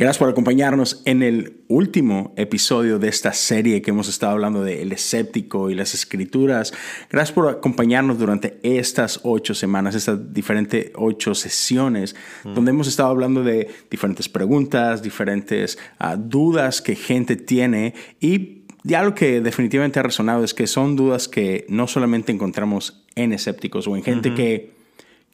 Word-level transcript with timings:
Gracias 0.00 0.16
por 0.16 0.30
acompañarnos 0.30 1.02
en 1.04 1.22
el 1.22 1.58
último 1.68 2.32
episodio 2.36 2.98
de 2.98 3.08
esta 3.08 3.34
serie 3.34 3.82
que 3.82 3.90
hemos 3.90 4.08
estado 4.08 4.32
hablando 4.32 4.64
de 4.64 4.80
El 4.80 4.92
escéptico 4.92 5.68
y 5.68 5.74
las 5.74 5.92
escrituras. 5.92 6.72
Gracias 7.10 7.34
por 7.34 7.50
acompañarnos 7.50 8.18
durante 8.18 8.58
estas 8.62 9.20
ocho 9.24 9.52
semanas, 9.52 9.94
estas 9.94 10.32
diferentes 10.32 10.90
ocho 10.94 11.34
sesiones, 11.34 12.16
donde 12.44 12.70
hemos 12.70 12.88
estado 12.88 13.10
hablando 13.10 13.44
de 13.44 13.68
diferentes 13.90 14.30
preguntas, 14.30 15.02
diferentes 15.02 15.78
ah, 15.98 16.16
dudas 16.16 16.80
que 16.80 16.96
gente 16.96 17.36
tiene. 17.36 17.92
Y 18.20 18.62
ya 18.82 19.02
lo 19.02 19.14
que 19.14 19.42
definitivamente 19.42 20.00
ha 20.00 20.02
resonado 20.02 20.44
es 20.44 20.54
que 20.54 20.66
son 20.66 20.96
dudas 20.96 21.28
que 21.28 21.66
no 21.68 21.86
solamente 21.86 22.32
encontramos 22.32 23.04
en 23.16 23.34
escépticos 23.34 23.86
o 23.86 23.94
en 23.96 24.02
gente 24.02 24.32
que, 24.32 24.72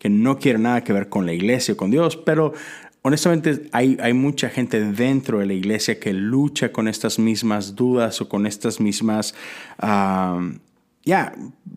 que 0.01 0.09
no 0.09 0.41
quiere 0.41 0.59
nada 0.59 0.83
que 0.83 0.93
ver 0.93 1.09
con 1.09 1.25
la 1.25 1.35
iglesia 1.35 1.75
o 1.75 1.77
con 1.77 1.93
Dios, 1.93 2.17
pero 2.17 2.53
honestamente 3.07 3.69
hay, 3.71 3.97
hay, 4.01 4.13
mucha 4.15 4.49
gente 4.49 4.81
dentro 4.81 5.39
de 5.39 5.47
la 5.47 5.55
iglesia 5.55 6.01
que 6.01 6.13
lucha 6.13 6.73
con 6.73 6.89
estas 6.89 7.21
mismas 7.21 7.77
dudas 7.77 8.21
o 8.21 8.29
con 8.29 8.49
estas 8.49 8.81
mismas, 8.81 9.33
ya, 11.05 11.33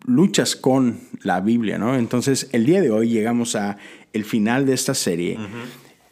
luchas 0.06 0.56
con 0.56 0.98
la 1.22 1.40
Biblia, 1.40 1.78
¿no? 1.78 1.94
Entonces, 1.94 2.48
el 2.50 2.66
día 2.66 2.80
de 2.80 2.90
hoy 2.90 3.10
llegamos 3.10 3.54
a 3.54 3.76
el 4.12 4.24
final 4.24 4.66
de 4.66 4.72
esta 4.72 4.92
serie 4.92 5.38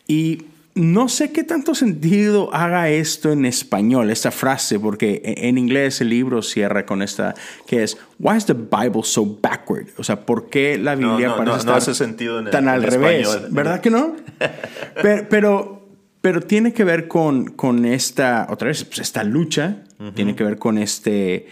y 0.06 0.44
no 0.78 1.08
sé 1.08 1.32
qué 1.32 1.42
tanto 1.42 1.74
sentido 1.74 2.54
haga 2.54 2.88
esto 2.88 3.32
en 3.32 3.44
español, 3.44 4.10
esta 4.10 4.30
frase, 4.30 4.78
porque 4.78 5.20
e, 5.24 5.48
en 5.48 5.58
inglés 5.58 6.00
el 6.00 6.10
libro 6.10 6.40
cierra 6.40 6.86
con 6.86 7.02
esta, 7.02 7.34
que 7.66 7.82
es, 7.82 7.98
Why 8.20 8.36
is 8.36 8.46
the 8.46 8.54
Bible 8.54 9.02
so 9.02 9.26
backward? 9.26 9.88
O 9.96 10.04
sea, 10.04 10.24
¿por 10.24 10.48
qué 10.48 10.78
la 10.78 10.94
Biblia 10.94 11.34
no, 11.36 11.44
no, 11.44 11.72
hace 11.72 11.94
sentido 11.94 12.38
en 12.38 12.50
tan 12.50 12.68
al 12.68 12.84
revés? 12.84 13.50
¿Verdad 13.50 13.80
que 13.80 13.90
no? 13.90 14.14
pero, 15.02 15.88
pero, 16.20 16.40
tiene 16.42 16.72
que 16.72 16.84
ver 16.84 17.08
con, 17.08 17.46
con 17.46 17.84
esta, 17.84 18.46
otra 18.48 18.68
vez, 18.68 18.84
pues, 18.84 19.00
esta 19.00 19.24
lucha, 19.24 19.82
tiene 20.14 20.36
que 20.36 20.44
ver 20.44 20.58
con 20.58 20.78
este, 20.78 21.48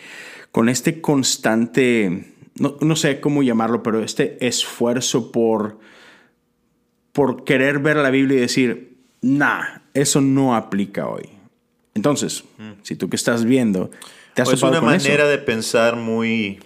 con 0.52 0.68
este 0.68 1.00
constante, 1.00 2.32
no, 2.60 2.76
no 2.80 2.94
sé 2.94 3.20
cómo 3.20 3.42
llamarlo, 3.42 3.82
pero 3.82 4.04
este 4.04 4.46
esfuerzo 4.46 5.32
por, 5.32 5.80
por 7.12 7.42
querer 7.42 7.80
ver 7.80 7.96
la 7.96 8.10
Biblia 8.10 8.38
y 8.38 8.40
decir, 8.40 8.95
nah, 9.22 9.80
eso 9.94 10.20
no 10.20 10.54
aplica 10.54 11.08
hoy. 11.08 11.28
Entonces, 11.94 12.44
si 12.82 12.96
tú 12.96 13.08
que 13.08 13.16
estás 13.16 13.44
viendo, 13.44 13.90
te 14.34 14.42
has 14.42 14.48
pues 14.48 14.62
una 14.62 14.80
manera 14.80 15.26
de 15.26 15.38
pensar 15.38 15.96
muy, 15.96 16.58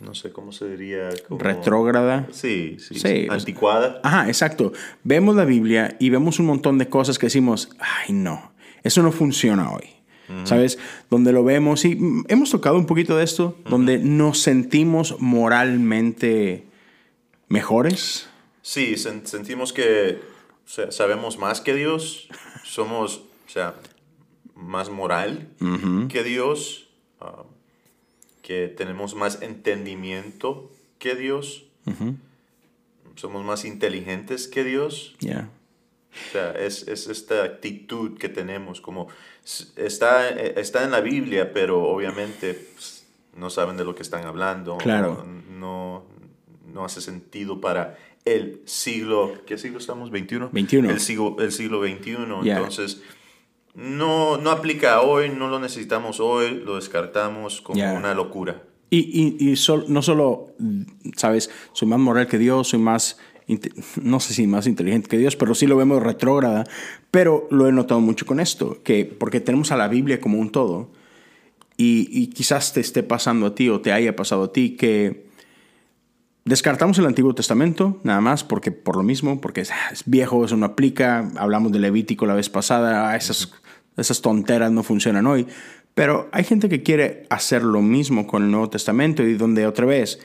no 0.00 0.14
sé 0.14 0.30
cómo 0.30 0.52
se 0.52 0.68
diría. 0.68 1.08
Retrógrada. 1.30 2.28
Sí, 2.30 2.76
sí, 2.78 3.26
Anticuada. 3.30 4.00
Ajá, 4.02 4.28
exacto. 4.28 4.72
Vemos 5.02 5.34
la 5.36 5.46
Biblia 5.46 5.96
y 5.98 6.10
vemos 6.10 6.38
un 6.38 6.46
montón 6.46 6.78
de 6.78 6.88
cosas 6.88 7.18
que 7.18 7.26
decimos, 7.26 7.70
ay, 7.78 8.12
no, 8.12 8.52
eso 8.82 9.02
no 9.02 9.10
funciona 9.12 9.72
hoy. 9.72 9.90
¿Sabes? 10.44 10.78
Donde 11.10 11.32
lo 11.32 11.44
vemos 11.44 11.84
y 11.84 11.98
hemos 12.28 12.50
tocado 12.50 12.78
un 12.78 12.86
poquito 12.86 13.14
de 13.18 13.24
esto, 13.24 13.58
donde 13.68 13.98
nos 13.98 14.40
sentimos 14.40 15.16
moralmente 15.20 16.64
mejores. 17.48 18.26
Sí, 18.62 18.96
sentimos 18.96 19.74
que 19.74 20.18
o 20.64 20.68
sea, 20.68 20.90
sabemos 20.92 21.38
más 21.38 21.60
que 21.60 21.74
Dios, 21.74 22.28
somos, 22.64 23.24
o 23.46 23.50
sea, 23.50 23.74
más 24.54 24.90
moral 24.90 25.48
que 26.08 26.22
Dios, 26.22 26.88
ah, 27.20 27.44
que 28.42 28.68
tenemos 28.68 29.14
más 29.14 29.42
entendimiento 29.42 30.70
que 30.98 31.14
Dios, 31.14 31.64
somos 33.16 33.44
más 33.44 33.64
inteligentes 33.64 34.48
que 34.48 34.64
Dios. 34.64 35.16
O 35.20 36.32
sea, 36.32 36.52
es, 36.52 36.86
es, 36.86 37.08
esta 37.08 37.42
actitud 37.42 38.16
que 38.18 38.28
tenemos, 38.28 38.80
como 38.80 39.08
está, 39.76 40.28
está 40.30 40.84
en 40.84 40.92
la 40.92 41.00
Biblia, 41.00 41.52
pero 41.52 41.82
obviamente 41.82 42.54
pues, 42.54 43.04
no 43.36 43.50
saben 43.50 43.76
de 43.76 43.84
lo 43.84 43.94
que 43.94 44.02
están 44.02 44.24
hablando. 44.24 44.78
Claro. 44.78 45.26
No, 45.50 46.04
no 46.72 46.84
hace 46.84 47.00
sentido 47.00 47.60
para 47.60 47.98
el 48.24 48.62
siglo, 48.64 49.34
¿qué 49.46 49.58
siglo 49.58 49.78
estamos? 49.78 50.10
21. 50.10 50.50
21. 50.52 50.90
El 50.90 51.00
siglo, 51.00 51.36
el 51.40 51.52
siglo 51.52 51.80
21. 51.80 52.44
Entonces, 52.44 53.02
no, 53.74 54.38
no 54.38 54.50
aplica 54.50 55.02
hoy, 55.02 55.28
no 55.28 55.48
lo 55.48 55.58
necesitamos 55.58 56.20
hoy, 56.20 56.62
lo 56.64 56.76
descartamos 56.76 57.60
como 57.60 57.82
una 57.94 58.14
locura. 58.14 58.62
Y, 58.90 58.98
y, 58.98 59.50
y 59.50 59.54
no 59.88 60.02
solo, 60.02 60.54
sabes, 61.16 61.50
soy 61.72 61.88
más 61.88 61.98
moral 61.98 62.26
que 62.26 62.38
Dios, 62.38 62.68
soy 62.68 62.78
más, 62.78 63.18
no 64.00 64.20
sé 64.20 64.32
si 64.32 64.46
más 64.46 64.66
inteligente 64.66 65.08
que 65.08 65.18
Dios, 65.18 65.36
pero 65.36 65.54
sí 65.54 65.66
lo 65.66 65.76
vemos 65.76 66.02
retrógrada. 66.02 66.64
Pero 67.10 67.46
lo 67.50 67.68
he 67.68 67.72
notado 67.72 68.00
mucho 68.00 68.24
con 68.24 68.40
esto, 68.40 68.82
que 68.82 69.04
porque 69.04 69.40
tenemos 69.40 69.70
a 69.70 69.76
la 69.76 69.88
Biblia 69.88 70.20
como 70.20 70.38
un 70.38 70.50
todo, 70.50 70.90
y, 71.76 72.08
y 72.10 72.28
quizás 72.28 72.72
te 72.72 72.80
esté 72.80 73.02
pasando 73.02 73.46
a 73.46 73.54
ti 73.54 73.68
o 73.68 73.80
te 73.80 73.92
haya 73.92 74.14
pasado 74.16 74.44
a 74.44 74.52
ti 74.52 74.76
que 74.76 75.23
Descartamos 76.44 76.98
el 76.98 77.06
Antiguo 77.06 77.34
Testamento, 77.34 78.00
nada 78.02 78.20
más, 78.20 78.44
porque 78.44 78.70
por 78.70 78.96
lo 78.96 79.02
mismo, 79.02 79.40
porque 79.40 79.62
es, 79.62 79.72
viejo, 80.04 80.44
eso 80.44 80.58
no 80.58 80.66
aplica. 80.66 81.30
Hablamos 81.36 81.72
de 81.72 81.78
Levítico 81.78 82.26
la 82.26 82.34
vez 82.34 82.50
pasada, 82.50 83.08
ah, 83.08 83.16
esas, 83.16 83.50
esas 83.96 84.20
tonteras 84.20 84.70
no 84.70 84.82
funcionan 84.82 85.26
hoy. 85.26 85.46
Pero 85.94 86.28
hay 86.32 86.44
gente 86.44 86.68
que 86.68 86.82
quiere 86.82 87.24
hacer 87.30 87.62
lo 87.62 87.80
mismo 87.80 88.26
con 88.26 88.42
el 88.42 88.50
Nuevo 88.50 88.68
Testamento 88.68 89.22
y 89.22 89.34
donde 89.34 89.66
otra 89.66 89.86
vez 89.86 90.20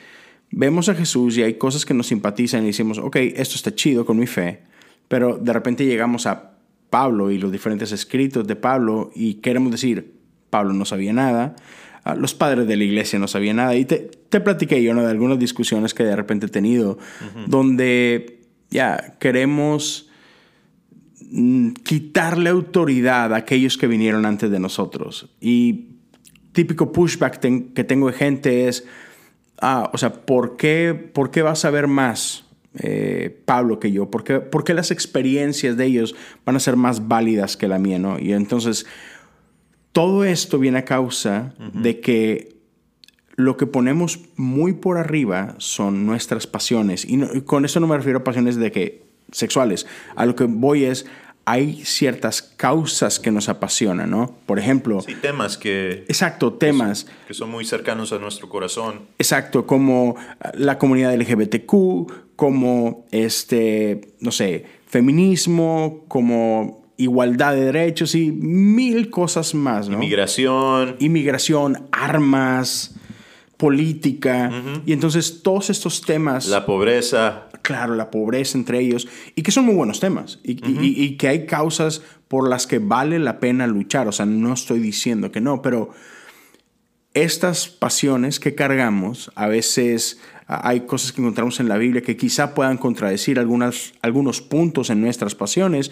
vemos 0.52 0.90
a 0.90 0.96
Jesús 0.96 1.38
y 1.38 1.44
hay 1.44 1.54
cosas 1.54 1.86
que 1.86 1.94
nos 1.94 2.08
simpatizan 2.08 2.64
y 2.64 2.68
decimos, 2.68 2.98
ok, 2.98 3.16
esto 3.16 3.56
está 3.56 3.74
chido 3.74 4.06
con 4.06 4.20
mi 4.20 4.28
fe, 4.28 4.64
pero 5.08 5.38
de 5.38 5.54
repente 5.54 5.86
llegamos 5.86 6.26
a 6.26 6.52
Pablo 6.90 7.32
y 7.32 7.38
los 7.38 7.52
diferentes 7.52 7.94
escritos 7.94 8.46
de 8.46 8.58
Pablo 8.58 9.12
y 9.16 9.36
queremos 9.36 9.72
decir, 9.72 10.16
Pablo 10.50 10.74
no 10.74 10.84
sabía 10.84 11.14
nada, 11.14 11.56
Ah, 11.56 11.89
los 12.16 12.34
padres 12.34 12.68
de 12.68 12.76
la 12.76 12.84
iglesia 12.84 13.20
no 13.20 13.28
sabían 13.28 13.58
nada. 13.58 13.76
Y 13.76 13.86
te, 13.86 14.10
te 14.30 14.40
platiqué 14.40 14.82
yo 14.84 14.94
¿no? 14.94 15.04
de 15.04 15.10
algunas 15.12 15.40
discusiones 15.40 15.94
que 15.94 16.04
de 16.04 16.16
repente 16.16 16.48
he 16.48 16.50
tenido, 16.50 16.98
donde 17.48 18.42
ya 18.70 19.16
queremos 19.20 20.10
mm, 21.32 21.72
quitarle 21.84 22.50
autoridad 22.50 23.34
a 23.34 23.38
aquellos 23.38 23.78
que 23.78 23.88
vinieron 23.88 24.26
antes 24.26 24.52
de 24.52 24.60
nosotros. 24.60 25.30
Y 25.42 25.90
típico 26.52 26.92
pushback 26.92 27.40
que 27.40 27.84
tengo 27.84 28.08
de 28.08 28.14
gente 28.14 28.68
es, 28.68 28.86
ah, 29.62 29.90
o 29.94 29.98
sea, 29.98 30.26
¿por 30.26 30.58
qué, 30.58 30.94
por 30.94 31.32
qué 31.32 31.42
vas 31.42 31.66
a 31.66 31.72
ver 31.72 31.88
más? 31.88 32.46
Eh, 32.76 33.42
Pablo 33.46 33.80
que 33.80 33.92
yo, 33.92 34.12
¿Por 34.12 34.24
qué, 34.24 34.40
¿por 34.40 34.64
qué, 34.64 34.76
las 34.76 34.92
experiencias 34.92 35.76
de 35.76 35.86
ellos 35.86 36.16
van 36.46 36.56
a 36.56 36.60
ser 36.60 36.76
más 36.76 37.08
válidas 37.08 37.58
que 37.58 37.68
la 37.68 37.80
mía, 37.80 37.98
¿no? 37.98 38.20
Y 38.20 38.34
entonces 38.34 38.86
todo 39.92 40.24
esto 40.24 40.60
viene 40.60 40.80
a 40.80 40.86
causa 40.86 41.54
de 41.74 42.00
que 42.00 42.60
lo 43.36 43.56
que 43.56 43.66
ponemos 43.66 44.20
muy 44.36 44.74
por 44.74 44.98
arriba 44.98 45.56
son 45.60 46.06
nuestras 46.06 46.46
pasiones. 46.46 47.06
Y, 47.06 47.42
con 47.42 47.66
eso 47.66 47.80
no 47.80 47.88
me 47.88 47.98
refiero 47.98 48.20
a 48.20 48.24
pasiones 48.24 48.58
de 48.58 48.72
que 48.72 49.04
sexuales. 49.32 49.88
A 50.16 50.26
lo 50.26 50.36
que 50.36 50.44
voy 50.44 50.84
es, 50.84 51.06
hay 51.46 51.84
ciertas 51.86 52.42
causas 52.42 53.20
que 53.20 53.32
nos 53.32 53.50
apasionan, 53.50 54.10
¿no? 54.10 54.36
Por 54.46 54.60
ejemplo... 54.60 55.02
Sí, 55.02 55.16
temas 55.16 55.58
que... 55.58 56.04
Exacto, 56.08 56.54
temas. 56.54 57.08
Que 57.28 57.34
son, 57.34 57.50
muy 57.50 57.66
cercanos 57.66 58.12
a 58.12 58.20
nuestro 58.20 58.50
corazón. 58.50 59.08
Exacto, 59.18 59.66
como 59.66 60.16
la 60.54 60.78
comunidad 60.78 61.16
LGBTQ, 61.16 62.36
como, 62.36 63.06
este, 63.12 64.14
no 64.20 64.32
sé, 64.32 64.66
feminismo, 64.86 66.04
como 66.08 66.79
igualdad 67.00 67.54
de 67.54 67.62
derechos 67.62 68.14
y 68.14 68.32
mil 68.32 69.10
cosas 69.10 69.56
más. 69.56 69.88
¿no? 69.88 69.96
Inmigración. 69.96 70.98
Inmigración, 71.00 71.88
armas, 71.92 72.96
política. 73.58 74.52
Y 74.86 74.92
entonces 74.92 75.42
todos 75.42 75.70
estos 75.70 76.02
temas... 76.02 76.48
La 76.48 76.66
pobreza. 76.66 77.48
Claro, 77.62 77.96
la 77.96 78.12
pobreza 78.12 78.58
entre 78.58 78.80
ellos. 78.80 79.08
Y 79.34 79.44
que 79.44 79.52
son 79.52 79.66
muy 79.66 79.76
buenos 79.76 80.02
temas. 80.02 80.40
Y, 80.44 80.60
y, 80.62 81.16
que 81.16 81.30
hay 81.30 81.46
causas 81.46 82.02
por 82.28 82.50
las 82.50 82.68
que 82.68 82.80
vale 82.80 83.18
la 83.18 83.40
pena 83.40 83.66
luchar. 83.66 84.10
O 84.10 84.12
sea, 84.12 84.26
no 84.26 84.54
estoy 84.54 84.80
diciendo 84.80 85.32
que 85.32 85.40
no, 85.40 85.62
pero 85.62 85.92
estas 87.14 87.70
pasiones 87.70 88.42
que 88.42 88.56
cargamos, 88.56 89.32
a 89.36 89.48
veces 89.48 90.20
hay 90.48 90.82
cosas 90.82 91.14
que 91.14 91.22
encontramos 91.22 91.60
en 91.62 91.70
la 91.70 91.78
Biblia 91.78 92.02
que 92.02 92.18
quizá 92.18 92.54
puedan 92.54 92.78
contradecir 92.78 93.40
algunas, 93.40 93.94
algunos 94.02 94.42
puntos 94.42 94.90
en 94.90 95.00
nuestras 95.00 95.36
pasiones 95.36 95.92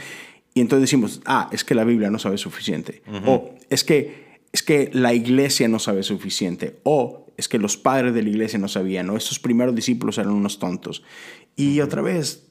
y 0.58 0.60
entonces 0.60 0.90
decimos, 0.90 1.22
ah, 1.26 1.50
es 1.52 1.64
que 1.64 1.76
la 1.76 1.84
Biblia 1.84 2.10
no 2.10 2.18
sabe 2.18 2.40
suficiente. 2.40 3.04
O 3.28 3.54
es 3.70 3.84
que, 3.84 4.40
es 4.52 4.64
que 4.64 4.90
la 4.92 5.14
iglesia 5.14 5.68
no 5.68 5.78
sabe 5.78 6.02
suficiente. 6.02 6.80
O 6.82 7.28
es 7.38 7.48
que 7.48 7.60
los 7.60 7.78
padres 7.78 8.16
de 8.16 8.24
la 8.24 8.30
iglesia 8.30 8.58
no 8.58 8.68
sabían. 8.68 9.08
O 9.12 9.18
estos 9.18 9.38
primeros 9.38 9.76
discípulos 9.76 10.18
eran 10.18 10.32
unos 10.32 10.58
tontos. 10.58 11.04
Y 11.56 11.80
otra 11.82 12.02
vez, 12.02 12.48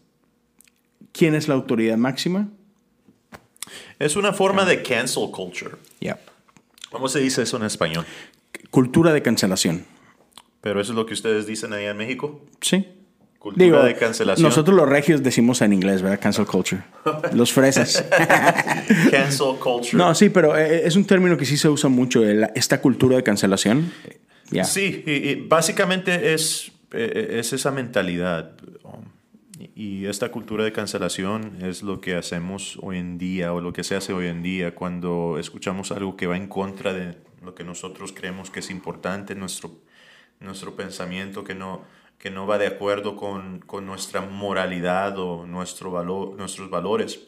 ¿quién 1.10 1.34
es 1.34 1.48
la 1.48 1.54
autoridad 1.54 1.96
máxima? 1.96 2.48
Es 3.98 4.14
una 4.14 4.32
forma 4.32 4.64
de 4.64 4.84
cancel 4.84 5.28
culture. 5.32 5.74
Yeah. 5.98 6.20
¿Cómo 6.92 7.08
se 7.08 7.18
dice 7.18 7.42
eso 7.42 7.56
en 7.56 7.64
español? 7.64 8.06
Cultura 8.70 9.12
de 9.12 9.20
cancelación. 9.20 9.84
Pero 10.60 10.80
eso 10.80 10.92
es 10.92 10.96
lo 10.96 11.06
que 11.06 11.14
ustedes 11.14 11.48
dicen 11.48 11.72
allá 11.72 11.90
en 11.90 11.96
México. 11.96 12.40
Sí. 12.60 12.86
Cultura 13.38 13.84
de 13.84 13.94
cancelación. 13.94 14.48
Nosotros 14.48 14.76
los 14.76 14.88
regios 14.88 15.22
decimos 15.22 15.62
en 15.62 15.72
inglés, 15.72 16.02
¿verdad? 16.02 16.18
Cancel 16.20 16.46
culture. 16.46 16.82
Los 17.32 17.52
fresas. 17.52 18.04
cancel 19.10 19.56
culture. 19.60 19.96
No, 19.96 20.14
sí, 20.14 20.30
pero 20.30 20.56
eh, 20.56 20.86
es 20.86 20.96
un 20.96 21.04
término 21.04 21.36
que 21.36 21.44
sí 21.44 21.56
se 21.56 21.68
usa 21.68 21.88
mucho, 21.88 22.24
esta 22.24 22.80
cultura 22.80 23.16
de 23.16 23.22
cancelación. 23.22 23.92
Sí, 24.64 25.04
y, 25.06 25.10
y 25.10 25.34
básicamente 25.46 26.34
es, 26.34 26.72
eh, 26.92 27.36
es 27.38 27.52
esa 27.52 27.70
mentalidad. 27.70 28.52
um, 28.84 29.04
Y 29.74 30.06
esta 30.06 30.30
cultura 30.30 30.64
de 30.64 30.72
cancelación 30.72 31.58
es 31.62 31.82
lo 31.82 32.00
que 32.00 32.14
hacemos 32.16 32.78
hoy 32.82 32.98
en 32.98 33.18
día 33.18 33.52
o 33.52 33.60
lo 33.60 33.72
que 33.72 33.84
se 33.84 33.96
hace 33.96 34.12
hoy 34.12 34.26
en 34.26 34.42
día 34.42 34.74
cuando 34.74 35.36
escuchamos 35.38 35.92
algo 35.92 36.16
que 36.16 36.26
va 36.26 36.36
en 36.36 36.48
contra 36.48 36.92
de 36.92 37.16
lo 37.44 37.54
que 37.54 37.64
nosotros 37.64 38.12
creemos 38.12 38.50
que 38.50 38.60
es 38.60 38.70
importante, 38.70 39.34
nuestro, 39.34 39.70
nuestro 40.40 40.74
pensamiento 40.74 41.44
que 41.44 41.54
no, 41.54 41.82
que 42.18 42.30
no 42.30 42.46
va 42.46 42.58
de 42.58 42.66
acuerdo 42.66 43.16
con, 43.16 43.60
con 43.60 43.86
nuestra 43.86 44.20
moralidad 44.20 45.18
o 45.18 45.46
nuestro 45.46 45.90
valor, 45.90 46.34
nuestros 46.36 46.70
valores. 46.70 47.20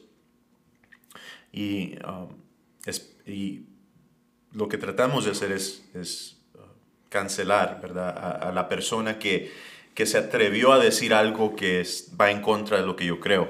Y, 1.53 1.95
um, 2.07 2.29
es- 2.85 3.17
y 3.27 3.65
lo 4.53 4.69
que 4.69 4.79
tratamos 4.79 5.25
de 5.25 5.33
hacer 5.33 5.53
es, 5.53 5.85
es 5.95 6.39
uh, 6.55 6.59
cancelar 7.09 7.81
¿verdad? 7.83 8.17
A, 8.17 8.49
a 8.49 8.53
la 8.53 8.69
persona 8.69 9.19
que, 9.19 9.53
que 9.95 10.07
se 10.07 10.19
atrevió 10.19 10.73
a 10.73 10.79
decir 10.79 11.13
algo 11.15 11.55
que 11.57 11.81
es- 11.81 12.13
va 12.19 12.31
en 12.31 12.41
contra 12.41 12.81
de 12.81 12.87
lo 12.87 12.97
que 12.97 13.07
yo 13.07 13.21
creo. 13.21 13.49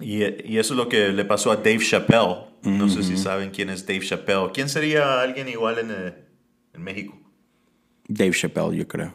Y, 0.00 0.22
y 0.24 0.58
eso 0.58 0.74
es 0.74 0.78
lo 0.78 0.88
que 0.88 1.08
le 1.08 1.24
pasó 1.24 1.50
a 1.50 1.56
Dave 1.56 1.78
Chappelle. 1.80 2.46
No 2.62 2.88
sé 2.88 3.02
si 3.02 3.16
saben 3.16 3.50
quién 3.50 3.70
es 3.70 3.86
Dave 3.86 4.00
Chappelle. 4.00 4.50
¿Quién 4.52 4.68
sería 4.68 5.20
alguien 5.20 5.48
igual 5.48 5.78
en, 5.78 5.90
eh, 5.90 6.14
en 6.74 6.82
México? 6.82 7.16
Dave 8.06 8.32
Chappelle, 8.32 8.76
yo 8.76 8.86
creo. 8.88 9.14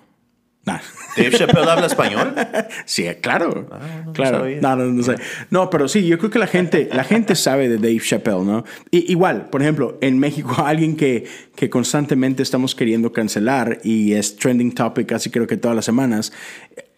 Nah. 0.66 0.80
¿Dave 1.18 1.32
Chappelle 1.32 1.70
habla 1.70 1.88
español? 1.88 2.34
Sí, 2.86 3.06
claro. 3.22 3.68
no, 3.70 4.06
no 4.06 4.14
claro. 4.14 4.46
No, 4.62 4.76
no, 4.76 4.86
no 4.86 5.04
sé. 5.04 5.16
No, 5.50 5.70
pero 5.70 5.88
sí, 5.88 6.06
yo 6.06 6.18
creo 6.18 6.30
que 6.30 6.40
la 6.40 6.48
gente, 6.48 6.90
la 6.92 7.04
gente 7.04 7.36
sabe 7.36 7.68
de 7.68 7.78
Dave 7.78 8.00
Chappelle, 8.00 8.44
¿no? 8.44 8.64
Y, 8.90 9.12
igual, 9.12 9.50
por 9.50 9.62
ejemplo, 9.62 9.98
en 10.02 10.20
México, 10.20 10.56
alguien 10.66 10.96
que, 10.96 11.26
que 11.56 11.70
constantemente 11.70 12.44
estamos 12.44 12.76
queriendo 12.76 13.12
cancelar 13.12 13.80
y 13.84 14.14
es 14.14 14.38
trending 14.38 14.74
topic 14.74 15.08
casi 15.08 15.30
creo 15.30 15.48
que 15.48 15.58
todas 15.58 15.76
las 15.76 15.86
semanas. 15.86 16.32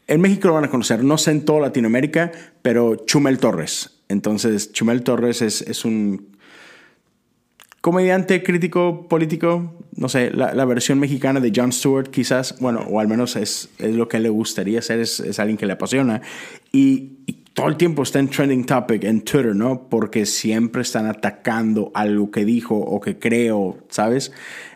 En 0.08 0.22
México 0.22 0.48
lo 0.48 0.54
van 0.54 0.66
a 0.66 0.70
conocer, 0.70 1.04
no 1.04 1.18
sé 1.18 1.32
en 1.32 1.46
toda 1.46 1.62
Latinoamérica, 1.62 2.32
pero 2.62 2.96
Chumel 3.06 3.40
Torres. 3.40 4.02
Entonces, 4.08 4.72
Chumel 4.72 5.02
Torres 5.02 5.42
es, 5.42 5.62
es 5.62 5.84
un 5.84 6.35
comediante, 7.86 8.42
crítico, 8.42 9.08
político, 9.08 9.76
no 9.96 10.10
sé, 10.10 10.32
la, 10.32 10.56
la 10.56 10.66
versión 10.66 10.98
mexicana 10.98 11.40
de 11.40 11.52
Jon 11.56 11.72
Stewart 11.72 12.10
quizás, 12.10 12.58
bueno, 12.60 12.80
o 12.90 13.00
al 13.00 13.08
menos 13.08 13.36
es, 13.36 13.70
es 13.78 13.94
lo 13.94 14.08
que 14.08 14.20
le 14.20 14.30
gustaría 14.30 14.82
ser, 14.82 15.02
es, 15.02 15.20
es 15.20 15.38
alguien 15.38 15.56
que 15.56 15.68
le 15.68 15.74
apasiona. 15.74 16.20
Y, 16.72 17.20
y 17.28 17.34
todo 17.54 17.68
el 17.68 17.78
tiempo 17.78 18.02
está 18.02 18.18
en 18.18 18.32
trending 18.32 18.66
topic 18.66 19.04
en 19.04 19.22
Twitter, 19.22 19.56
¿no? 19.56 19.88
Porque 19.88 20.26
siempre 20.26 20.82
están 20.82 21.06
atacando 21.06 21.92
algo 21.94 22.32
que 22.32 22.44
dijo 22.44 22.76
o 22.76 23.00
que 23.00 23.20
creo, 23.20 23.78
¿sabes? 23.90 24.31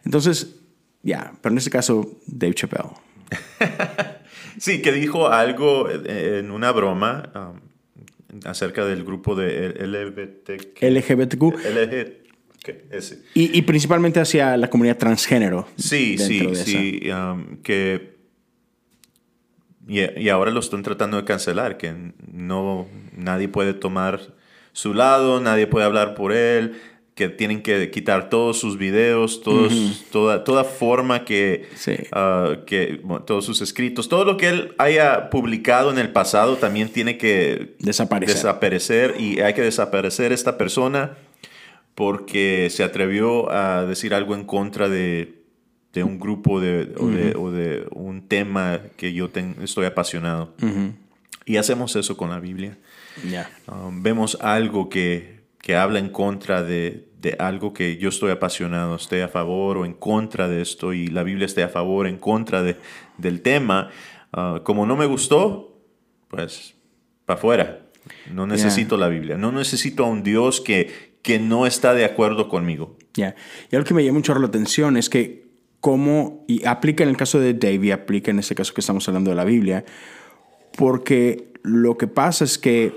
Entonces, 0.05 0.57
ya, 1.01 1.33
pero 1.41 1.53
en 1.53 1.57
este 1.57 1.71
caso, 1.71 2.19
Dave 2.27 2.53
Chappelle. 2.53 2.89
Sí, 4.59 4.81
que 4.81 4.91
dijo 4.91 5.29
algo 5.29 5.89
eh, 5.89 6.39
en 6.39 6.51
una 6.51 6.73
broma 6.73 7.31
um, 7.33 8.39
acerca 8.43 8.83
del 8.85 9.05
grupo 9.05 9.33
de 9.33 9.69
LGBTQ. 9.69 10.81
LGBTQ. 10.81 12.18
Ese. 12.91 13.21
y, 13.33 13.57
y 13.57 13.61
principalmente 13.63 14.19
hacia 14.19 14.55
la 14.57 14.69
comunidad 14.69 14.97
transgénero. 14.97 15.67
Sí, 15.77 16.17
sí, 16.17 16.45
de 16.45 16.55
sí. 16.55 17.09
um, 17.11 17.57
que. 17.61 18.17
Y, 19.87 20.21
y 20.21 20.29
ahora 20.29 20.51
lo 20.51 20.59
están 20.59 20.83
tratando 20.83 21.17
de 21.17 21.23
cancelar, 21.25 21.77
que 21.77 21.93
no 22.31 22.87
nadie 23.15 23.47
puede 23.47 23.73
tomar 23.73 24.33
su 24.71 24.93
lado, 24.93 25.39
nadie 25.41 25.65
puede 25.65 25.85
hablar 25.85 26.13
por 26.13 26.31
él, 26.31 26.79
que 27.15 27.27
tienen 27.27 27.63
que 27.63 27.89
quitar 27.89 28.29
todos 28.29 28.59
sus 28.59 28.77
videos, 28.77 29.41
todos, 29.41 30.05
toda, 30.11 30.43
toda 30.43 30.63
forma 30.63 31.25
que, 31.25 31.65
Sí. 31.75 31.95
ah, 32.11 32.57
que 32.67 33.01
bueno, 33.03 33.25
todos 33.25 33.43
sus 33.45 33.61
escritos, 33.61 34.07
todo 34.09 34.23
lo 34.25 34.37
que 34.37 34.47
él 34.49 34.75
haya 34.77 35.29
publicado 35.31 35.89
en 35.91 35.97
el 35.97 36.11
pasado 36.11 36.57
también 36.57 36.89
tiene 36.89 37.17
que 37.17 37.75
Desaparecer. 37.79 38.35
desaparecer 38.35 39.15
y 39.19 39.39
hay 39.41 39.53
que 39.55 39.63
desaparecer 39.63 40.31
esta 40.31 40.57
persona 40.57 41.17
porque 41.99 42.69
se 42.69 42.81
atrevió 42.85 43.51
a 43.51 43.85
decir 43.85 44.13
algo 44.13 44.33
en 44.33 44.45
contra 44.45 44.87
de, 44.87 45.43
de 45.91 46.03
un 46.05 46.17
grupo 46.17 46.61
de, 46.61 46.93
o, 46.97 47.07
de, 47.07 47.35
o 47.35 47.51
de 47.51 47.85
un 47.91 48.25
tema 48.25 48.79
que 48.95 49.11
yo 49.11 49.29
ten- 49.29 49.57
estoy 49.61 49.85
apasionado. 49.85 50.53
Y 51.45 51.57
hacemos 51.57 51.97
eso 51.97 52.15
con 52.15 52.29
la 52.29 52.39
Biblia. 52.39 52.77
Ya. 53.29 53.49
Um, 53.67 54.01
vemos 54.01 54.37
algo 54.39 54.87
que, 54.87 55.41
que 55.61 55.75
habla 55.75 55.99
en 55.99 56.07
contra 56.07 56.63
de, 56.63 57.09
de 57.19 57.35
algo 57.37 57.73
que 57.73 57.97
yo 57.97 58.07
estoy 58.07 58.31
apasionado, 58.31 58.95
esté 58.95 59.21
a 59.21 59.27
favor 59.27 59.75
o 59.79 59.83
en 59.85 59.93
contra 59.93 60.47
de 60.47 60.61
esto, 60.61 60.93
y 60.93 61.07
la 61.07 61.23
Biblia 61.23 61.47
esté 61.47 61.63
a 61.63 61.69
favor 61.69 62.05
o 62.05 62.09
en 62.09 62.17
contra 62.17 62.63
de, 62.63 62.77
del 63.17 63.41
tema. 63.41 63.89
Ah, 64.31 64.61
como 64.63 64.85
no 64.85 64.95
me 64.95 65.05
gustó, 65.05 65.77
pues 66.29 66.75
para 67.25 67.37
afuera. 67.37 67.79
No 68.31 68.47
necesito 68.47 68.95
la 68.95 69.09
Biblia, 69.09 69.37
no 69.37 69.51
necesito 69.51 70.05
a 70.05 70.07
un 70.07 70.23
Dios 70.23 70.61
que, 70.61 71.08
que 71.21 71.39
no 71.39 71.65
está 71.65 71.93
de 71.93 72.05
acuerdo 72.05 72.49
conmigo. 72.49 72.97
Ya. 73.13 73.35
Y 73.71 73.75
algo 73.75 73.87
que 73.87 73.93
me 73.93 74.03
llama 74.03 74.19
mucho 74.19 74.33
la 74.35 74.47
atención 74.47 74.97
es 74.97 75.09
que 75.09 75.49
cómo, 75.79 76.43
y 76.47 76.65
aplica 76.65 77.03
en 77.03 77.09
el 77.09 77.17
caso 77.17 77.39
de 77.39 77.53
Dave 77.53 77.87
y 77.87 77.91
aplica 77.91 78.31
en 78.31 78.39
este 78.39 78.55
caso 78.55 78.73
que 78.73 78.81
estamos 78.81 79.07
hablando 79.07 79.29
de 79.29 79.35
la 79.35 79.43
Biblia, 79.43 79.85
porque 80.77 81.51
lo 81.63 81.97
que 81.97 82.07
pasa 82.07 82.43
es 82.43 82.57
que 82.57 82.93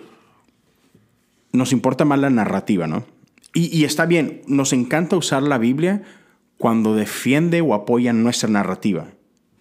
nos 1.53 1.73
importa 1.73 2.05
más 2.05 2.19
la 2.19 2.31
narrativa, 2.31 2.87
¿no? 2.87 3.05
Y, 3.55 3.77
y 3.77 3.85
está 3.85 4.07
bien, 4.07 4.43
nos 4.47 4.73
encanta 4.73 5.17
usar 5.17 5.43
la 5.43 5.59
Biblia 5.59 6.03
cuando 6.57 6.95
defiende 6.95 7.61
o 7.61 7.75
apoya 7.75 8.13
nuestra 8.13 8.49
narrativa, 8.49 9.09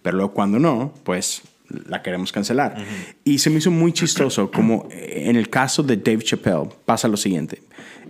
pero 0.02 0.16
luego 0.16 0.32
cuando 0.32 0.58
no, 0.58 0.94
pues 1.04 1.42
la 1.88 2.02
queremos 2.02 2.32
cancelar. 2.32 2.76
Y 3.24 3.38
se 3.38 3.50
me 3.50 3.58
hizo 3.58 3.70
muy 3.70 3.92
chistoso 3.92 4.50
como 4.50 4.88
en 4.90 5.36
el 5.36 5.48
caso 5.48 5.82
de 5.82 5.96
Dave 5.96 6.22
Chappelle 6.22 6.68
pasa 6.84 7.08
lo 7.08 7.16
siguiente. 7.16 7.62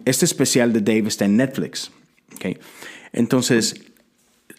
Este 0.04 0.25
especial 0.25 0.73
de 0.73 0.80
Dave 0.80 1.09
está 1.09 1.25
en 1.25 1.37
Netflix. 1.37 1.90
¿ok? 2.35 2.59
Entonces, 3.12 3.92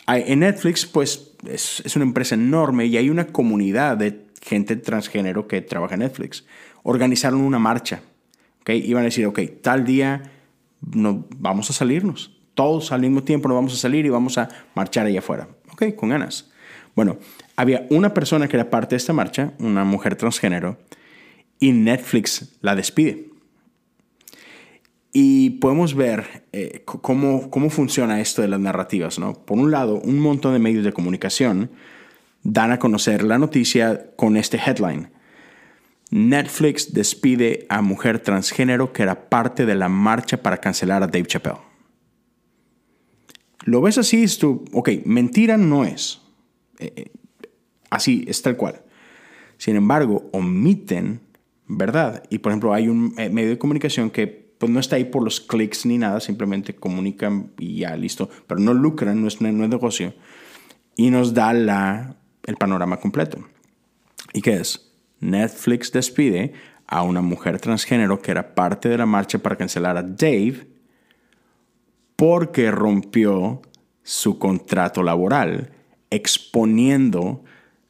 en 0.07 0.39
Netflix, 0.39 0.85
pues 0.85 1.31
es, 1.47 1.95
una 1.95 2.05
empresa 2.05 2.35
enorme 2.35 2.85
y 2.85 2.97
hay 2.97 3.09
una 3.09 3.27
comunidad 3.27 3.97
de 3.97 4.25
gente 4.41 4.75
transgénero 4.75 5.47
que 5.47 5.61
trabaja 5.61 5.95
en 5.95 6.01
Netflix. 6.01 6.45
Organizaron 6.83 7.41
una 7.41 7.59
marcha. 7.59 8.01
¿ok? 8.61 8.69
Iban 8.71 9.01
a 9.01 9.05
decir, 9.05 9.25
ok, 9.25 9.39
tal 9.61 9.85
día 9.85 10.31
no, 10.81 11.25
vamos 11.37 11.69
a 11.69 11.73
salirnos. 11.73 12.37
Todos 12.53 12.91
al 12.91 13.01
mismo 13.01 13.23
tiempo 13.23 13.47
nos 13.47 13.55
vamos 13.55 13.73
a 13.73 13.77
salir 13.77 14.05
y 14.05 14.09
vamos 14.09 14.37
a 14.37 14.49
marchar 14.75 15.05
allá 15.05 15.19
afuera. 15.19 15.47
Ok, 15.71 15.95
con 15.95 16.09
ganas. 16.09 16.51
Bueno, 16.95 17.17
había 17.55 17.87
una 17.89 18.13
persona 18.13 18.47
que 18.47 18.57
era 18.57 18.69
parte 18.69 18.91
de 18.91 18.97
esta 18.97 19.13
marcha, 19.13 19.53
una 19.57 19.83
mujer 19.83 20.15
transgénero, 20.15 20.77
y 21.59 21.71
Netflix 21.71 22.57
la 22.61 22.75
despide. 22.75 23.32
Y 25.15 25.51
podemos 25.51 25.93
ver 25.93 26.43
eh, 26.51 26.81
cómo, 26.85 27.51
cómo 27.51 27.69
funciona 27.69 28.19
esto 28.19 28.41
de 28.41 28.47
las 28.47 28.59
narrativas, 28.59 29.19
¿no? 29.19 29.33
Por 29.33 29.59
un 29.59 29.69
lado, 29.69 30.01
un 30.01 30.19
montón 30.19 30.53
de 30.53 30.59
medios 30.59 30.83
de 30.83 30.91
comunicación 30.91 31.69
dan 32.41 32.71
a 32.71 32.79
conocer 32.79 33.23
la 33.23 33.37
noticia 33.37 34.07
con 34.15 34.37
este 34.37 34.57
headline. 34.57 35.11
Netflix 36.09 36.93
despide 36.93 37.67
a 37.69 37.83
mujer 37.83 38.19
transgénero 38.19 38.91
que 38.91 39.03
era 39.03 39.29
parte 39.29 39.67
de 39.67 39.75
la 39.75 39.87
marcha 39.87 40.41
para 40.41 40.57
cancelar 40.57 41.03
a 41.03 41.07
Dave 41.07 41.27
Chappelle. 41.27 41.59
Lo 43.65 43.81
ves 43.81 43.99
así, 43.99 44.23
es 44.23 44.39
tú, 44.39 44.65
ok, 44.73 44.89
mentira 45.05 45.57
no 45.57 45.85
es. 45.85 46.21
Eh, 46.79 46.91
eh, 46.95 47.11
así 47.91 48.25
es 48.27 48.41
tal 48.41 48.57
cual. 48.57 48.81
Sin 49.57 49.75
embargo, 49.75 50.29
omiten 50.33 51.21
verdad. 51.67 52.23
Y 52.29 52.39
por 52.39 52.51
ejemplo, 52.51 52.73
hay 52.73 52.89
un 52.89 53.13
medio 53.15 53.49
de 53.49 53.57
comunicación 53.57 54.09
que 54.09 54.42
pues, 54.63 54.73
no 54.73 54.79
está 54.79 54.95
ahí 54.95 55.03
por 55.03 55.23
los 55.23 55.41
clics 55.41 55.85
ni 55.85 55.97
nada, 55.97 56.21
simplemente 56.21 56.73
comunican 56.73 57.51
y 57.59 57.79
ya 57.79 57.97
listo, 57.97 58.29
pero 58.47 58.61
no 58.61 58.73
lucran, 58.73 59.21
no 59.21 59.27
es, 59.27 59.41
no 59.41 59.49
es 59.49 59.69
negocio. 59.69 60.13
Y 60.95 61.09
nos 61.09 61.33
da 61.33 61.51
la, 61.51 62.15
el 62.45 62.55
panorama 62.55 62.97
completo. 62.97 63.45
¿Y 64.31 64.41
qué 64.41 64.53
es? 64.53 64.89
Netflix 65.19 65.91
despide 65.91 66.53
a 66.87 67.01
una 67.01 67.21
mujer 67.21 67.59
transgénero 67.59 68.21
que 68.21 68.31
era 68.31 68.55
parte 68.55 68.87
de 68.87 68.97
la 68.97 69.05
marcha 69.05 69.37
para 69.39 69.57
cancelar 69.57 69.97
a 69.97 70.03
Dave 70.03 70.65
porque 72.15 72.71
rompió 72.71 73.61
su 74.01 74.39
contrato 74.39 75.03
laboral, 75.03 75.71
exponiendo 76.09 77.43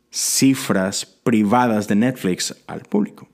cifras 0.10 1.06
privadas 1.06 1.88
de 1.88 1.96
Netflix 1.96 2.64
al 2.66 2.82
público. 2.82 3.28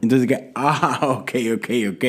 Entonces 0.00 0.28
dije, 0.28 0.52
ah, 0.54 1.00
ok, 1.20 1.32
ok, 1.56 1.70
ok. 1.94 2.04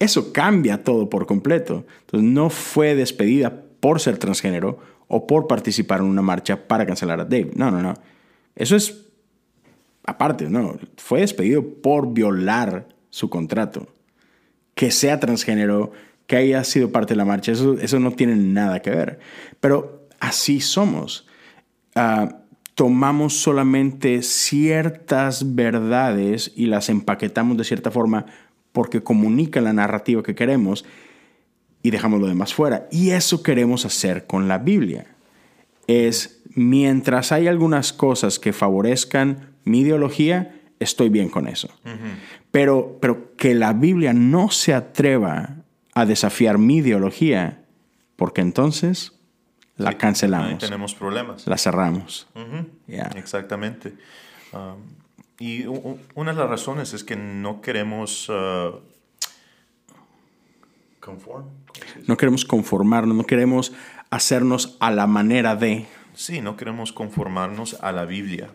Eso 0.00 0.32
cambia 0.32 0.82
todo 0.82 1.08
por 1.08 1.26
completo. 1.26 1.84
Entonces 2.00 2.28
no 2.28 2.50
fue 2.50 2.96
despedida 2.96 3.62
por 3.80 4.00
ser 4.00 4.18
transgénero 4.18 4.78
o 5.06 5.26
por 5.26 5.46
participar 5.46 6.00
en 6.00 6.06
una 6.06 6.22
marcha 6.22 6.66
para 6.66 6.86
cancelar 6.86 7.20
a 7.20 7.24
Dave. 7.24 7.50
No, 7.54 7.70
no, 7.70 7.82
no. 7.82 7.94
Eso 8.56 8.76
es 8.76 9.06
aparte, 10.04 10.48
no. 10.48 10.78
Fue 10.96 11.20
despedido 11.20 11.62
por 11.62 12.12
violar 12.12 12.88
su 13.10 13.28
contrato. 13.28 13.88
Que 14.74 14.90
sea 14.90 15.20
transgénero, 15.20 15.92
que 16.26 16.36
haya 16.36 16.64
sido 16.64 16.90
parte 16.90 17.12
de 17.12 17.18
la 17.18 17.24
marcha, 17.26 17.52
eso, 17.52 17.76
eso 17.78 18.00
no 18.00 18.12
tiene 18.12 18.36
nada 18.36 18.80
que 18.80 18.90
ver. 18.90 19.18
Pero 19.60 20.08
así 20.18 20.60
somos. 20.60 21.26
Ah, 21.94 22.38
tomamos 22.74 23.36
solamente 23.36 24.22
ciertas 24.22 25.54
verdades 25.54 26.52
y 26.56 26.66
las 26.66 26.88
empaquetamos 26.88 27.58
de 27.58 27.64
cierta 27.64 27.90
forma 27.90 28.24
porque 28.72 29.02
comunican 29.02 29.64
la 29.64 29.72
narrativa 29.72 30.22
que 30.22 30.34
queremos 30.34 30.84
y 31.82 31.90
dejamos 31.90 32.20
lo 32.20 32.26
demás 32.26 32.54
fuera. 32.54 32.88
Y 32.90 33.10
eso 33.10 33.42
queremos 33.42 33.84
hacer 33.84 34.26
con 34.26 34.48
la 34.48 34.58
Biblia. 34.58 35.06
Es 35.86 36.42
mientras 36.54 37.32
hay 37.32 37.48
algunas 37.48 37.92
cosas 37.92 38.38
que 38.38 38.52
favorezcan 38.52 39.54
mi 39.64 39.80
ideología, 39.80 40.60
estoy 40.78 41.08
bien 41.08 41.28
con 41.28 41.46
eso. 41.46 41.68
pero, 42.50 42.98
pero 43.00 43.36
que 43.36 43.54
la 43.54 43.72
Biblia 43.72 44.12
no 44.12 44.50
se 44.50 44.74
atreva 44.74 45.56
a 45.94 46.06
desafiar 46.06 46.58
mi 46.58 46.78
ideología, 46.78 47.64
porque 48.16 48.40
entonces 48.40 49.12
la 49.76 49.96
cancelamos. 49.96 50.58
tenemos 50.58 50.94
problemas. 50.94 51.46
La 51.46 51.56
cerramos. 51.56 52.28
Exactamente. 53.16 53.94
Um, 54.52 54.99
y 55.40 55.66
una 55.66 56.32
de 56.32 56.38
las 56.38 56.48
razones 56.48 56.94
es 56.94 57.02
que 57.02 57.16
no 57.16 57.60
queremos 57.60 58.28
uh, 58.28 58.78
no 62.06 62.16
queremos 62.16 62.44
conformarnos, 62.44 63.16
no 63.16 63.24
queremos 63.24 63.72
hacernos 64.10 64.76
a 64.80 64.90
la 64.90 65.06
manera 65.06 65.56
de. 65.56 65.86
Sí, 66.14 66.40
no 66.40 66.56
queremos 66.56 66.92
conformarnos 66.92 67.78
a 67.80 67.92
la 67.92 68.04
Biblia. 68.04 68.50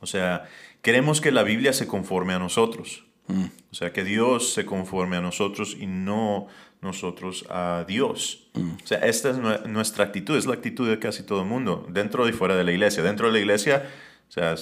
O 0.00 0.06
sea, 0.06 0.44
queremos 0.80 1.20
que 1.20 1.32
la 1.32 1.42
Biblia 1.42 1.72
se 1.72 1.86
conforme 1.86 2.34
a 2.34 2.38
nosotros. 2.38 3.04
Mm. 3.26 3.46
O 3.70 3.74
sea, 3.74 3.92
que 3.92 4.04
Dios 4.04 4.52
se 4.52 4.64
conforme 4.64 5.16
a 5.16 5.20
nosotros 5.20 5.76
y 5.78 5.86
no 5.86 6.46
nosotros 6.80 7.44
a 7.50 7.84
Dios. 7.86 8.48
Mm. 8.54 8.70
O 8.82 8.86
sea, 8.86 8.98
esta 8.98 9.30
es 9.30 9.66
nuestra 9.66 10.04
actitud, 10.04 10.36
es 10.36 10.46
la 10.46 10.54
actitud 10.54 10.88
de 10.88 10.98
casi 10.98 11.24
todo 11.24 11.42
el 11.42 11.48
mundo, 11.48 11.84
dentro 11.90 12.28
y 12.28 12.32
fuera 12.32 12.54
de 12.54 12.64
la 12.64 12.70
iglesia. 12.70 13.02
Dentro 13.02 13.26
de 13.26 13.32
la 13.32 13.38
iglesia 13.40 13.88
o 14.28 14.30
sea, 14.30 14.56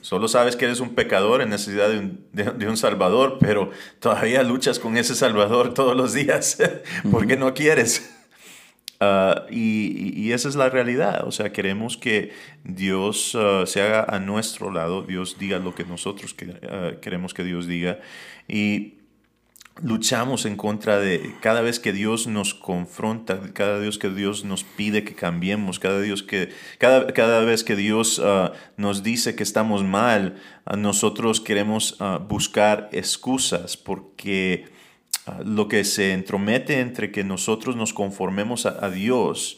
solo 0.00 0.26
sabes 0.26 0.56
que 0.56 0.64
eres 0.64 0.80
un 0.80 0.96
pecador 0.96 1.42
en 1.42 1.50
necesidad 1.50 1.88
de 1.88 1.98
un, 1.98 2.26
de, 2.32 2.68
un, 2.68 2.76
Salvador, 2.76 3.38
pero 3.40 3.70
todavía 4.00 4.42
luchas 4.42 4.80
con 4.80 4.96
ese 4.96 5.14
Salvador 5.14 5.74
todos 5.74 5.96
los 5.96 6.12
días 6.12 6.58
porque 7.10 7.36
no 7.36 7.54
quieres. 7.54 8.10
Ah, 8.98 9.46
y, 9.48 10.12
y, 10.20 10.32
esa 10.32 10.48
es 10.48 10.56
la 10.56 10.70
realidad. 10.70 11.24
O 11.26 11.30
sea, 11.30 11.52
queremos 11.52 11.96
que 11.96 12.32
Dios 12.64 13.36
ah, 13.36 13.64
se 13.66 13.80
haga 13.80 14.04
a 14.08 14.18
nuestro 14.18 14.72
lado, 14.72 15.02
Dios 15.02 15.36
diga 15.38 15.58
lo 15.58 15.74
que 15.74 15.84
nosotros 15.84 16.34
ah, 16.68 16.92
queremos 17.00 17.32
que 17.32 17.44
Dios 17.44 17.68
diga. 17.68 18.00
Y 18.48 18.94
luchamos 19.82 20.46
en 20.46 20.56
contra 20.56 20.98
de 20.98 21.34
cada 21.40 21.60
vez 21.60 21.80
que 21.80 21.92
Dios 21.92 22.26
nos 22.26 22.54
confronta, 22.54 23.40
cada 23.52 23.78
vez 23.78 23.98
que 23.98 24.08
Dios 24.08 24.44
nos 24.44 24.62
pide 24.62 25.04
que 25.04 25.14
cambiemos, 25.14 25.80
cada, 25.80 26.00
Dios 26.00 26.22
que, 26.22 26.50
cada, 26.78 27.12
cada 27.12 27.40
vez 27.40 27.64
que 27.64 27.74
Dios 27.74 28.20
ah, 28.24 28.52
nos 28.76 29.02
dice 29.02 29.34
que 29.34 29.42
estamos 29.42 29.82
mal, 29.82 30.36
ah, 30.64 30.76
nosotros 30.76 31.40
queremos 31.40 31.96
ah, 31.98 32.18
buscar 32.18 32.88
excusas 32.92 33.76
porque 33.76 34.72
lo 35.42 35.68
que 35.68 35.84
se 35.84 36.12
entromete 36.12 36.80
entre 36.80 37.10
que 37.10 37.24
nosotros 37.24 37.76
nos 37.76 37.94
conformemos 37.94 38.66
a, 38.66 38.90
Dios 38.90 39.56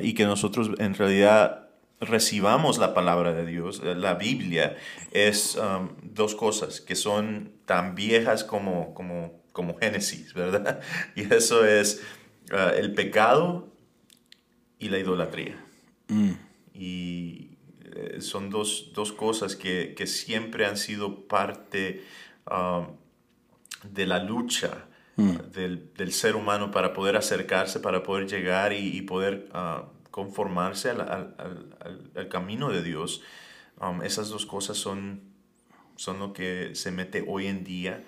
y 0.00 0.14
que 0.14 0.24
nosotros 0.24 0.70
en 0.78 0.94
realidad 0.94 1.66
recibamos 1.98 2.78
la 2.78 2.94
palabra 2.94 3.32
de 3.32 3.44
Dios, 3.44 3.82
la 3.82 4.14
Biblia, 4.14 4.76
es 5.10 5.58
dos 6.04 6.36
cosas 6.36 6.80
que 6.80 6.94
son 6.94 7.50
tan 7.66 7.96
viejas 7.96 8.44
como, 8.44 8.94
como 8.94 9.39
como 9.60 9.76
Génesis, 9.76 10.32
¿verdad? 10.32 10.80
Y 11.14 11.30
eso 11.34 11.66
es 11.66 12.02
ah, 12.50 12.72
el 12.74 12.94
pecado 12.94 13.68
y 14.78 14.88
la 14.88 14.98
idolatría. 14.98 15.62
Mm. 16.08 16.30
Y 16.72 17.58
eh, 17.84 18.22
son 18.22 18.48
dos, 18.48 18.90
cosas 19.18 19.56
que, 19.56 19.94
siempre 20.06 20.64
han 20.64 20.78
sido 20.78 21.28
parte 21.28 22.06
ah, 22.46 22.88
de 23.84 24.06
la 24.06 24.24
lucha 24.24 24.86
mm. 25.16 25.36
del, 25.52 26.12
ser 26.12 26.36
humano 26.36 26.70
para 26.70 26.94
poder 26.94 27.16
acercarse, 27.16 27.80
para 27.80 28.02
poder 28.02 28.26
llegar 28.26 28.72
y, 28.72 29.02
poder 29.02 29.50
ah, 29.52 29.90
conformarse 30.10 30.88
al, 30.88 32.28
camino 32.30 32.70
de 32.70 32.82
Dios. 32.82 33.20
Um, 33.78 34.00
esas 34.00 34.30
dos 34.30 34.46
cosas 34.46 34.78
son, 34.78 35.20
son 35.96 36.18
lo 36.18 36.32
que 36.32 36.74
se 36.74 36.90
mete 36.90 37.22
hoy 37.28 37.46
en 37.46 37.62
día 37.62 38.02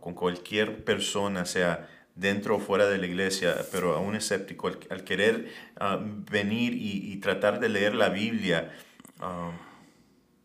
con 0.00 0.14
cualquier 0.14 0.84
persona, 0.84 1.44
sea 1.44 1.88
dentro 2.14 2.56
o 2.56 2.60
fuera 2.60 2.86
de 2.86 2.98
la 2.98 3.06
iglesia, 3.06 3.56
pero 3.72 3.94
a 3.94 4.00
un 4.00 4.14
escéptico, 4.14 4.68
al, 4.68 5.04
querer 5.04 5.48
ah, 5.78 5.98
venir 6.30 6.74
y, 6.74 7.16
tratar 7.16 7.60
de 7.60 7.68
leer 7.68 7.94
la 7.94 8.08
Biblia 8.08 8.72
ah, 9.20 9.52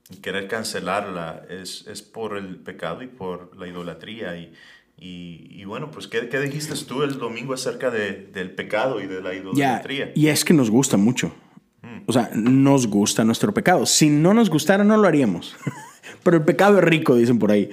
y 0.09 0.17
querer 0.17 0.47
cancelarla, 0.47 1.45
es, 1.49 1.85
es, 1.87 2.01
por 2.01 2.37
el 2.37 2.57
pecado 2.57 3.01
y 3.01 3.07
por 3.07 3.57
la 3.57 3.67
idolatría. 3.67 4.37
Y, 4.37 4.53
y, 4.97 5.65
bueno, 5.65 5.91
pues, 5.91 6.07
¿qué, 6.07 6.29
¿qué, 6.29 6.39
dijiste 6.39 6.73
tú 6.85 7.03
el 7.03 7.17
domingo 7.17 7.53
acerca 7.53 7.91
de, 7.91 8.29
del 8.31 8.51
pecado 8.51 9.01
y 9.01 9.07
de 9.07 9.21
la 9.21 9.33
idolatría? 9.33 10.11
y 10.15 10.27
es 10.27 10.45
que 10.45 10.53
nos 10.53 10.69
gusta 10.69 10.95
mucho. 10.95 11.33
Mm. 11.81 12.03
O 12.05 12.13
sea, 12.13 12.29
nos 12.33 12.87
gusta 12.87 13.25
nuestro 13.25 13.53
pecado. 13.53 13.85
Si 13.85 14.09
no 14.09 14.33
nos 14.33 14.49
gustara, 14.49 14.83
no 14.83 14.95
lo 14.95 15.07
haríamos. 15.07 15.55
Pero 16.23 16.37
el 16.37 16.43
pecado 16.43 16.77
es 16.77 16.83
rico, 16.83 17.15
dicen 17.15 17.39
por 17.39 17.51
ahí. 17.51 17.69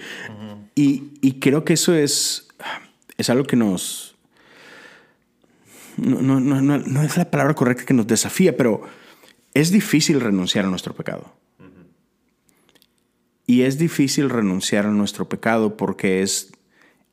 Y, 0.74 1.38
creo 1.40 1.64
que 1.64 1.74
eso 1.74 1.94
es, 1.94 2.48
es 3.18 3.30
algo 3.30 3.44
que 3.44 3.56
nos... 3.56 4.16
No, 5.96 6.22
no, 6.22 6.40
no, 6.40 6.78
no, 6.78 7.02
es 7.02 7.16
la 7.18 7.30
palabra 7.30 7.54
correcta 7.54 7.84
que 7.84 7.92
nos 7.92 8.06
desafía, 8.06 8.56
pero 8.56 8.82
es 9.52 9.70
difícil 9.70 10.20
renunciar 10.20 10.64
a 10.64 10.68
nuestro 10.68 10.94
pecado. 10.94 11.34
Y 13.46 13.62
es 13.62 13.76
difícil 13.76 14.30
renunciar 14.30 14.86
a 14.86 14.90
nuestro 14.90 15.28
pecado 15.28 15.76
porque 15.76 16.22
es, 16.22 16.52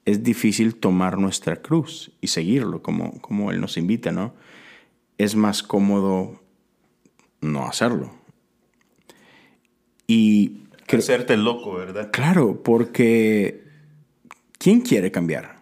es 0.06 0.24
difícil 0.24 0.75
tomar 0.75 1.18
nuestra 1.18 1.58
cruz 1.58 2.12
y 2.22 2.28
seguirlo 2.28 2.82
como, 2.82 3.20
como 3.20 3.51
Él 3.51 3.60
nos 3.60 3.78
invita, 3.78 4.13
¿no? 4.13 4.34
Es 5.18 5.36
más 5.36 5.63
cómodo 5.63 6.42
no 7.42 7.68
hacerlo. 7.68 8.13
Y 10.08 10.69
Hacerte 10.98 11.38
loco, 11.38 11.74
¿verdad? 11.74 12.10
Claro, 12.12 12.62
porque 12.63 13.63
¿quién 14.58 14.81
quiere 14.81 15.12
cambiar? 15.12 15.60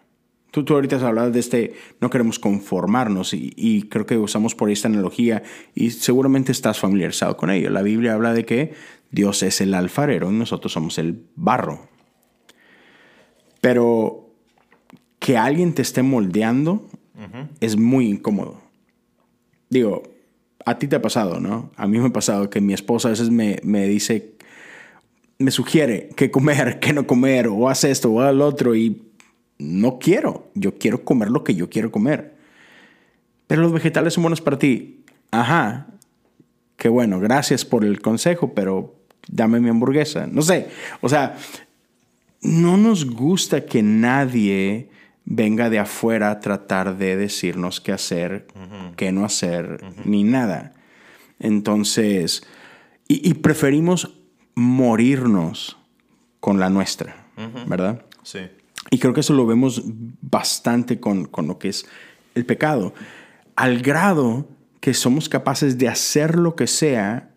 Tú, 0.50 0.64
tú 0.64 0.74
ahorita 0.74 0.96
has 0.96 1.02
hablado 1.02 1.30
de 1.30 1.40
este, 1.40 1.74
no 2.00 2.08
queremos 2.08 2.38
conformarnos 2.38 3.34
y, 3.34 3.86
creo 3.90 4.06
que 4.06 4.16
usamos 4.16 4.54
por 4.54 4.70
esta 4.70 4.88
analogía 4.88 5.42
y 5.74 5.90
seguramente 5.90 6.52
estás 6.52 6.78
familiarizado 6.78 7.36
con 7.36 7.50
ello. 7.50 7.68
La 7.68 7.82
Biblia 7.82 8.14
habla 8.14 8.32
de 8.32 8.46
que 8.46 8.72
Dios 9.10 9.42
es 9.42 9.60
el 9.60 9.74
alfarero 9.74 10.30
y 10.30 10.34
nosotros 10.34 10.72
somos 10.72 10.98
el 10.98 11.22
barro. 11.36 11.88
Pero 13.60 14.30
que 15.18 15.36
alguien 15.36 15.74
te 15.74 15.82
esté 15.82 16.02
moldeando 16.02 16.88
es 17.60 17.76
muy 17.76 18.06
incómodo. 18.06 18.62
Digo, 19.68 20.04
a 20.64 20.78
ti 20.78 20.86
te 20.86 20.96
ha 20.96 21.02
pasado, 21.02 21.40
¿no? 21.40 21.70
A 21.76 21.86
mí 21.86 21.98
me 21.98 22.06
ha 22.06 22.12
pasado 22.12 22.48
que 22.48 22.60
mi 22.60 22.72
esposa 22.72 23.08
a 23.08 23.10
veces 23.10 23.30
me, 23.30 23.58
me 23.64 23.86
dice 23.86 24.37
me 25.38 25.50
sugiere 25.50 26.10
qué 26.16 26.30
comer, 26.30 26.80
qué 26.80 26.92
no 26.92 27.06
comer, 27.06 27.48
o 27.48 27.68
haz 27.68 27.84
esto 27.84 28.10
o 28.10 28.20
haz 28.20 28.34
lo 28.34 28.46
otro, 28.46 28.74
y 28.74 29.02
no 29.58 29.98
quiero. 29.98 30.50
Yo 30.54 30.78
quiero 30.78 31.04
comer 31.04 31.30
lo 31.30 31.44
que 31.44 31.54
yo 31.54 31.70
quiero 31.70 31.90
comer. 31.90 32.36
Pero 33.46 33.62
los 33.62 33.72
vegetales 33.72 34.14
son 34.14 34.22
buenos 34.22 34.40
para 34.40 34.58
ti. 34.58 35.04
Ajá. 35.30 35.86
Qué 36.76 36.88
bueno, 36.88 37.18
gracias 37.18 37.64
por 37.64 37.84
el 37.84 38.00
consejo, 38.00 38.54
pero 38.54 38.94
dame 39.28 39.60
mi 39.60 39.68
hamburguesa. 39.68 40.26
No 40.26 40.42
sé. 40.42 40.68
O 41.00 41.08
sea, 41.08 41.36
no 42.40 42.76
nos 42.76 43.04
gusta 43.06 43.64
que 43.64 43.82
nadie 43.82 44.90
venga 45.24 45.70
de 45.70 45.78
afuera 45.78 46.30
a 46.30 46.40
tratar 46.40 46.96
de 46.96 47.16
decirnos 47.16 47.80
qué 47.80 47.92
hacer, 47.92 48.46
qué 48.96 49.12
no 49.12 49.24
hacer, 49.24 49.80
ni 50.04 50.24
nada. 50.24 50.72
Entonces, 51.40 52.44
y, 53.08 53.28
y 53.28 53.34
preferimos 53.34 54.17
morirnos 54.58 55.76
con 56.40 56.58
la 56.58 56.68
nuestra, 56.68 57.26
¿verdad? 57.66 58.04
Sí. 58.22 58.40
Y 58.90 58.98
creo 58.98 59.14
que 59.14 59.20
eso 59.20 59.34
lo 59.34 59.46
vemos 59.46 59.82
bastante 60.20 61.00
con, 61.00 61.26
con 61.26 61.46
lo 61.46 61.58
que 61.58 61.68
es 61.68 61.86
el 62.34 62.44
pecado, 62.44 62.94
al 63.56 63.80
grado 63.80 64.48
que 64.80 64.94
somos 64.94 65.28
capaces 65.28 65.78
de 65.78 65.88
hacer 65.88 66.36
lo 66.36 66.54
que 66.54 66.66
sea 66.66 67.30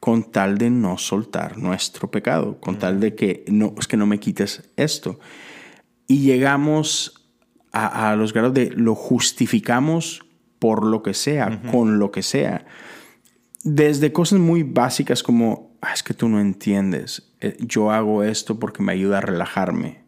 con 0.00 0.30
tal 0.30 0.58
de 0.58 0.70
no 0.70 0.98
soltar 0.98 1.58
nuestro 1.58 2.10
pecado, 2.10 2.60
con 2.60 2.78
tal 2.78 3.00
de 3.00 3.14
que 3.14 3.44
no, 3.48 3.74
es 3.78 3.88
que 3.88 3.96
no 3.96 4.06
me 4.06 4.20
quites 4.20 4.70
esto. 4.76 5.18
Y 6.06 6.20
llegamos 6.20 7.28
a, 7.72 8.14
los 8.16 8.32
grados 8.32 8.54
de 8.54 8.70
lo 8.70 8.94
justificamos 8.94 10.24
por 10.58 10.84
lo 10.84 11.02
que 11.02 11.14
sea, 11.14 11.60
con 11.70 11.98
lo 11.98 12.10
que 12.10 12.22
sea. 12.22 12.66
Desde 13.62 14.12
cosas 14.12 14.38
muy 14.38 14.62
básicas 14.62 15.22
como, 15.22 15.67
ah, 15.80 15.92
es 15.92 16.02
que 16.02 16.14
tú 16.14 16.28
no 16.28 16.40
entiendes, 16.40 17.30
eh, 17.40 17.56
yo 17.60 17.90
hago 17.90 18.22
esto 18.22 18.58
porque 18.58 18.82
me 18.82 18.92
ayuda 18.92 19.18
a 19.18 19.20
relajarme. 19.20 20.02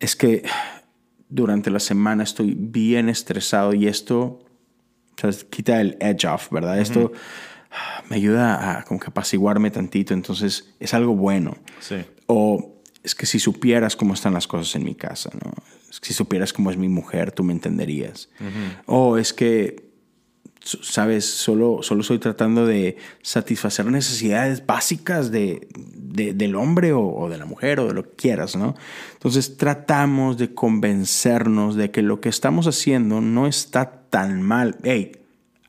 Es 0.00 0.16
que 0.16 0.44
durante 1.28 1.70
la 1.70 1.80
semana 1.80 2.22
estoy 2.22 2.54
bien 2.56 3.08
estresado 3.08 3.74
y 3.74 3.86
esto 3.86 4.40
quita 5.50 5.80
el 5.80 5.96
edge 6.00 6.26
off, 6.26 6.50
¿verdad? 6.50 6.78
Esto 6.78 7.12
me 8.10 8.16
ayuda 8.16 8.78
a 8.78 8.84
como 8.84 9.00
que 9.00 9.08
apaciguarme 9.08 9.70
tantito, 9.70 10.14
entonces 10.14 10.74
es 10.80 10.94
algo 10.94 11.14
bueno. 11.14 11.56
Sí. 11.80 12.04
O 12.26 12.80
es 13.02 13.14
que 13.14 13.26
si 13.26 13.38
supieras 13.38 13.96
cómo 13.96 14.14
están 14.14 14.34
las 14.34 14.46
cosas 14.46 14.74
en 14.76 14.84
mi 14.84 14.94
casa, 14.94 15.30
¿no? 15.44 15.52
si 16.02 16.12
supieras 16.12 16.52
cómo 16.52 16.70
es 16.70 16.76
mi 16.76 16.88
mujer, 16.88 17.32
tú 17.32 17.44
me 17.44 17.52
entenderías. 17.52 18.28
O 18.86 19.16
es 19.16 19.32
que, 19.32 19.83
sabes, 20.64 21.26
solo, 21.26 21.80
solo 21.82 22.00
estoy 22.00 22.18
tratando 22.18 22.66
de 22.66 22.96
satisfacer 23.22 23.86
necesidades 23.86 24.64
básicas 24.64 25.30
de, 25.30 25.68
del 25.74 26.56
hombre 26.56 26.92
o, 26.92 27.06
o, 27.06 27.28
de 27.28 27.38
la 27.38 27.44
mujer 27.44 27.80
o 27.80 27.88
de 27.88 27.94
lo 27.94 28.04
que 28.04 28.16
quieras, 28.16 28.56
¿no? 28.56 28.74
Entonces 29.12 29.56
tratamos 29.56 30.38
de 30.38 30.54
convencernos 30.54 31.76
de 31.76 31.90
que 31.90 32.02
lo 32.02 32.20
que 32.20 32.28
estamos 32.28 32.66
haciendo 32.66 33.20
no 33.20 33.46
está 33.46 34.08
tan 34.08 34.42
mal. 34.42 34.76
Hey, 34.82 35.12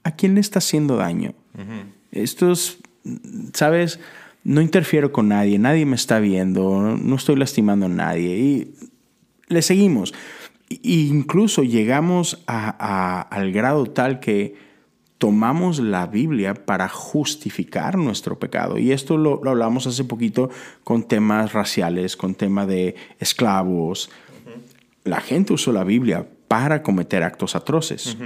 ¿a 0.04 0.12
quién 0.12 0.36
le 0.36 0.42
está 0.42 0.60
haciendo 0.60 0.96
daño? 0.96 1.34
Esto 2.12 2.52
es, 2.52 2.78
¿sabes? 3.54 4.00
No 4.44 4.62
interfiero 4.62 5.12
con 5.12 5.30
nadie, 5.30 5.60
nadie 5.60 5.86
me 5.86 5.96
está 5.96 6.20
viendo, 6.20 6.98
no 6.98 7.16
estoy 7.16 7.36
lastimando 7.36 7.88
a 7.88 7.90
nadie 7.90 8.38
y 8.38 8.76
le 9.48 9.62
seguimos. 9.62 10.14
incluso 10.84 11.64
llegamos 11.64 12.44
al 12.48 13.52
grado 13.52 13.86
tal 13.88 14.20
que 14.20 14.65
tomamos 15.18 15.80
la 15.80 16.08
Biblia 16.08 16.54
para 16.54 16.90
justificar 16.90 17.98
nuestro 17.98 18.38
pecado. 18.38 18.78
Y 18.78 18.92
esto 18.92 19.18
lo, 19.18 19.42
hablamos 19.48 19.88
hace 19.88 20.04
poquito 20.04 20.50
con 20.84 21.08
temas 21.08 21.54
raciales, 21.54 22.18
con 22.18 22.36
temas 22.36 22.68
de 22.68 22.96
esclavos. 23.20 24.10
La 25.04 25.22
gente 25.22 25.54
usó 25.54 25.72
la 25.72 25.84
Biblia 25.84 26.28
para 26.48 26.84
cometer 26.84 27.24
actos 27.24 27.56
atroces. 27.56 28.18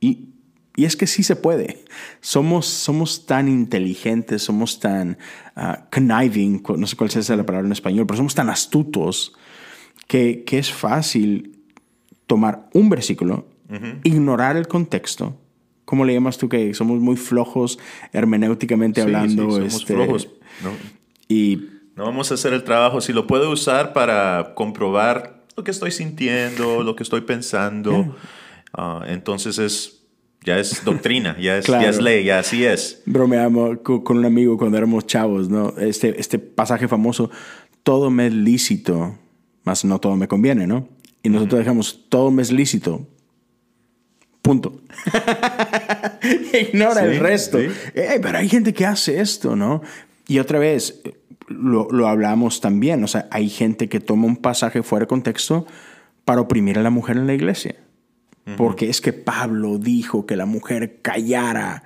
y, 0.00 0.28
y, 0.76 0.84
es 0.84 0.96
que 0.96 1.06
sí 1.06 1.22
se 1.22 1.36
puede. 1.36 1.84
Somos, 2.20 2.66
somos 2.66 3.26
tan 3.26 3.48
inteligentes, 3.48 4.42
somos 4.42 4.78
tan 4.78 5.18
ah, 5.56 5.86
conniving, 5.90 6.62
no 6.76 6.86
sé 6.86 6.96
cuál 6.96 7.10
sea 7.10 7.36
la 7.36 7.46
palabra 7.46 7.66
en 7.66 7.72
español, 7.72 8.06
pero 8.06 8.18
somos 8.18 8.34
tan 8.34 8.50
astutos 8.50 9.32
que, 10.06 10.44
que 10.44 10.58
es 10.58 10.72
fácil 10.72 11.60
tomar 12.26 12.68
un 12.74 12.88
versículo, 12.88 13.48
ignorar 14.04 14.56
el 14.56 14.68
contexto. 14.68 15.36
¿Cómo 15.90 16.04
le 16.04 16.14
llamas 16.14 16.38
tú 16.38 16.48
que 16.48 16.72
somos 16.72 17.00
muy 17.00 17.16
flojos 17.16 17.80
hermenéuticamente 18.12 19.02
hablando? 19.02 19.50
somos 19.50 19.74
este, 19.74 19.92
flojos. 19.92 20.28
No. 20.62 20.70
Y 21.26 21.64
no 21.96 22.04
vamos 22.04 22.30
a 22.30 22.34
hacer 22.34 22.52
el 22.52 22.62
trabajo. 22.62 23.00
Si 23.00 23.12
lo 23.12 23.26
puedo 23.26 23.50
usar 23.50 23.92
para 23.92 24.54
comprobar 24.54 25.42
lo 25.56 25.64
que 25.64 25.72
estoy 25.72 25.90
sintiendo, 25.90 26.84
lo 26.84 26.94
que 26.94 27.02
estoy 27.02 27.22
pensando. 27.22 28.14
Ah, 28.72 29.04
entonces 29.08 29.58
es, 29.58 30.04
ya 30.44 30.60
es 30.60 30.84
doctrina, 30.84 31.36
ya 31.40 31.58
es, 31.58 31.66
ya 31.66 31.88
es 31.88 32.00
ley, 32.00 32.22
ya 32.22 32.38
así 32.38 32.64
es. 32.64 33.02
Bromeamos 33.04 33.78
con 33.82 34.16
un 34.16 34.24
amigo 34.24 34.56
cuando 34.56 34.78
éramos 34.78 35.08
chavos, 35.08 35.48
¿no? 35.48 35.74
Este, 35.76 36.20
este 36.20 36.38
pasaje 36.38 36.86
famoso, 36.86 37.32
todo 37.82 38.10
me 38.10 38.28
es 38.28 38.32
lícito, 38.32 39.18
más 39.64 39.84
no 39.84 39.98
todo 39.98 40.14
me 40.14 40.28
conviene, 40.28 40.68
¿no? 40.68 40.86
Y 41.24 41.30
nosotros 41.30 41.58
dejamos, 41.58 42.06
todo 42.08 42.30
me 42.30 42.42
es 42.42 42.52
lícito, 42.52 43.08
punto. 44.42 44.80
Ignora 46.72 47.04
el 47.04 47.18
resto. 47.18 47.58
pero 47.94 48.38
hay 48.38 48.48
gente 48.48 48.72
que 48.72 48.86
hace 48.86 49.20
esto, 49.20 49.56
¿no? 49.56 49.82
Y 50.26 50.38
otra 50.38 50.58
vez, 50.58 51.02
lo, 51.48 52.06
hablamos 52.06 52.60
también. 52.60 53.02
O 53.04 53.08
sea, 53.08 53.28
hay 53.30 53.48
gente 53.48 53.88
que 53.88 54.00
toma 54.00 54.26
un 54.26 54.36
pasaje 54.36 54.82
fuera 54.82 55.04
de 55.04 55.08
contexto 55.08 55.66
para 56.24 56.40
oprimir 56.40 56.78
a 56.78 56.82
la 56.82 56.90
mujer 56.90 57.16
en 57.16 57.26
la 57.26 57.34
iglesia. 57.34 57.76
Porque 58.56 58.88
es 58.88 59.00
que 59.00 59.12
Pablo 59.12 59.78
dijo 59.78 60.26
que 60.26 60.34
la 60.34 60.46
mujer 60.46 60.98
callara. 61.02 61.84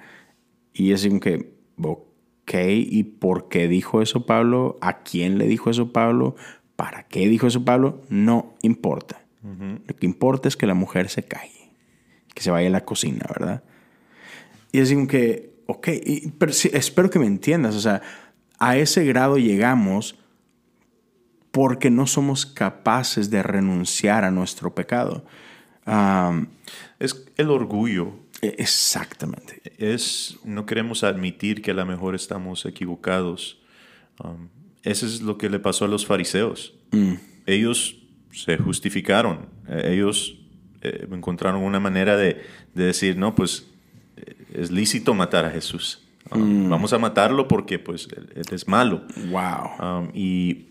Y 0.72 0.92
es 0.92 1.06
como 1.06 1.20
que, 1.20 1.52
ok, 1.82 2.54
¿y 2.68 3.02
por 3.02 3.48
qué 3.48 3.68
dijo 3.68 4.00
eso 4.00 4.24
Pablo? 4.24 4.78
¿A 4.80 5.02
quién 5.02 5.36
le 5.36 5.46
dijo 5.46 5.68
eso 5.68 5.92
Pablo? 5.92 6.36
¿Para 6.76 7.02
qué 7.02 7.28
dijo 7.28 7.46
eso 7.46 7.64
Pablo? 7.64 8.00
No 8.08 8.54
importa. 8.62 9.20
Lo 9.42 9.94
que 9.94 10.06
importa 10.06 10.48
es 10.48 10.56
que 10.56 10.66
la 10.66 10.72
mujer 10.72 11.10
se 11.10 11.22
calle, 11.22 11.63
que 12.34 12.42
se 12.42 12.50
vaya 12.50 12.68
a 12.68 12.70
la 12.70 12.84
cocina, 12.84 13.26
¿verdad? 13.28 13.62
Y 14.72 14.80
es 14.80 14.92
como 14.92 15.06
que, 15.06 15.54
ok, 15.66 15.88
pero 16.36 16.52
espero 16.52 17.08
que 17.08 17.20
me 17.20 17.26
entiendas. 17.26 17.76
O 17.76 17.80
sea, 17.80 18.02
a 18.58 18.76
ese 18.76 19.04
grado 19.04 19.38
llegamos 19.38 20.16
porque 21.52 21.88
no 21.88 22.08
somos 22.08 22.44
capaces 22.44 23.30
de 23.30 23.42
renunciar 23.44 24.24
a 24.24 24.32
nuestro 24.32 24.74
pecado. 24.74 25.24
es 26.98 27.24
el 27.36 27.50
orgullo. 27.50 28.14
E, 28.42 28.56
exactamente. 28.58 29.62
Es, 29.78 30.36
no 30.44 30.66
queremos 30.66 31.04
admitir 31.04 31.62
que 31.62 31.70
a 31.70 31.74
lo 31.74 31.86
mejor 31.86 32.16
estamos 32.16 32.66
equivocados. 32.66 33.62
eso 34.82 35.06
es 35.06 35.22
lo 35.22 35.38
que 35.38 35.48
le 35.48 35.60
pasó 35.60 35.84
a 35.84 35.88
los 35.88 36.04
fariseos. 36.04 36.74
Mm. 36.90 37.14
Ellos 37.46 38.02
se 38.32 38.56
justificaron. 38.58 39.48
E, 39.68 39.92
ellos 39.94 40.43
eh, 40.84 41.08
encontraron 41.10 41.62
una 41.62 41.80
manera 41.80 42.16
de, 42.16 42.42
de, 42.74 42.84
decir, 42.84 43.16
no, 43.16 43.34
pues 43.34 43.66
eh, 44.16 44.34
es 44.52 44.70
lícito 44.70 45.14
matar 45.14 45.46
a 45.46 45.50
Jesús. 45.50 46.02
Um, 46.30 46.66
mm. 46.66 46.68
Vamos 46.68 46.92
a 46.92 46.98
matarlo 46.98 47.48
porque 47.48 47.78
pues 47.78 48.06
él, 48.14 48.30
es 48.52 48.68
malo. 48.68 49.02
Wow. 49.30 50.00
Um, 50.00 50.10
y 50.14 50.66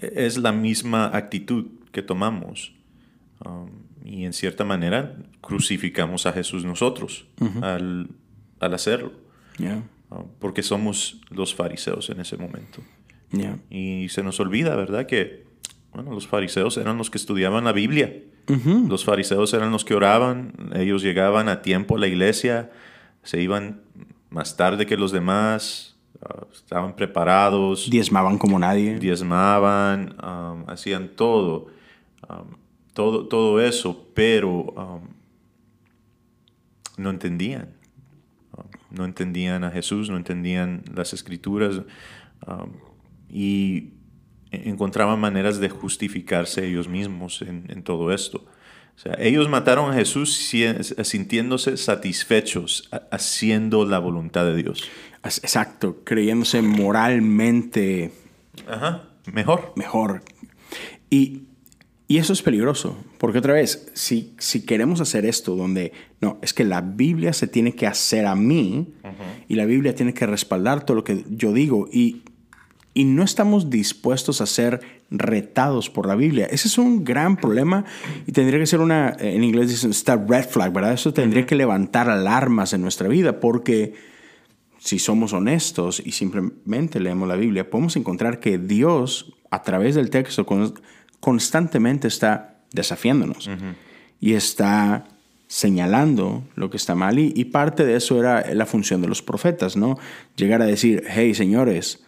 es 0.00 0.38
la 0.38 0.50
misma 0.50 1.16
actitud 1.16 1.66
que 1.92 2.02
tomamos. 2.02 2.74
Um, 3.44 3.70
y 4.04 4.24
en 4.24 4.32
cierta 4.32 4.64
manera 4.64 5.16
crucificamos 5.40 6.26
a 6.26 6.32
Jesús 6.32 6.64
nosotros 6.64 7.26
al, 7.62 8.08
al, 8.60 8.74
hacerlo. 8.74 9.12
porque 10.38 10.62
somos 10.62 11.20
los 11.30 11.54
fariseos 11.54 12.10
en 12.10 12.20
ese 12.20 12.36
momento. 12.36 12.82
Y 13.70 14.08
se 14.08 14.22
nos 14.22 14.40
olvida, 14.40 14.74
¿verdad? 14.76 15.06
Que 15.06 15.44
bueno, 15.96 16.12
los 16.12 16.26
fariseos 16.28 16.76
eran 16.76 16.98
los 16.98 17.08
que 17.08 17.16
estudiaban 17.16 17.64
la 17.64 17.72
Biblia. 17.72 18.22
Los 18.86 19.06
fariseos 19.06 19.54
eran 19.54 19.72
los 19.72 19.82
que 19.82 19.94
oraban. 19.94 20.52
Ellos 20.74 21.00
llegaban 21.00 21.48
a 21.48 21.62
tiempo 21.62 21.96
a 21.96 21.98
la 21.98 22.06
iglesia. 22.06 22.70
Se 23.22 23.40
iban 23.40 23.80
más 24.28 24.58
tarde 24.58 24.84
que 24.84 24.98
los 24.98 25.10
demás, 25.10 25.96
ah, 26.20 26.44
estaban 26.52 26.96
preparados. 26.96 27.88
Diezmaban 27.88 28.36
como 28.36 28.58
nadie. 28.58 28.98
Diezmaban, 28.98 30.16
hacían 30.66 31.08
todo, 31.16 31.68
todo, 32.92 33.26
todo 33.26 33.62
eso, 33.62 34.06
pero 34.12 35.00
no 36.98 37.08
entendían. 37.08 37.70
no 38.90 39.06
entendían 39.06 39.64
a 39.64 39.70
Jesús, 39.70 40.10
no 40.10 40.18
entendían 40.18 40.82
las 40.94 41.14
escrituras 41.14 41.80
y 43.30 43.95
encontraban 44.64 45.20
maneras 45.20 45.58
de 45.58 45.68
justificarse 45.68 46.66
ellos 46.66 46.88
mismos 46.88 47.42
en, 47.42 47.64
en 47.68 47.82
todo 47.82 48.12
esto. 48.12 48.44
O 48.96 48.98
sea, 48.98 49.14
ellos 49.18 49.48
mataron 49.48 49.90
a 49.90 49.94
Jesús 49.94 50.34
sintiéndose 51.02 51.76
satisfechos 51.76 52.88
haciendo 53.10 53.84
la 53.84 53.98
voluntad 53.98 54.46
de 54.46 54.56
Dios. 54.56 54.84
Exacto, 55.22 56.02
creyéndose 56.04 56.62
moralmente 56.62 58.12
Ajá, 58.66 59.10
mejor. 59.32 59.72
Mejor. 59.76 60.22
Y, 61.10 61.42
y, 62.08 62.18
eso 62.18 62.32
es 62.32 62.42
peligroso, 62.42 62.96
porque 63.18 63.38
otra 63.38 63.54
vez, 63.54 63.90
si, 63.94 64.34
si 64.38 64.64
queremos 64.64 65.00
hacer 65.00 65.26
esto, 65.26 65.56
donde 65.56 65.92
no, 66.20 66.38
es 66.42 66.52
que 66.52 66.64
la 66.64 66.80
Biblia 66.80 67.32
se 67.32 67.46
tiene 67.46 67.74
que 67.74 67.86
hacer 67.86 68.26
a 68.26 68.34
mí 68.34 68.94
y 69.48 69.54
la 69.54 69.66
Biblia 69.66 69.94
tiene 69.94 70.14
que 70.14 70.26
respaldar 70.26 70.84
todo 70.84 70.96
lo 70.96 71.04
que 71.04 71.24
yo 71.28 71.52
digo 71.52 71.88
y 71.92 72.22
y 72.96 73.04
no 73.04 73.24
estamos 73.24 73.68
dispuestos 73.68 74.40
a 74.40 74.46
ser 74.46 74.80
retados 75.10 75.90
por 75.90 76.06
la 76.06 76.14
Biblia. 76.14 76.46
Ese 76.46 76.66
es 76.66 76.78
un 76.78 77.04
gran 77.04 77.36
problema 77.36 77.84
y 78.26 78.32
tendría 78.32 78.58
que 78.58 78.64
ser 78.64 78.80
una, 78.80 79.14
en 79.18 79.44
inglés 79.44 79.68
dicen, 79.68 79.90
está 79.90 80.16
red 80.16 80.48
flag, 80.48 80.72
¿verdad? 80.72 80.94
Eso 80.94 81.12
tendría 81.12 81.44
que 81.44 81.56
levantar 81.56 82.08
alarmas 82.08 82.72
en 82.72 82.80
nuestra 82.80 83.06
vida 83.06 83.38
porque 83.38 83.92
si 84.78 84.98
somos 84.98 85.34
honestos 85.34 86.02
y 86.02 86.12
simplemente 86.12 86.98
leemos 86.98 87.28
la 87.28 87.36
Biblia, 87.36 87.68
podemos 87.68 87.96
encontrar 87.96 88.40
que 88.40 88.56
Dios, 88.56 89.34
a 89.50 89.62
través 89.62 89.94
del 89.94 90.08
texto, 90.08 90.46
constantemente 91.20 92.08
está 92.08 92.62
desafiándonos 92.72 93.50
y 94.20 94.32
está 94.32 95.04
señalando 95.48 96.44
lo 96.54 96.70
que 96.70 96.78
está 96.78 96.94
mal 96.94 97.18
y, 97.18 97.44
parte 97.44 97.84
de 97.84 97.96
eso 97.96 98.18
era 98.18 98.54
la 98.54 98.64
función 98.64 99.02
de 99.02 99.08
los 99.08 99.20
profetas, 99.20 99.76
¿no? 99.76 99.98
Llegar 100.34 100.62
a 100.62 100.66
decir, 100.66 101.04
hey 101.08 101.34
señores, 101.34 102.05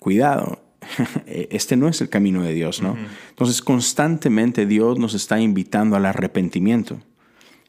cuidado, 0.00 0.58
este 1.26 1.76
no 1.76 1.86
es 1.86 2.00
el 2.00 2.08
camino 2.08 2.42
de 2.42 2.52
Dios, 2.52 2.82
¿no? 2.82 2.96
Entonces 3.28 3.62
constantemente 3.62 4.66
Dios 4.66 4.98
nos 4.98 5.14
está 5.14 5.40
invitando 5.40 5.94
al 5.94 6.06
arrepentimiento. 6.06 6.98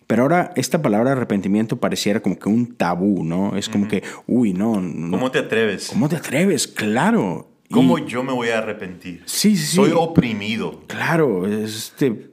Pero 0.08 0.24
ahora 0.24 0.52
esta 0.58 0.82
palabra 0.82 1.13
arrepentimiento 1.13 1.80
pareciera 1.80 2.20
como 2.20 2.38
que 2.38 2.50
un 2.50 2.76
tabú, 2.76 3.24
¿no? 3.24 3.56
Es 3.56 3.70
como 3.70 3.88
que, 3.88 4.04
uy, 4.28 4.54
no, 4.54 4.74
¿Cómo 4.74 5.32
te 5.32 5.39
atreves? 5.39 5.88
¿Cómo 5.89 6.10
te 6.10 6.17
atreves? 6.17 6.67
Claro. 6.67 7.48
¿Cómo 7.70 7.98
yo 7.98 8.22
me 8.22 8.34
voy 8.34 8.50
a 8.50 8.58
arrepentir? 8.58 9.24
Sí, 9.26 9.56
sí, 9.56 9.76
Soy 9.76 9.91
oprimido. 9.96 10.84
Claro, 10.88 11.48
este... 11.48 12.30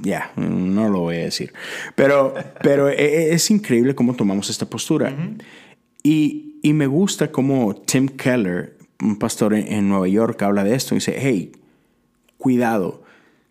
Ya, 0.00 0.30
no 0.36 0.88
lo 0.90 1.00
voy 1.00 1.16
a 1.16 1.24
decir. 1.24 1.52
Pero, 1.94 2.34
pero 2.62 2.88
e, 2.88 2.94
e, 2.94 3.34
es 3.34 3.50
increíble 3.50 3.94
cómo 3.94 4.14
tomamos 4.14 4.48
esta 4.50 4.66
postura. 4.66 5.12
y, 6.02 6.60
y, 6.62 6.72
me 6.72 6.86
gusta 6.86 7.32
cómo 7.32 7.74
Tim 7.74 8.06
Keller, 8.08 8.75
un 9.02 9.18
pastor 9.18 9.54
en, 9.54 9.88
Nueva 9.88 10.08
York, 10.08 10.40
habla 10.42 10.64
de 10.64 10.74
esto. 10.74 10.94
Y 10.94 10.98
dice, 10.98 11.16
hey, 11.18 11.52
cuidado. 12.36 13.02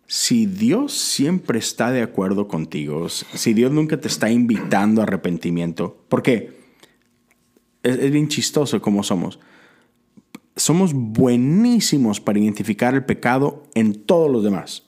Si 0.08 0.46
Dios 0.46 0.94
siempre 0.94 1.58
está 1.58 1.90
de 1.90 2.04
acuerdo 2.04 2.48
contigo, 2.48 3.10
si 3.10 3.54
Dios 3.56 3.72
nunca 3.72 4.00
te 4.00 4.08
está 4.08 4.30
invitando 4.30 5.02
a 5.02 5.06
arrepentimiento, 5.06 5.98
porque 6.10 6.60
es, 7.82 7.98
es 7.98 8.12
bien 8.12 8.28
chistoso 8.28 8.80
cómo 8.82 9.02
somos 9.02 9.40
somos 10.56 10.94
buenísimos 10.94 12.20
para 12.22 12.40
identificar 12.40 12.94
el 12.94 13.04
pecado 13.04 13.64
en 13.74 13.94
todos 13.94 14.32
los 14.32 14.44
demás. 14.44 14.84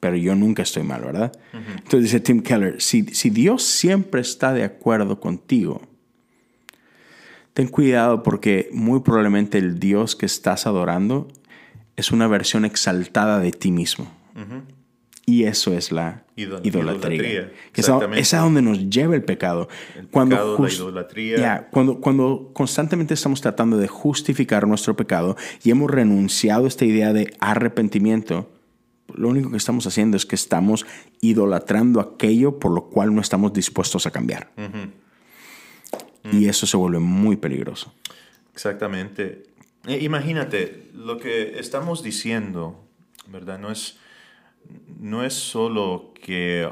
Pero 0.00 0.16
yo 0.16 0.34
nunca 0.34 0.62
estoy 0.62 0.82
mal, 0.82 1.02
¿verdad? 1.02 1.32
Entonces 1.52 2.02
dice 2.02 2.20
Tim 2.20 2.42
Keller, 2.42 2.82
si, 2.82 3.04
si 3.04 3.30
Dios 3.30 3.62
siempre 3.62 4.20
está 4.20 4.52
de 4.52 4.64
acuerdo 4.64 5.20
contigo, 5.20 5.80
ten 7.54 7.68
cuidado 7.68 8.22
porque 8.22 8.68
muy 8.72 9.00
probablemente 9.00 9.58
el 9.58 9.78
Dios 9.78 10.16
que 10.16 10.26
estás 10.26 10.66
adorando 10.66 11.28
es 11.96 12.10
una 12.10 12.26
versión 12.26 12.64
exaltada 12.64 13.38
de 13.38 13.52
ti 13.52 13.70
mismo. 13.70 14.10
Y 15.26 15.44
eso 15.44 15.72
es 15.72 15.90
la 15.90 16.24
idolatría. 16.36 17.50
es, 17.74 18.34
a, 18.34 18.38
donde 18.40 18.60
nos 18.60 18.90
lleva 18.90 19.14
el 19.14 19.22
pecado. 19.22 19.68
El 19.96 20.08
cuando 20.08 20.36
pecado, 20.36 20.58
la 20.58 20.72
idolatría. 20.72 21.68
cuando, 21.70 22.00
cuando 22.00 22.50
constantemente 22.52 23.14
estamos 23.14 23.40
tratando 23.40 23.78
de 23.78 23.88
justificar 23.88 24.66
nuestro 24.66 24.96
pecado 24.96 25.36
y 25.62 25.70
hemos 25.70 25.90
renunciado 25.90 26.66
a 26.66 26.68
esta 26.68 26.84
idea 26.84 27.14
de 27.14 27.32
arrepentimiento, 27.38 28.50
lo 29.14 29.28
único 29.28 29.50
que 29.50 29.56
estamos 29.56 29.86
haciendo 29.86 30.16
es 30.16 30.26
que 30.26 30.34
estamos 30.34 30.84
idolatrando 31.20 32.00
aquello 32.00 32.58
por 32.58 32.72
lo 32.72 32.90
cual 32.90 33.14
no 33.14 33.20
estamos 33.20 33.52
dispuestos 33.52 34.06
a 34.06 34.10
cambiar. 34.10 34.50
Y 36.32 36.48
eso 36.48 36.66
se 36.66 36.76
vuelve 36.76 37.00
muy 37.00 37.36
peligroso. 37.36 37.94
Exactamente. 38.52 39.44
E, 39.86 39.98
imagínate, 40.02 40.90
lo 40.94 41.18
que 41.18 41.58
estamos 41.58 42.02
diciendo, 42.02 42.82
¿verdad? 43.26 43.58
No 43.58 43.70
es 43.70 43.98
no 44.98 45.24
es 45.24 45.34
solo 45.34 46.12
que, 46.14 46.68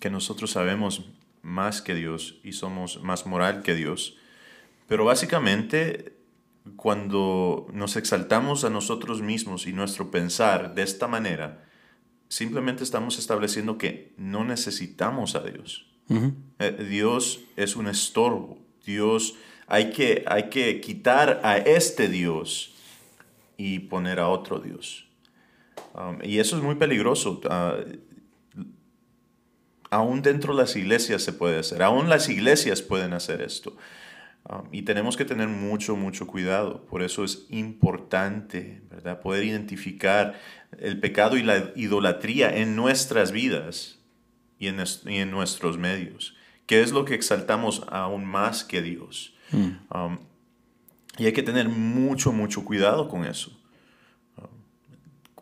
que 0.00 0.10
nosotros 0.10 0.52
sabemos 0.52 1.10
más 1.42 1.82
que 1.82 1.94
Dios 1.94 2.40
y 2.42 2.52
somos 2.52 3.02
más 3.02 3.26
moral 3.26 3.62
que 3.62 3.74
Dios, 3.74 4.16
pero 4.88 5.04
básicamente 5.04 6.16
cuando 6.76 7.66
nos 7.72 7.96
exaltamos 7.96 8.64
a 8.64 8.70
nosotros 8.70 9.20
mismos 9.20 9.66
y 9.66 9.72
nuestro 9.72 10.10
pensar 10.10 10.74
de 10.74 10.82
esta 10.82 11.06
manera, 11.06 11.64
simplemente 12.28 12.82
estamos 12.82 13.18
estableciendo 13.18 13.76
que 13.76 14.14
no 14.16 14.44
necesitamos 14.44 15.34
a 15.34 15.40
Dios. 15.40 15.86
Eh, 16.58 16.86
Dios 16.88 17.40
es 17.56 17.76
un 17.76 17.86
estorbo. 17.86 18.58
Dios, 18.84 19.34
hay 19.66 19.90
que, 19.90 20.24
hay 20.26 20.50
que 20.50 20.80
quitar 20.80 21.40
a 21.42 21.56
este 21.58 22.08
Dios 22.08 22.74
y 23.56 23.80
poner 23.80 24.20
a 24.20 24.28
otro 24.28 24.58
Dios. 24.58 25.06
Um, 25.94 26.18
y 26.22 26.38
eso 26.38 26.56
es 26.56 26.62
muy 26.62 26.74
peligroso. 26.74 27.40
Uh, 27.44 28.64
aún 29.90 30.22
dentro 30.22 30.54
de 30.54 30.62
las 30.62 30.76
iglesias 30.76 31.22
se 31.22 31.32
puede 31.32 31.60
hacer. 31.60 31.82
Aún 31.82 32.08
las 32.08 32.28
iglesias 32.28 32.82
pueden 32.82 33.12
hacer 33.12 33.40
esto. 33.40 33.76
Um, 34.48 34.68
y 34.72 34.82
tenemos 34.82 35.16
que 35.16 35.24
tener 35.24 35.48
mucho, 35.48 35.96
mucho 35.96 36.26
cuidado. 36.26 36.84
Por 36.86 37.02
eso 37.02 37.24
es 37.24 37.46
importante, 37.48 38.82
¿verdad? 38.90 39.20
Poder 39.20 39.44
identificar 39.44 40.38
el 40.78 41.00
pecado 41.00 41.36
y 41.36 41.42
la 41.42 41.72
idolatría 41.76 42.54
en 42.54 42.76
nuestras 42.76 43.32
vidas 43.32 44.00
y 44.58 44.66
en, 44.66 44.82
y 45.06 45.16
en 45.16 45.30
nuestros 45.30 45.78
medios. 45.78 46.33
¿Qué 46.66 46.82
es 46.82 46.92
lo 46.92 47.04
que 47.04 47.14
exaltamos 47.14 47.82
aún 47.88 48.24
más 48.24 48.64
que 48.64 48.82
Dios? 48.82 49.34
Mm. 49.52 49.96
Um, 49.96 50.18
y 51.18 51.26
hay 51.26 51.32
que 51.32 51.42
tener 51.42 51.68
mucho, 51.68 52.32
mucho 52.32 52.64
cuidado 52.64 53.08
con 53.08 53.24
eso 53.24 53.52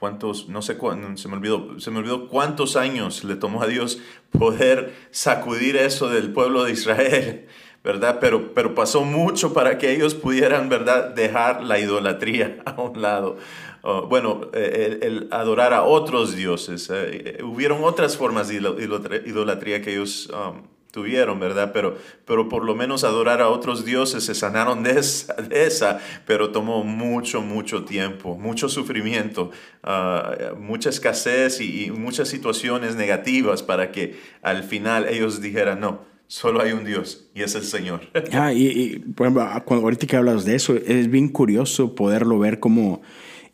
cuántos, 0.02 0.48
no 0.48 0.62
sé 0.62 0.76
se 1.14 1.28
me 1.28 1.36
olvidó, 1.36 1.78
se 1.78 1.92
me 1.92 2.00
olvidó 2.00 2.26
cuántos 2.26 2.74
años 2.74 3.22
le 3.22 3.36
tomó 3.36 3.62
a 3.62 3.68
Dios 3.68 4.00
poder 4.36 4.92
sacudir 5.12 5.76
eso 5.76 6.08
del 6.08 6.32
pueblo 6.32 6.64
de 6.64 6.72
Israel, 6.72 7.46
¿verdad? 7.84 8.18
Pero, 8.20 8.52
pero 8.52 8.74
pasó 8.74 9.04
mucho 9.04 9.52
para 9.52 9.78
que 9.78 9.92
ellos 9.92 10.16
pudieran, 10.16 10.68
¿verdad?, 10.68 11.14
dejar 11.14 11.62
la 11.62 11.78
idolatría 11.78 12.60
a 12.66 12.82
un 12.82 13.00
lado. 13.00 13.36
Oh, 13.82 14.08
bueno, 14.08 14.50
el, 14.54 15.28
adorar 15.30 15.72
a 15.72 15.84
otros 15.84 16.34
dioses. 16.34 16.90
Eh, 16.90 17.36
eh, 17.38 17.42
hubieron 17.44 17.84
otras 17.84 18.16
formas 18.16 18.48
de 18.48 18.56
idolatría 18.56 19.82
que 19.82 19.92
ellos 19.92 20.28
um, 20.30 20.62
tuvieron, 20.92 21.40
¿verdad? 21.40 21.72
Pero, 21.72 21.96
pero 22.26 22.48
por 22.48 22.64
lo 22.64 22.76
menos 22.76 23.02
adorar 23.02 23.40
a 23.40 23.48
otros 23.48 23.84
dioses 23.84 24.24
se 24.24 24.34
sanaron 24.34 24.82
de 24.84 25.00
esa, 25.00 25.34
esa 25.50 25.98
pero 26.26 26.50
tomó 26.50 26.84
mucho, 26.84 27.40
mucho 27.40 27.84
tiempo, 27.84 28.36
mucho 28.36 28.68
sufrimiento, 28.68 29.50
ah, 29.82 30.52
mucha 30.60 30.90
escasez 30.90 31.60
y, 31.60 31.90
muchas 31.90 32.28
situaciones 32.28 32.94
negativas 32.94 33.62
para 33.62 33.90
que 33.90 34.16
al 34.42 34.64
final 34.64 35.08
ellos 35.08 35.40
dijeran, 35.40 35.80
no, 35.80 36.02
solo 36.26 36.60
hay 36.60 36.72
un 36.72 36.84
Dios 36.84 37.26
y 37.34 37.42
es 37.42 37.54
el 37.54 37.64
Señor. 37.64 38.02
Ah, 38.32 38.52
y, 38.52 38.98
por 39.16 39.26
ejemplo, 39.26 39.42
ah, 39.42 39.62
cuando, 39.64 39.86
ahorita 39.86 40.06
que 40.06 40.16
hablas 40.16 40.44
de 40.44 40.56
eso, 40.56 40.74
es 40.74 41.10
bien 41.10 41.28
curioso 41.28 41.94
poderlo 41.94 42.38
ver 42.38 42.60
como... 42.60 43.02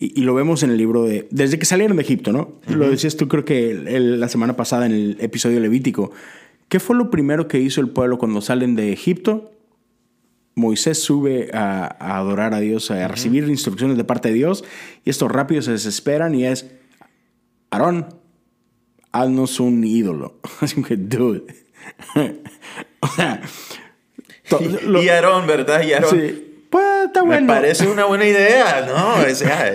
Y, 0.00 0.22
lo 0.22 0.34
vemos 0.34 0.62
en 0.62 0.70
el 0.70 0.76
libro 0.76 1.04
de... 1.04 1.26
Desde 1.30 1.58
que 1.58 1.66
salieron 1.66 1.96
de 1.96 2.04
Egipto, 2.04 2.32
¿no? 2.32 2.60
Lo 2.68 2.88
decías 2.88 3.16
tú 3.16 3.26
creo 3.26 3.44
que 3.44 3.74
la 3.74 4.28
semana 4.28 4.54
pasada 4.54 4.86
en 4.86 4.92
el 4.92 5.16
episodio 5.20 5.58
levítico 5.58 6.12
¿Qué 6.68 6.80
fue 6.80 6.96
lo 6.96 7.10
primero 7.10 7.48
que 7.48 7.60
hizo 7.60 7.80
el 7.80 7.88
pueblo 7.88 8.18
cuando 8.18 8.40
salen 8.40 8.76
de 8.76 8.92
Egipto? 8.92 9.52
Moisés 10.54 11.02
sube 11.02 11.50
a, 11.54 11.86
adorar 12.18 12.52
a 12.52 12.60
Dios, 12.60 12.90
a 12.90 13.06
recibir 13.08 13.48
instrucciones 13.48 13.96
de 13.96 14.04
parte 14.04 14.28
de 14.28 14.34
Dios, 14.34 14.64
y 15.04 15.10
estos 15.10 15.30
rápidos 15.30 15.66
se 15.66 15.72
desesperan 15.72 16.34
y 16.34 16.44
es, 16.44 16.66
Aarón, 17.70 18.06
haznos 19.12 19.60
un 19.60 19.84
ídolo. 19.84 20.40
Así 20.60 20.82
que, 20.82 20.96
dude. 20.96 21.44
o 23.00 23.06
sea, 23.08 23.40
y, 25.02 25.08
Aarón, 25.08 25.46
¿verdad? 25.46 25.82
Y 25.82 25.92
Aarón. 25.92 26.10
Sí. 26.10 26.47
Está 27.08 27.22
bueno. 27.22 27.40
Me 27.40 27.54
parece 27.54 27.88
una 27.88 28.04
buena 28.04 28.26
idea, 28.26 28.86
¿no? 28.86 29.34
Sea, 29.34 29.74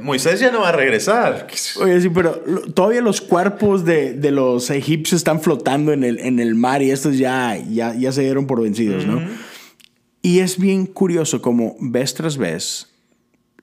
Moisés 0.00 0.40
ya 0.40 0.50
no 0.50 0.60
va 0.60 0.68
a 0.68 0.72
regresar. 0.72 1.46
Oye, 1.80 2.00
sí, 2.00 2.08
pero 2.10 2.32
todavía 2.74 3.00
los 3.00 3.20
cuerpos 3.20 3.84
de, 3.84 4.12
de, 4.12 4.30
los 4.30 4.70
egipcios 4.70 5.20
están 5.20 5.40
flotando 5.40 5.92
en 5.92 6.04
el, 6.04 6.18
en 6.20 6.38
el 6.38 6.54
mar 6.54 6.82
y 6.82 6.90
estos 6.90 7.18
ya, 7.18 7.56
ya, 7.56 7.94
ya 7.94 8.12
se 8.12 8.22
dieron 8.22 8.46
por 8.46 8.62
vencidos, 8.62 9.06
¿no? 9.06 9.20
Y 10.22 10.40
es 10.40 10.58
bien 10.58 10.86
curioso 10.86 11.40
como 11.40 11.76
vez 11.80 12.14
tras 12.14 12.36
vez 12.36 12.88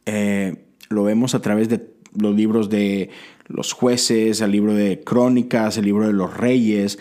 eh, 0.05 0.55
lo 0.89 1.03
vemos 1.03 1.35
a 1.35 1.41
través 1.41 1.69
de 1.69 1.81
los 2.15 2.35
libros 2.35 2.69
de 2.69 3.09
los 3.47 3.73
jueces, 3.73 4.41
el 4.41 4.51
libro 4.51 4.73
de 4.73 5.01
crónicas, 5.01 5.77
el 5.77 5.85
libro 5.85 6.07
de 6.07 6.13
los 6.13 6.35
reyes, 6.35 6.99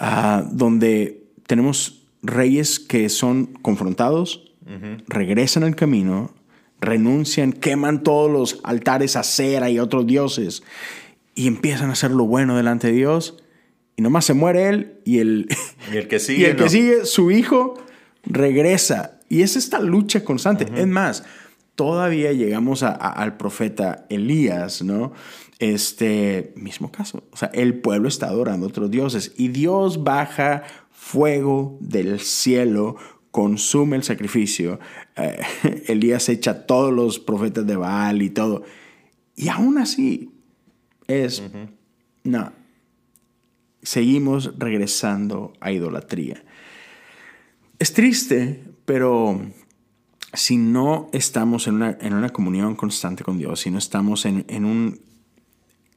uh, 0.00 0.46
donde 0.52 1.24
tenemos 1.46 2.02
reyes 2.22 2.78
que 2.78 3.08
son 3.08 3.46
confrontados, 3.62 4.49
regresan 5.08 5.64
al 5.64 5.74
camino, 5.74 6.32
renuncian, 6.80 7.52
queman 7.52 8.02
todos 8.02 8.30
los 8.30 8.60
altares 8.64 9.16
a 9.16 9.22
cera 9.22 9.70
y 9.70 9.78
otros 9.78 10.06
dioses 10.06 10.62
y 11.34 11.46
empiezan 11.46 11.90
a 11.90 11.92
hacer 11.94 12.10
lo 12.10 12.24
bueno 12.24 12.56
delante 12.56 12.88
de 12.88 12.94
Dios. 12.94 13.42
Y 13.96 14.02
nomás 14.02 14.24
se 14.24 14.34
muere 14.34 14.68
él 14.68 15.00
y 15.04 15.18
el, 15.18 15.48
el 15.92 16.08
que 16.08 16.18
sigue, 16.20 16.50
el 16.50 16.56
que 16.56 16.68
sigue 16.68 17.04
su 17.04 17.30
hijo, 17.30 17.74
regresa. 18.24 19.20
Y 19.28 19.42
es 19.42 19.56
esta 19.56 19.80
lucha 19.80 20.24
constante. 20.24 20.66
Es 20.74 20.86
más, 20.86 21.24
todavía 21.76 22.32
llegamos 22.32 22.82
al 22.82 23.36
profeta 23.36 24.06
Elías, 24.10 24.82
¿no? 24.82 25.12
Este 25.58 26.52
mismo 26.56 26.90
caso. 26.90 27.24
O 27.30 27.36
sea, 27.36 27.50
el 27.52 27.80
pueblo 27.80 28.08
está 28.08 28.26
adorando 28.26 28.66
a 28.66 28.68
otros 28.68 28.90
dioses 28.90 29.32
y 29.36 29.48
Dios 29.48 30.02
baja 30.02 30.62
fuego 30.90 31.78
del 31.80 32.20
cielo 32.20 32.96
consume 33.30 33.96
el 33.96 34.02
sacrificio. 34.02 34.80
Eh, 35.16 35.40
Elías 35.86 36.28
echa 36.28 36.50
a 36.52 36.66
todos 36.66 36.92
los 36.92 37.18
profetas 37.18 37.66
de 37.66 37.76
Baal 37.76 38.22
y 38.22 38.30
todo. 38.30 38.64
Y 39.36 39.48
aún 39.48 39.78
así 39.78 40.30
es, 41.06 41.42
no, 42.24 42.52
seguimos 43.82 44.52
regresando 44.58 45.52
a 45.60 45.72
idolatría. 45.72 46.44
Es 47.78 47.92
triste, 47.94 48.62
pero 48.84 49.40
si 50.34 50.58
no 50.58 51.08
estamos 51.12 51.66
en 51.66 51.76
una, 51.76 51.96
en 52.00 52.12
una 52.12 52.28
comunión 52.28 52.76
constante 52.76 53.24
con 53.24 53.38
Dios, 53.38 53.60
si 53.60 53.70
no 53.70 53.78
estamos 53.78 54.26
en, 54.26 54.44
en 54.48 54.64
un... 54.64 55.00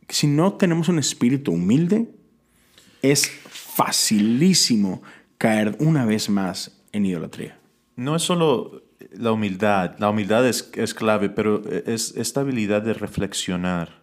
Si 0.09 0.27
no 0.27 0.53
tenemos 0.53 0.89
un 0.89 0.99
espíritu 0.99 1.51
humilde, 1.53 2.09
es 3.01 3.29
facilísimo 3.29 5.01
caer 5.37 5.75
una 5.79 6.05
vez 6.05 6.29
más 6.29 6.82
en 6.93 7.05
idolatría. 7.05 7.59
No 7.97 8.15
es 8.15 8.21
solo 8.21 8.83
la 9.11 9.31
humildad, 9.31 9.95
la 9.99 10.09
humildad 10.09 10.47
es, 10.47 10.71
es 10.75 10.93
clave, 10.93 11.29
pero 11.29 11.61
es 11.69 12.15
esta 12.15 12.41
habilidad 12.41 12.81
de 12.81 12.93
reflexionar, 12.93 14.01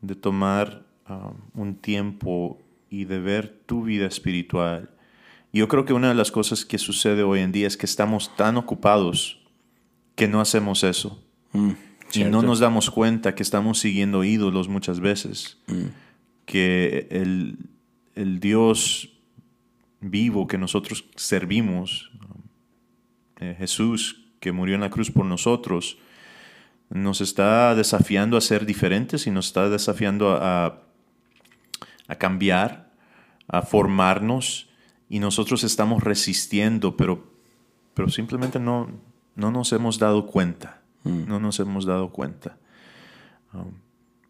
de 0.00 0.14
tomar 0.14 0.84
um, 1.08 1.34
un 1.54 1.76
tiempo 1.76 2.60
y 2.90 3.04
de 3.04 3.20
ver 3.20 3.48
tu 3.66 3.84
vida 3.84 4.06
espiritual. 4.06 4.90
Yo 5.52 5.68
creo 5.68 5.84
que 5.84 5.92
una 5.92 6.08
de 6.08 6.14
las 6.14 6.30
cosas 6.30 6.64
que 6.64 6.78
sucede 6.78 7.22
hoy 7.22 7.40
en 7.40 7.52
día 7.52 7.66
es 7.66 7.76
que 7.76 7.86
estamos 7.86 8.34
tan 8.36 8.56
ocupados 8.56 9.40
que 10.14 10.28
no 10.28 10.40
hacemos 10.40 10.84
eso. 10.84 11.22
Mm, 11.52 11.70
y 12.14 12.24
no 12.24 12.42
nos 12.42 12.58
damos 12.58 12.90
cuenta 12.90 13.34
que 13.34 13.42
estamos 13.42 13.78
siguiendo 13.78 14.24
ídolos 14.24 14.68
muchas 14.68 15.00
veces. 15.00 15.58
Mm. 15.66 15.86
Que 16.44 17.06
el, 17.10 17.58
el 18.14 18.40
Dios 18.40 19.17
vivo 20.00 20.46
que 20.46 20.58
nosotros 20.58 21.04
servimos, 21.16 22.10
eh, 23.40 23.54
Jesús 23.58 24.24
que 24.40 24.52
murió 24.52 24.74
en 24.74 24.80
la 24.80 24.90
cruz 24.90 25.10
por 25.10 25.24
nosotros, 25.24 25.98
nos 26.90 27.20
está 27.20 27.74
desafiando 27.74 28.36
a 28.36 28.40
ser 28.40 28.64
diferentes 28.64 29.26
y 29.26 29.30
nos 29.30 29.46
está 29.46 29.68
desafiando 29.68 30.30
a, 30.30 30.82
a 32.06 32.14
cambiar, 32.16 32.92
a 33.48 33.62
formarnos 33.62 34.70
y 35.08 35.18
nosotros 35.18 35.64
estamos 35.64 36.02
resistiendo, 36.02 36.96
pero, 36.96 37.32
pero 37.94 38.08
simplemente 38.08 38.58
no, 38.58 38.90
no 39.34 39.50
nos 39.50 39.72
hemos 39.72 39.98
dado 39.98 40.26
cuenta, 40.26 40.82
no 41.04 41.40
nos 41.40 41.60
hemos 41.60 41.86
dado 41.86 42.10
cuenta. 42.10 42.58
Um, 43.52 43.72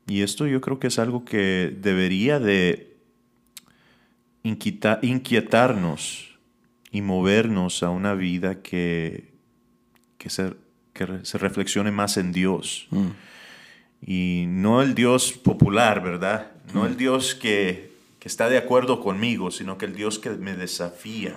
y 0.07 0.23
esto 0.23 0.47
yo 0.47 0.61
creo 0.61 0.79
que 0.79 0.87
es 0.87 0.99
algo 0.99 1.25
que 1.25 1.77
debería 1.81 2.39
de 2.39 2.88
inquieta- 4.43 4.99
inquietarnos 5.03 6.39
y 6.91 7.03
movernos 7.03 7.83
a 7.83 7.91
una 7.91 8.15
vida 8.15 8.63
que, 8.63 9.33
que, 10.19 10.31
se, 10.31 10.55
que 10.93 11.21
se 11.25 11.39
reflexione 11.39 11.91
más 11.91 12.17
en 12.17 12.33
Dios. 12.33 12.89
Y 14.01 14.45
no 14.49 14.81
el 14.83 14.95
Dios 14.95 15.33
popular, 15.33 16.03
¿verdad? 16.03 16.53
No 16.73 16.87
el 16.87 16.97
Dios 16.97 17.35
que, 17.35 17.93
que 18.21 18.29
está 18.29 18.49
de 18.49 18.57
acuerdo 18.59 19.01
conmigo, 19.01 19.51
sino 19.51 19.77
que 19.77 19.87
el 19.87 19.95
Dios 19.95 20.19
que 20.19 20.31
me 20.31 20.55
desafía 20.55 21.35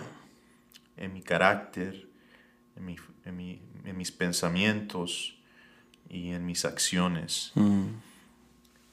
en 0.98 1.14
mi 1.14 1.22
carácter, 1.22 2.08
en, 2.78 2.86
mi- 2.86 2.96
en 3.26 3.36
mi- 3.38 3.60
en 3.84 3.98
mis 3.98 4.12
pensamientos 4.12 5.36
y 6.08 6.30
en 6.30 6.46
mis 6.46 6.66
acciones. 6.66 7.52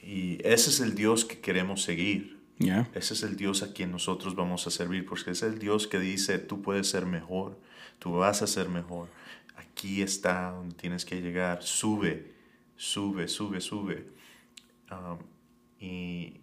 Y 0.01 0.39
ese 0.43 0.71
es 0.71 0.79
el 0.79 0.95
Dios 0.95 1.25
que 1.25 1.39
queremos 1.39 1.83
seguir. 1.83 2.38
Ese 2.93 3.13
es 3.13 3.23
el 3.23 3.37
Dios 3.37 3.63
a 3.63 3.73
quien 3.73 3.91
nosotros 3.91 4.35
vamos 4.35 4.67
a 4.67 4.69
servir, 4.69 5.05
porque 5.05 5.31
es 5.31 5.43
el 5.43 5.59
Dios 5.59 5.87
que 5.87 5.97
dice, 5.97 6.39
tú 6.39 6.61
puedes 6.61 6.89
ser 6.89 7.05
mejor, 7.05 7.57
tú 7.99 8.13
vas 8.13 8.41
a 8.41 8.47
ser 8.47 8.67
mejor. 8.67 9.07
Aquí 9.55 10.01
está 10.01 10.51
donde 10.51 10.75
tienes 10.75 11.05
que 11.05 11.21
llegar. 11.21 11.63
Sube, 11.63 12.33
sube, 12.75 13.27
sube, 13.29 13.61
sube. 13.61 14.07
Um, 14.91 15.19
y, 15.79 16.33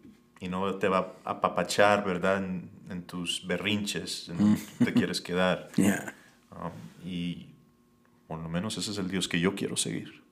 y 0.40 0.48
no 0.48 0.74
te 0.76 0.88
va 0.88 1.14
a 1.24 1.30
apapachar, 1.30 2.04
¿verdad? 2.04 2.38
En, 2.38 2.70
en 2.88 3.02
tus 3.02 3.46
berrinches, 3.46 4.30
en 4.30 4.38
donde 4.38 4.60
tú 4.60 4.84
te 4.84 4.92
quieres 4.92 5.20
quedar. 5.20 5.68
Um, 6.58 7.06
y 7.06 7.48
por 8.26 8.38
lo 8.40 8.48
menos 8.48 8.78
ese 8.78 8.90
es 8.90 8.96
el 8.96 9.10
Dios 9.10 9.28
que 9.28 9.38
yo 9.40 9.54
quiero 9.54 9.76
seguir. 9.76 10.22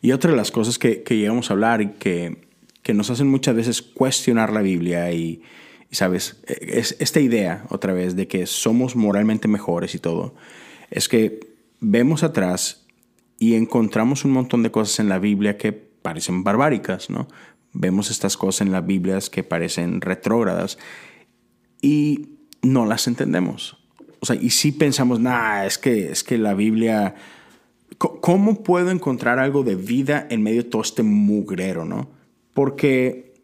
Y 0.00 0.12
otra 0.12 0.30
de 0.30 0.36
las 0.36 0.52
cosas 0.52 0.78
que, 0.78 1.02
que 1.02 1.16
llegamos 1.16 1.50
a 1.50 1.54
hablar 1.54 1.82
y 1.82 1.88
que, 1.94 2.51
que 2.82 2.94
nos 2.94 3.10
hacen 3.10 3.28
muchas 3.28 3.54
veces 3.54 3.82
cuestionar 3.82 4.52
la 4.52 4.60
Biblia 4.60 5.12
y, 5.12 5.42
y, 5.90 5.94
¿sabes? 5.94 6.42
Es 6.46 6.96
esta 6.98 7.20
idea, 7.20 7.64
otra 7.70 7.92
vez, 7.92 8.16
de 8.16 8.26
que 8.28 8.46
somos 8.46 8.96
moralmente 8.96 9.48
mejores 9.48 9.94
y 9.94 9.98
todo, 9.98 10.34
es 10.90 11.08
que 11.08 11.54
vemos 11.80 12.22
atrás 12.22 12.86
y 13.38 13.54
encontramos 13.54 14.24
un 14.24 14.32
montón 14.32 14.62
de 14.62 14.70
cosas 14.70 15.00
en 15.00 15.08
la 15.08 15.18
Biblia 15.18 15.56
que 15.56 15.72
parecen 15.72 16.44
barbáricas, 16.44 17.10
¿no? 17.10 17.28
Vemos 17.72 18.10
estas 18.10 18.36
cosas 18.36 18.66
en 18.66 18.72
las 18.72 18.86
Biblias 18.86 19.30
que 19.30 19.42
parecen 19.42 20.00
retrógradas 20.00 20.78
y 21.80 22.28
no 22.62 22.86
las 22.86 23.06
entendemos. 23.06 23.78
O 24.20 24.26
sea, 24.26 24.36
y 24.36 24.50
sí 24.50 24.72
pensamos, 24.72 25.20
nah, 25.20 25.64
es 25.64 25.78
que, 25.78 26.10
es 26.10 26.22
que 26.22 26.38
la 26.38 26.54
Biblia... 26.54 27.14
¿Cómo 27.98 28.62
puedo 28.62 28.90
encontrar 28.90 29.38
algo 29.38 29.62
de 29.62 29.76
vida 29.76 30.26
en 30.28 30.42
medio 30.42 30.64
de 30.64 30.70
todo 30.70 30.82
este 30.82 31.02
mugrero, 31.02 31.84
no? 31.84 32.08
Porque 32.54 33.34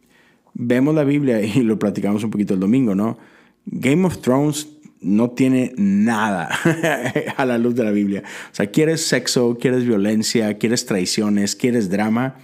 vemos 0.55 0.95
la 0.95 1.05
Biblia 1.05 1.41
y 1.45 1.63
lo 1.63 1.79
platicamos 1.79 2.25
un 2.25 2.31
poquito 2.31 2.55
el 2.55 2.61
domingo, 2.61 2.95
¿no? 2.95 3.19
Game 3.67 4.07
of 4.07 4.19
Thrones 4.19 4.69
no 5.01 5.31
tiene 5.31 5.73
nada 5.77 6.49
a 7.37 7.45
la 7.45 7.59
luz 7.59 7.75
de 7.77 7.85
la 7.85 7.91
Biblia. 7.93 8.23
O 8.51 8.55
sea, 8.55 8.67
quieres 8.71 9.07
sexo, 9.07 9.57
quieres 9.61 9.85
violencia, 9.85 10.59
quieres 10.59 10.87
traiciones, 10.87 11.55
quieres 11.55 11.89
drama, 11.89 12.37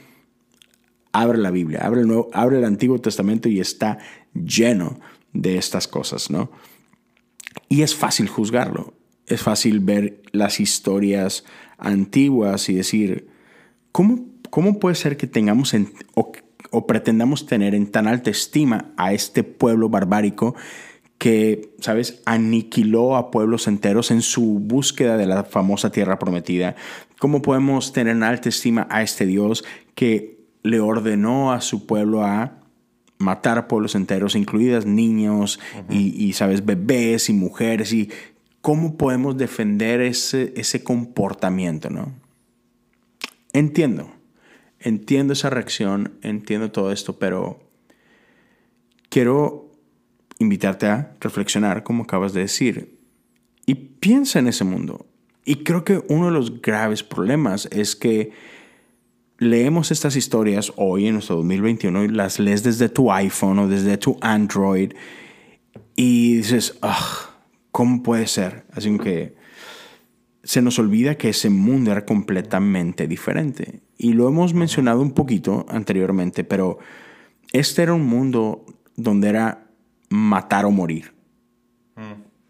abre 1.12 1.38
la 1.38 1.50
Biblia, 1.50 1.81
abre 1.83 2.03
el, 2.03 2.07
Nuevo- 2.07 2.31
abre 2.33 2.59
el 2.59 2.64
Antiguo 2.64 3.00
Testamento 3.00 3.48
y 3.48 3.59
está 3.61 3.98
lleno 4.35 5.00
de 5.33 5.57
estas 5.59 5.88
cosas, 5.88 6.31
¿no? 6.31 6.50
Y 7.68 7.83
es 7.83 7.94
fácil 7.94 8.29
juzgarlo. 8.29 8.94
Es 9.27 9.42
fácil 9.42 9.81
ver 9.81 10.20
las 10.33 10.61
historias 10.61 11.44
antiguas 11.79 12.68
y 12.68 12.74
decir, 12.74 13.27
¿cómo, 13.90 14.27
cómo 14.50 14.79
puede 14.79 14.94
ser 14.96 15.16
que 15.16 15.27
tengamos 15.27 15.74
o 16.70 16.87
pretendamos 16.87 17.46
tener 17.46 17.74
en 17.74 17.87
tan 17.87 18.07
alta 18.07 18.31
estima 18.31 18.92
a 18.96 19.12
este 19.12 19.42
pueblo 19.44 19.88
barbárico 19.88 20.55
que, 21.18 21.74
¿sabes?, 21.81 22.22
aniquiló 22.27 23.16
a 23.16 23.31
pueblos 23.31 23.68
enteros 23.68 24.11
en 24.11 24.20
su 24.22 24.59
búsqueda 24.59 25.16
de 25.16 25.27
la 25.27 25.44
famosa 25.44 25.90
tierra 25.90 26.18
prometida. 26.18 26.74
¿Cómo 27.18 27.40
podemos 27.42 27.92
tener 27.92 28.16
en 28.16 28.22
alta 28.22 28.48
estima 28.48 28.87
a 28.90 29.03
este 29.03 29.24
Dios 29.24 29.64
que 29.94 30.44
le 30.62 30.81
ordenó 30.81 31.53
a 31.53 31.61
su 31.61 31.87
pueblo 31.87 32.24
a 32.24 32.64
matar 33.18 33.59
a 33.59 33.68
pueblos 33.68 33.94
enteros, 33.94 34.35
incluidas 34.35 34.87
niños 34.87 35.61
y, 35.88 36.24
y, 36.24 36.33
sabes, 36.33 36.64
bebés 36.64 37.29
y 37.29 37.33
mujeres. 37.33 37.92
Y 37.92 38.11
cómo 38.61 38.96
podemos 38.96 39.37
defender 39.37 40.00
ese, 40.00 40.53
ese 40.57 40.83
comportamiento, 40.83 41.90
¿no? 41.90 42.12
Entiendo, 43.53 44.11
entiendo 44.85 45.33
esa 45.33 45.51
reacción, 45.51 46.18
entiendo 46.23 46.70
todo 46.70 46.92
esto, 46.92 47.18
pero 47.18 47.59
quiero 49.09 49.73
invitarte 50.38 50.87
a 50.87 51.16
reflexionar, 51.20 51.83
como 51.83 52.05
acabas 52.05 52.35
de 52.35 52.42
decir, 52.42 52.99
y 53.66 53.75
piensa 53.75 54.38
en 54.38 54.47
ese 54.47 54.62
mundo. 54.64 55.07
Y 55.44 55.57
creo 55.64 55.85
que 55.85 56.03
uno 56.09 56.27
de 56.27 56.33
los 56.33 56.61
graves 56.61 57.03
problemas 57.03 57.66
es 57.73 57.97
que 57.97 58.33
leemos 59.38 59.90
estas 59.90 60.16
historias 60.16 60.73
hoy 60.77 61.07
en 61.07 61.14
nuestro 61.14 61.37
2021 61.37 62.05
y 62.05 62.09
las 62.09 62.38
lees 62.38 62.62
desde 62.62 62.88
tu 62.88 63.11
iPhone 63.11 63.59
o 63.59 63.68
desde 63.68 63.97
tu 63.97 64.16
Android 64.20 64.92
y 65.97 66.37
dices, 66.37 66.79
"Ugh, 66.83 67.31
¿cómo 67.70 68.03
puede 68.03 68.27
ser? 68.27 68.64
Así 68.73 68.97
que 68.99 69.35
se 70.42 70.61
nos 70.61 70.79
olvida 70.79 71.16
que 71.16 71.31
ese 71.31 71.49
mundo 71.49 71.90
era 71.90 72.05
completamente 72.05 73.09
diferente. 73.09 73.81
Y 73.96 74.12
lo 74.12 74.28
hemos 74.28 74.54
mencionado 74.54 75.00
un 75.00 75.12
poquito 75.12 75.66
anteriormente, 75.68 76.44
pero 76.44 76.78
este 77.52 77.83
era 77.83 77.94
un 77.94 78.07
mundo 78.07 78.64
donde 78.96 79.28
era 79.28 79.66
matar 80.09 80.64
o 80.64 80.70
morir. 80.70 81.12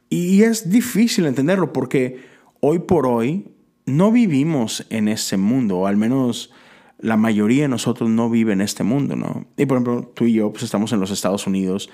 Y 0.09 0.43
es 0.43 0.71
difícil 0.71 1.27
entenderlo 1.27 1.73
porque 1.73 2.21
hoy 2.61 2.79
por 2.79 3.07
hoy 3.07 3.49
no 3.87 4.13
vivimos 4.13 4.87
en 4.91 5.09
ese 5.09 5.37
mundo, 5.37 5.79
o 5.79 5.87
al 5.87 5.97
menos 5.97 6.53
la 6.99 7.17
mayoría 7.17 7.63
de 7.63 7.69
nosotros 7.69 8.09
no 8.09 8.31
vive 8.31 8.53
en 8.53 8.61
este 8.61 8.85
mundo, 8.85 9.17
¿no? 9.17 9.47
Y 9.57 9.67
por 9.67 9.77
ejemplo, 9.77 10.13
tú 10.15 10.25
y 10.25 10.35
yo 10.35 10.53
pues 10.53 10.63
estamos 10.63 10.93
en 10.93 11.01
los 11.01 11.11
Estados 11.11 11.47
Unidos 11.47 11.91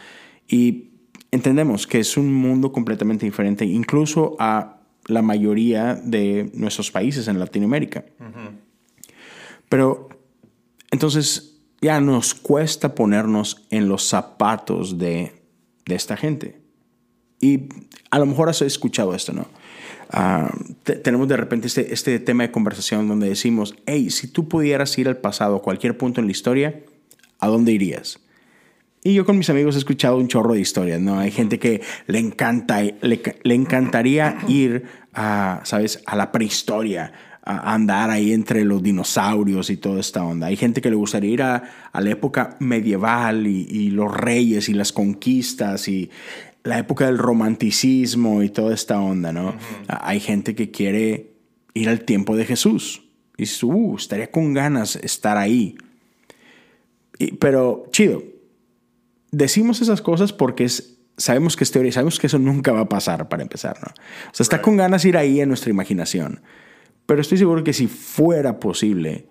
y 0.47 0.91
entendemos 1.31 1.87
que 1.87 1.99
es 2.01 2.17
un 2.17 2.33
mundo 2.33 2.73
completamente 2.73 3.27
diferente, 3.27 3.65
incluso 3.65 4.37
a 4.39 4.81
la 5.07 5.23
mayoría 5.23 5.95
de 5.95 6.51
nuestros 6.55 6.91
países 6.91 7.27
en 7.29 7.39
Latinoamérica. 7.39 8.05
Pero 9.71 10.11
entonces 10.91 11.63
ya 11.81 11.99
nos 12.03 12.35
cuesta 12.35 12.95
ponernos 12.95 13.65
en 13.71 13.89
los 13.89 14.05
zapatos 14.07 14.99
de, 14.99 15.33
de 15.87 15.95
esta 15.95 16.19
gente. 16.19 16.61
Y 17.41 17.69
a 18.11 18.19
lo 18.19 18.27
mejor 18.27 18.51
has 18.51 18.61
escuchado 18.61 19.15
esto, 19.15 19.33
¿no? 19.33 19.47
Ah, 20.11 20.53
te- 20.83 20.97
tenemos 20.97 21.27
de 21.29 21.37
repente 21.39 21.69
este, 21.69 21.95
este 21.95 22.19
tema 22.19 22.43
de 22.43 22.51
conversación 22.51 23.09
donde 23.09 23.29
decimos, 23.31 23.77
hey, 23.87 24.11
si 24.11 24.27
tú 24.29 24.47
pudieras 24.49 24.99
ir 24.99 25.09
al 25.09 25.17
pasado, 25.17 25.57
a 25.57 25.63
cualquier 25.63 25.97
punto 25.97 26.21
en 26.21 26.27
la 26.27 26.33
historia, 26.33 26.83
¿a 27.39 27.47
dónde 27.47 27.73
irías? 27.73 28.19
Y 29.03 29.15
yo 29.15 29.25
con 29.25 29.39
mis 29.39 29.49
amigos 29.49 29.77
he 29.77 29.79
escuchado 29.79 30.19
un 30.19 30.29
chorro 30.29 30.53
de 30.53 30.61
historias, 30.61 31.01
¿no? 31.01 31.19
Hay 31.19 31.31
gente 31.31 31.59
que 31.59 31.81
le 32.07 32.19
encanta, 32.19 32.83
le, 32.83 33.23
le 33.43 33.55
encantaría 33.55 34.37
ir 34.49 34.85
a, 35.15 35.61
¿sabes? 35.65 36.03
A 36.05 36.17
la 36.17 36.33
prehistoria, 36.33 37.13
a 37.59 37.75
andar 37.75 38.11
ahí 38.11 38.33
entre 38.33 38.65
los 38.65 38.83
dinosaurios 38.83 39.71
y 39.71 39.77
toda 39.77 40.01
esta 40.01 40.25
onda. 40.25 40.49
Hay 40.49 40.57
gente 40.57 40.81
que 40.81 40.91
le 40.91 40.97
gustaría 40.97 41.31
ir 41.31 41.43
a, 41.43 41.63
a 41.93 42.01
la 42.01 42.11
época 42.11 42.57
medieval 42.61 43.47
y, 43.47 43.67
y, 43.71 43.91
los 43.91 44.15
reyes 44.15 44.69
y 44.69 44.75
las 44.75 44.93
conquistas 44.93 45.89
y 45.89 46.11
la 46.63 46.79
época 46.79 47.07
del 47.07 47.19
romanticismo 47.19 48.43
y 48.43 48.51
toda 48.51 48.75
esta 48.75 49.01
onda, 49.01 49.33
¿no? 49.33 49.55
Hay 49.89 50.21
gente 50.21 50.55
que 50.55 50.71
quiere 50.71 51.33
ir 51.75 51.89
al 51.89 52.03
tiempo 52.03 52.37
de 52.37 52.45
Jesús. 52.45 53.03
Y 53.37 53.45
dice, 53.45 53.65
uh, 53.67 53.97
estaría 53.97 54.31
con 54.31 54.53
ganas 54.53 54.97
estar 54.97 55.39
ahí. 55.39 55.77
Y, 57.19 57.33
pero, 57.33 57.87
chido, 57.93 58.23
decimos 59.31 59.81
esas 59.81 60.03
cosas 60.03 60.33
porque 60.33 60.65
es, 60.65 60.99
sabemos 61.17 61.57
que 61.57 61.65
es 61.65 61.71
teoría, 61.71 61.93
sabemos 61.93 62.19
que 62.19 62.27
eso 62.27 62.39
nunca 62.39 62.73
va 62.73 62.81
a 62.81 62.89
pasar 62.89 63.29
para 63.29 63.43
empezar, 63.43 63.79
¿no? 63.81 63.89
O 63.89 64.35
sea, 64.35 64.45
está 64.45 64.61
con 64.61 64.77
ganas 64.77 65.05
ir 65.05 65.17
ahí 65.17 65.41
en 65.41 65.49
nuestra 65.49 65.71
imaginación. 65.71 66.41
Pero 67.11 67.23
estoy 67.23 67.39
seguro 67.39 67.65
que 67.65 67.73
si 67.73 67.89
fuera 67.89 68.61
posible, 68.61 69.27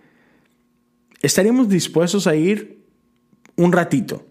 estaríamos 1.22 1.70
dispuestos 1.70 2.28
a 2.28 2.36
ir 2.36 2.84
un 3.56 3.72
ratito. 3.72 4.26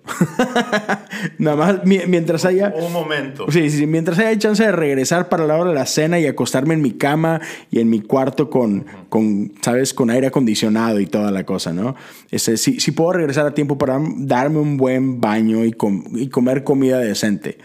Nada 1.38 1.56
más 1.56 1.80
mientras 1.86 2.44
haya... 2.44 2.74
Un 2.76 2.92
momento. 2.92 3.50
Sí, 3.50 3.70
sí, 3.70 3.86
mientras 3.86 4.18
haya 4.18 4.38
chance 4.38 4.62
de 4.62 4.70
regresar 4.70 5.30
para 5.30 5.46
la 5.46 5.56
hora 5.56 5.70
de 5.70 5.76
la 5.76 5.86
cena 5.86 6.20
y 6.20 6.26
acostarme 6.26 6.74
en 6.74 6.82
mi 6.82 6.90
cama 6.90 7.40
y 7.70 7.80
en 7.80 7.88
mi 7.88 8.02
cuarto 8.02 8.50
con, 8.50 8.84
con 9.08 9.54
¿sabes? 9.62 9.94
Con 9.94 10.10
aire 10.10 10.26
acondicionado 10.26 11.00
y 11.00 11.06
toda 11.06 11.30
la 11.30 11.46
cosa, 11.46 11.72
¿no? 11.72 11.96
Si, 12.30 12.58
si 12.58 12.90
puedo 12.92 13.14
regresar 13.14 13.46
a 13.46 13.54
tiempo 13.54 13.78
para 13.78 13.98
darme 14.18 14.58
un 14.58 14.76
buen 14.76 15.22
baño 15.22 15.64
y, 15.64 15.74
y 16.16 16.28
comer 16.28 16.64
comida 16.64 16.98
decente. 16.98 17.56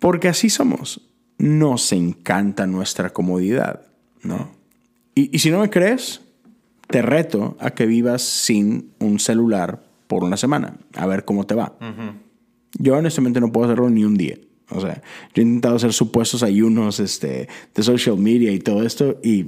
Porque 0.00 0.26
así 0.26 0.50
somos. 0.50 1.12
Nos 1.38 1.92
encanta 1.92 2.66
nuestra 2.66 3.10
comodidad, 3.10 3.82
¿no? 4.24 4.58
Y, 5.14 5.34
y 5.34 5.38
si 5.40 5.50
no 5.50 5.60
me 5.60 5.70
crees, 5.70 6.20
te 6.90 7.02
reto 7.02 7.56
a 7.60 7.70
que 7.70 7.86
vivas 7.86 8.22
sin 8.22 8.92
un 8.98 9.18
celular 9.18 9.82
por 10.06 10.24
una 10.24 10.36
semana, 10.36 10.76
a 10.94 11.06
ver 11.06 11.24
cómo 11.24 11.46
te 11.46 11.54
va. 11.54 11.76
Yo 12.78 12.96
honestamente 12.96 13.40
no 13.40 13.52
puedo 13.52 13.66
hacerlo 13.66 13.88
ni 13.90 14.04
un 14.04 14.16
día. 14.16 14.38
O 14.70 14.80
sea, 14.80 15.02
yo 15.34 15.42
he 15.42 15.46
intentado 15.46 15.76
hacer 15.76 15.92
supuestos 15.92 16.42
ayunos 16.42 17.00
este, 17.00 17.48
de 17.74 17.82
social 17.82 18.16
media 18.18 18.52
y 18.52 18.58
todo 18.58 18.84
esto 18.84 19.20
y 19.22 19.46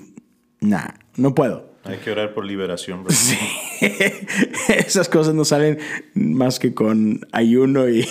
nada, 0.61 1.01
no 1.17 1.35
puedo. 1.35 1.73
Hay 1.85 1.99
que 1.99 2.13
orar 2.13 2.33
por 2.33 2.45
liberación, 2.45 3.03
bro. 3.03 3.13
Sí. 3.13 3.37
Esas 4.69 5.09
cosas 5.09 5.35
no 5.35 5.45
salen 5.45 5.79
más 6.15 6.61
que 6.61 6.75
con 6.75 7.27
ayuno 7.33 7.89
y... 7.89 8.07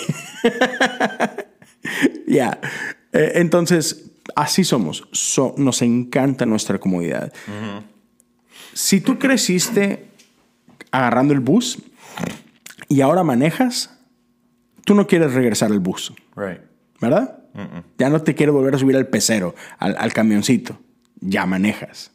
ya. 2.26 2.60
Eh, 3.14 3.32
entonces, 3.36 4.11
así 4.36 4.64
somos. 4.64 5.08
nos 5.56 5.82
encanta 5.82 6.46
nuestra 6.46 6.78
comodidad. 6.78 7.32
Si 8.74 9.00
tú 9.00 9.18
creciste 9.18 10.06
agarrando 10.90 11.34
el 11.34 11.40
bus, 11.40 11.78
y 12.92 13.00
ahora 13.00 13.24
manejas, 13.24 13.98
tú 14.84 14.94
no 14.94 15.06
quieres 15.06 15.32
regresar 15.32 15.72
al 15.72 15.80
bus. 15.80 16.12
¿Verdad? 17.00 17.38
Ya 17.98 18.10
no 18.10 18.20
te 18.20 18.34
quieres 18.34 18.54
volver 18.54 18.74
a 18.74 18.78
subir 18.78 18.96
al 18.96 19.06
pecero, 19.06 19.54
al, 19.78 20.12
camioncito. 20.12 20.78
Ya 21.20 21.46
manejas. 21.46 22.12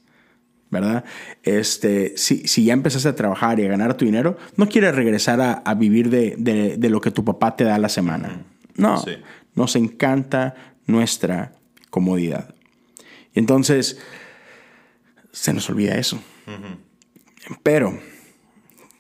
¿Verdad? 0.70 1.04
Este, 1.44 2.18
si, 2.18 2.48
si, 2.48 2.66
ya 2.66 2.74
empezaste 2.74 3.10
a 3.10 3.16
trabajar 3.16 3.60
y 3.60 3.66
a 3.66 3.70
ganar 3.70 3.96
tu 3.96 4.06
dinero, 4.06 4.38
no 4.56 4.68
quieres 4.70 4.94
regresar 4.94 5.42
a, 5.42 5.74
vivir 5.74 6.10
de, 6.10 6.78
lo 6.90 7.02
que 7.02 7.10
tu 7.10 7.26
papá 7.26 7.56
te 7.56 7.64
da 7.64 7.76
a 7.76 7.80
la 7.80 7.90
semana. 7.90 8.44
No. 8.76 9.04
Nos 9.56 9.76
encanta 9.76 10.54
nuestra 10.86 11.54
comodidad. 11.90 12.56
Y 13.34 13.40
entonces, 13.40 14.00
se 15.32 15.54
nos 15.54 15.70
olvida 15.70 15.96
eso. 15.96 16.20
Pero 17.64 18.00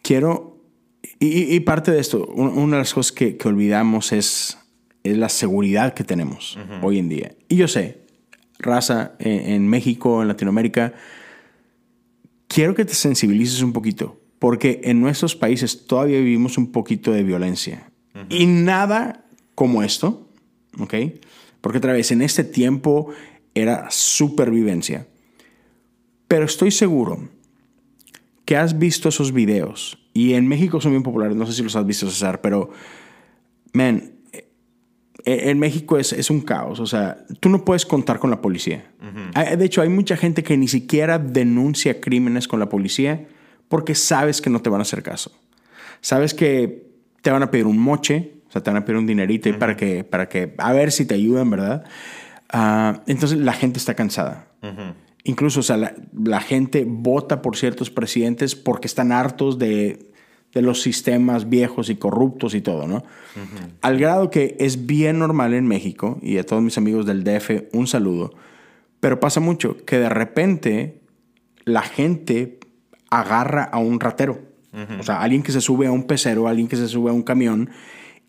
quiero 0.02 0.58
y, 1.20 1.60
parte 1.62 1.92
de 1.92 2.00
esto, 2.00 2.26
una 2.28 2.78
de 2.78 2.82
las 2.82 2.94
cosas 2.94 3.12
que, 3.12 3.38
olvidamos 3.46 4.12
es, 4.12 4.58
es, 5.04 5.18
la 5.18 5.30
seguridad 5.30 5.94
que 5.94 6.04
tenemos 6.04 6.60
hoy 6.84 7.00
en 7.00 7.10
día. 7.10 7.36
Y 7.50 7.56
yo 7.56 7.68
sé, 7.68 8.02
raza, 8.60 9.16
en, 9.20 9.68
México, 9.68 10.22
en 10.22 10.28
Latinoamérica, 10.28 10.94
quiero 12.48 12.76
que 12.76 12.86
te 12.86 12.94
sensibilices 12.94 13.64
un 13.64 13.74
poquito, 13.74 14.20
porque 14.38 14.82
en 14.84 15.02
nuestros 15.02 15.36
países 15.36 15.88
todavía 15.88 16.20
vivimos 16.20 16.58
un 16.60 16.72
poquito 16.72 17.12
de 17.12 17.24
violencia. 17.24 17.90
Y 18.30 18.46
nada 18.46 19.26
como 19.56 19.82
esto, 19.84 20.30
¿ok? 20.80 20.94
Porque 21.68 21.80
otra 21.80 21.92
vez, 21.92 22.14
en 22.14 22.22
este 22.22 22.46
tiempo 22.46 23.10
era 23.54 23.88
supervivencia. 23.92 25.06
Pero 26.30 26.46
estoy 26.46 26.72
seguro 26.72 27.28
que 28.46 28.56
has 28.56 28.80
visto 28.80 29.10
esos 29.10 29.34
videos 29.34 29.98
y 30.14 30.36
en 30.36 30.48
México 30.48 30.80
son 30.80 30.94
bien 30.94 31.04
populares, 31.04 31.36
no 31.36 31.46
sé 31.46 31.52
si 31.52 31.64
los 31.64 31.76
has 31.76 31.86
visto, 31.86 32.10
César, 32.10 32.40
pero, 32.40 32.70
man, 33.74 34.14
eh, 34.32 34.48
en 35.26 35.60
México 35.60 35.98
es, 35.98 36.14
es, 36.14 36.30
un 36.30 36.40
caos. 36.40 36.80
O 36.80 36.86
sea, 36.86 37.26
tú 37.42 37.50
no 37.50 37.66
puedes 37.66 37.86
contar 37.86 38.18
con 38.18 38.30
la 38.30 38.40
policía. 38.40 38.90
De 39.36 39.66
hecho, 39.66 39.82
hay 39.82 39.90
mucha 39.90 40.16
gente 40.16 40.44
que 40.44 40.56
ni 40.56 40.70
siquiera 40.70 41.20
denuncia 41.20 42.00
crímenes 42.00 42.48
con 42.48 42.62
la 42.62 42.70
policía 42.70 43.28
porque 43.68 43.94
sabes 43.94 44.40
que 44.40 44.50
no 44.50 44.62
te 44.62 44.70
van 44.70 44.80
a 44.80 44.84
hacer 44.84 45.04
caso. 45.04 45.38
Sabes 46.00 46.34
que 46.34 46.88
te 47.22 47.30
van 47.30 47.44
a 47.44 47.52
pedir 47.52 47.66
un 47.66 47.78
moche, 47.78 48.37
sea, 48.58 48.64
te 48.64 48.70
van 48.70 48.82
a 48.82 48.86
pedir 48.86 48.98
un 48.98 49.08
dinerito 49.08 49.50
para, 49.58 49.76
que, 49.76 50.04
para 50.04 50.30
que, 50.30 50.54
a 50.58 50.74
ver 50.74 50.92
si 50.92 51.06
te 51.06 51.16
ayudan, 51.16 51.50
¿verdad? 51.50 51.84
Ah, 52.50 53.02
entonces 53.08 53.38
la 53.38 53.54
gente 53.54 53.80
está 53.80 53.96
cansada. 53.96 54.48
Incluso, 55.24 55.60
o 55.60 55.64
sea, 55.64 55.78
la, 55.78 56.42
gente 56.42 56.86
vota 56.88 57.42
por 57.42 57.58
ciertos 57.58 57.90
presidentes 57.90 58.56
porque 58.56 58.88
están 58.88 59.12
hartos 59.12 59.60
de, 59.60 60.12
de 60.54 60.62
los 60.62 60.82
sistemas 60.82 61.50
viejos 61.50 61.90
y 61.90 61.96
corruptos 61.96 62.56
y 62.56 62.62
todo, 62.62 62.88
¿no? 62.88 63.04
Al 63.82 63.98
grado 63.98 64.30
que 64.30 64.56
es 64.60 64.86
bien 64.86 65.20
normal 65.20 65.54
en 65.54 65.68
México, 65.68 66.18
y 66.22 66.38
a 66.38 66.46
todos 66.46 66.64
mis 66.64 66.78
amigos 66.78 67.06
del 67.06 67.24
DF, 67.24 67.74
un 67.74 67.88
saludo, 67.88 68.34
pero 69.00 69.20
pasa 69.20 69.40
mucho 69.40 69.78
que 69.86 70.00
de 70.00 70.10
repente 70.10 71.02
la 71.66 71.82
gente 71.82 72.60
agarra 73.10 73.64
a 73.64 73.78
un 73.78 74.00
ratero. 74.00 74.48
O 75.00 75.04
sea, 75.04 75.22
alguien 75.22 75.42
que 75.42 75.52
se 75.52 75.60
sube 75.60 75.88
a 75.88 75.92
un 75.92 76.04
pecero, 76.04 76.48
alguien 76.48 76.68
que 76.68 76.76
se 76.76 76.88
sube 76.88 77.10
a 77.10 77.14
un 77.14 77.24
camión 77.24 77.72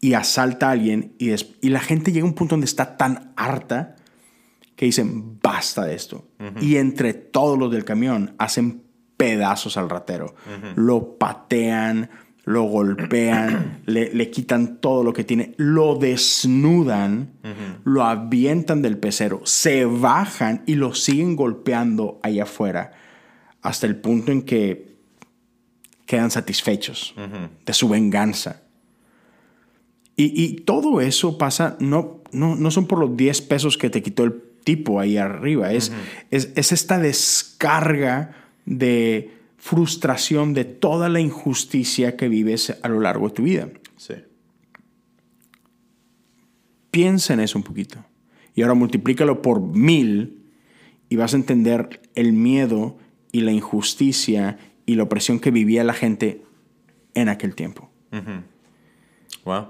y 0.01 0.15
asalta 0.15 0.69
a 0.69 0.73
alguien 0.73 1.15
y, 1.19 1.31
y 1.33 1.69
la 1.71 1.81
gente 1.81 2.13
llega 2.13 2.25
a 2.25 2.29
un 2.29 2.35
punto 2.35 2.55
donde 2.55 2.67
está 2.67 2.97
tan 2.97 3.33
harta 3.37 3.97
que 4.79 4.87
dicen, 4.87 5.41
basta 5.43 5.85
de 5.85 5.97
esto. 5.97 6.29
Y 6.61 6.77
entre 6.77 7.13
todos 7.13 7.59
los 7.59 7.73
del 7.73 7.85
camión 7.85 8.37
hacen 8.39 8.85
pedazos 9.17 9.77
al 9.77 9.91
ratero. 9.91 10.37
Lo 10.77 11.19
patean, 11.19 12.09
lo 12.45 12.63
golpean, 12.63 13.83
le, 13.87 14.31
quitan 14.31 14.77
todo 14.77 15.03
lo 15.03 15.13
que 15.13 15.25
tiene, 15.25 15.53
lo 15.57 15.97
desnudan, 15.97 17.33
lo 17.83 18.05
avientan 18.05 18.81
del 18.81 18.99
pecero, 18.99 19.43
se 19.45 19.85
bajan 19.85 20.63
y 20.65 20.77
lo 20.77 20.95
siguen 20.95 21.35
golpeando 21.35 22.21
allá 22.23 22.45
afuera 22.45 22.93
hasta 23.61 23.89
el 23.89 23.97
punto 23.97 24.31
en 24.31 24.43
que 24.43 24.97
quedan 26.07 26.31
satisfechos 26.31 27.17
de 27.67 27.73
su 27.73 27.89
venganza. 27.89 28.63
Y, 30.21 30.63
todo 30.63 31.01
eso 31.01 31.39
pasa, 31.39 31.77
no, 31.79 32.23
no, 32.33 32.57
no 32.57 32.71
son 32.73 32.87
por 32.89 32.99
los 32.99 33.17
10 33.17 33.41
pesos 33.43 33.79
que 33.79 33.89
te 33.89 34.03
quitó 34.03 34.25
el 34.25 34.43
tipo 34.65 34.99
ahí 34.99 35.17
arriba. 35.17 35.73
Es, 35.73 35.93
es, 36.33 36.73
esta 36.73 36.99
descarga 36.99 38.35
de 38.67 39.31
frustración 39.59 40.55
de 40.55 40.65
toda 40.65 41.09
la 41.09 41.21
injusticia 41.21 42.17
que 42.17 42.29
vives 42.29 42.77
a 42.83 42.89
lo 42.89 42.99
largo 42.99 43.29
de 43.29 43.35
tu 43.35 43.45
vida. 43.45 43.69
Sí. 43.97 44.15
Piensa 46.91 47.35
en 47.35 47.41
eso 47.41 47.57
un 47.57 47.65
poquito. 47.65 48.05
Y 48.57 48.63
ahora 48.63 48.75
multiplícalo 48.75 49.41
por 49.41 49.61
mil 49.61 50.43
y 51.09 51.15
vas 51.15 51.33
a 51.33 51.37
entender 51.37 52.01
el 52.17 52.33
miedo 52.33 52.99
y 53.31 53.43
la 53.43 53.53
injusticia 53.53 54.59
y 54.85 54.97
la 54.97 55.05
opresión 55.05 55.39
que 55.39 55.53
vivía 55.53 55.85
la 55.85 55.95
gente 55.95 56.43
en 57.15 57.29
aquel 57.29 57.55
tiempo. 57.55 57.89
Wow. 59.45 59.69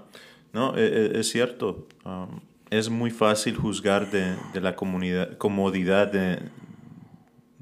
No, 0.52 0.76
e, 0.76 0.86
e, 0.86 1.20
es, 1.20 1.28
cierto. 1.28 1.88
Um, 2.04 2.40
es 2.70 2.88
muy 2.90 3.10
fácil 3.10 3.56
juzgar 3.56 4.10
de, 4.10 4.36
la 4.60 4.76
comunidad, 4.76 5.36
comodidad 5.38 6.10
de, 6.10 6.40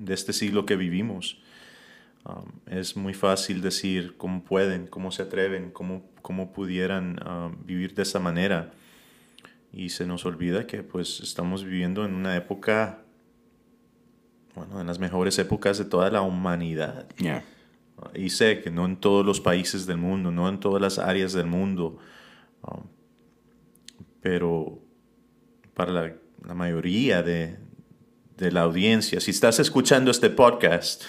este 0.09 0.33
siglo 0.33 0.67
que 0.67 0.77
vivimos. 0.77 1.41
Um, 2.25 2.51
es 2.67 2.97
muy 2.97 3.15
fácil 3.15 3.61
decir 3.61 4.17
cómo 4.17 4.43
pueden, 4.43 4.87
cómo 4.87 5.13
se 5.13 5.23
atreven, 5.23 5.71
cómo, 5.71 6.05
cómo 6.23 6.53
pudieran 6.53 7.21
um, 7.27 7.65
vivir 7.65 7.95
de 7.95 8.03
esa 8.03 8.19
manera. 8.19 8.73
Y 9.73 9.91
se 9.91 10.07
nos 10.07 10.25
olvida 10.25 10.67
que 10.67 10.83
pues 10.83 11.21
estamos 11.21 11.65
viviendo 11.65 12.05
en 12.05 12.15
una 12.15 12.37
época, 12.37 13.03
bueno, 14.55 14.81
en 14.81 14.87
las 14.87 14.99
mejores 14.99 15.39
épocas 15.39 15.79
de 15.79 15.85
toda 15.85 16.11
la 16.11 16.23
humanidad. 16.23 17.07
Uh, 17.21 18.19
y 18.19 18.31
sé 18.31 18.61
que 18.61 18.71
no 18.71 18.87
en 18.87 18.97
todos 18.97 19.25
los 19.25 19.41
países 19.41 19.87
del 19.87 19.99
mundo, 19.99 20.31
no 20.31 20.49
en 20.49 20.59
todas 20.59 20.81
las 20.81 20.99
áreas 20.99 21.33
del 21.33 21.47
mundo, 21.47 21.99
Um, 22.67 22.83
pero 24.21 24.83
para 25.75 25.93
la, 25.93 26.17
la 26.45 26.55
mayoría 26.55 27.23
de, 27.23 27.57
de, 28.37 28.53
la 28.53 28.63
audiencia, 28.63 29.21
si 29.21 29.31
estás 29.31 29.59
escuchando 29.61 30.11
este 30.11 30.31
podcast, 30.31 31.05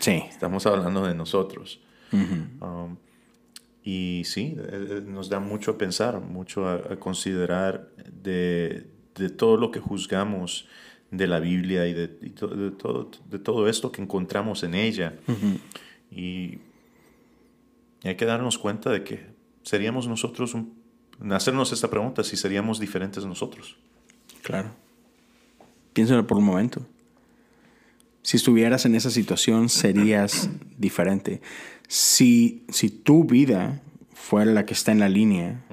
sí. 0.00 0.22
estamos 0.28 0.66
hablando 0.66 1.06
de 1.06 1.14
nosotros. 1.14 1.80
Um, 2.12 2.96
y 3.82 4.22
sí, 4.24 4.56
eh, 4.58 4.86
eh, 4.90 5.02
nos 5.06 5.28
da 5.28 5.38
mucho 5.38 5.72
a 5.72 5.78
pensar, 5.78 6.20
mucho 6.20 6.68
a, 6.68 6.96
considerar 6.96 7.90
de, 8.10 8.88
de, 9.14 9.28
todo 9.28 9.56
lo 9.56 9.70
que 9.70 9.80
juzgamos 9.80 10.66
de 11.10 11.26
la 11.26 11.40
Biblia 11.40 11.86
y 11.86 11.94
de, 11.94 12.08
de, 12.08 12.30
todo, 12.30 13.10
de 13.28 13.38
todo 13.38 13.68
esto 13.68 13.92
que 13.92 14.02
encontramos 14.02 14.62
en 14.62 14.74
ella. 14.74 15.14
y, 16.10 16.60
y, 18.02 18.08
hay 18.08 18.16
que 18.16 18.24
darnos 18.24 18.56
cuenta 18.56 18.90
de 18.90 19.04
que 19.04 19.35
seríamos 19.66 20.06
nosotros 20.06 20.54
un 20.54 20.86
hacernos 21.30 21.72
esta 21.72 21.90
pregunta, 21.90 22.22
si 22.22 22.36
seríamos 22.36 22.78
diferentes 22.78 23.24
nosotros. 23.24 23.76
Claro. 24.42 24.70
Piénsalo 25.92 26.26
por 26.26 26.38
un 26.38 26.44
momento. 26.44 26.86
Si 28.22 28.36
estuvieras 28.36 28.86
en 28.86 28.94
esa 28.94 29.10
situación, 29.10 29.68
serías 29.68 30.50
diferente. 30.78 31.40
Si, 31.88 32.64
si 32.68 32.90
tu 32.90 33.24
vida 33.24 33.82
fuera 34.14 34.52
la 34.52 34.66
que 34.66 34.74
está 34.74 34.92
en 34.92 35.00
la 35.00 35.08
línea, 35.08 35.64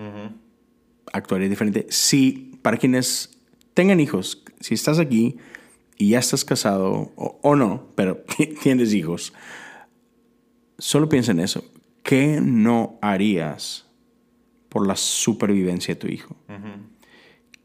actuaría 1.11 1.49
diferente. 1.49 1.85
Si, 1.89 2.57
para 2.61 2.77
quienes 2.77 3.37
tengan 3.73 3.99
hijos, 3.99 4.43
si 4.59 4.73
estás 4.73 4.97
aquí 4.97 5.37
y 5.97 6.09
ya 6.09 6.19
estás 6.19 6.45
casado, 6.45 7.11
o, 7.15 7.39
o 7.41 7.55
no, 7.55 7.87
pero 7.95 8.23
tienes 8.63 8.93
hijos, 8.93 9.33
solo 10.77 11.09
piensa 11.09 11.31
en 11.31 11.41
eso. 11.41 11.63
¿Qué 12.03 12.41
no 12.41 12.99
harías 13.01 13.85
por 14.69 14.85
la 14.85 14.95
supervivencia 14.95 15.95
de 15.95 15.99
tu 15.99 16.07
hijo? 16.07 16.35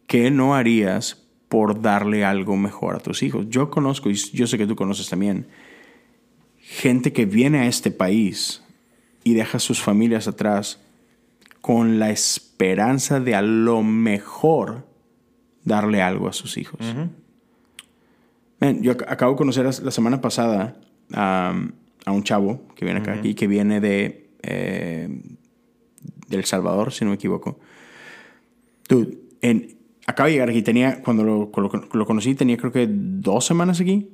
¿Qué 0.07 0.30
no 0.30 0.55
harías 0.55 1.26
por 1.49 1.82
darle 1.82 2.24
algo 2.24 2.57
mejor 2.57 2.97
a 2.97 3.01
tus 3.01 3.22
hijos? 3.22 3.47
Yo 3.49 3.70
conozco, 3.70 4.09
y 4.11 4.14
yo 4.14 4.47
sé 4.47 4.57
que 4.57 4.66
tú 4.66 4.76
conoces 4.76 5.09
también, 5.09 5.49
gente 6.59 7.12
que 7.12 7.26
viene 7.26 7.59
a 7.61 7.66
este 7.66 7.91
país 7.91 8.62
y 9.24 9.34
deja 9.34 9.59
sus 9.59 9.82
familias 9.82 10.28
atrás 10.28 10.80
con 11.61 11.99
la 11.99 12.11
esperanza 12.11 13.20
de 13.20 13.34
a 13.34 13.43
lo 13.43 13.82
mejor 13.82 14.86
darle 15.64 16.01
algo 16.01 16.28
a 16.28 16.32
sus 16.32 16.57
hijos. 16.57 16.80
yo 18.80 18.93
acabo 19.07 19.32
de 19.32 19.39
conocer 19.39 19.64
la 19.64 19.91
semana 19.91 20.20
pasada 20.20 20.80
a, 21.12 21.55
un 22.07 22.22
chavo 22.22 22.68
que 22.74 22.84
viene 22.84 23.01
acá, 23.01 23.14
aquí, 23.14 23.34
que 23.34 23.47
viene 23.47 23.80
de, 23.80 24.28
eh, 24.43 25.09
del 26.28 26.45
Salvador, 26.45 26.93
si 26.93 27.05
no 27.05 27.11
me 27.11 27.16
equivoco. 27.16 27.59
Dude, 28.89 29.18
en, 29.41 29.76
acaba 30.07 30.28
de 30.28 30.34
llegar 30.34 30.51
aquí, 30.51 30.62
tenía, 30.62 31.03
cuando 31.03 31.24
lo, 31.24 31.51
lo, 31.93 32.07
conocí, 32.07 32.34
tenía 32.34 32.57
creo 32.57 32.72
que 32.72 32.89
dos 32.89 33.45
semanas 33.45 33.80
aquí. 33.80 34.11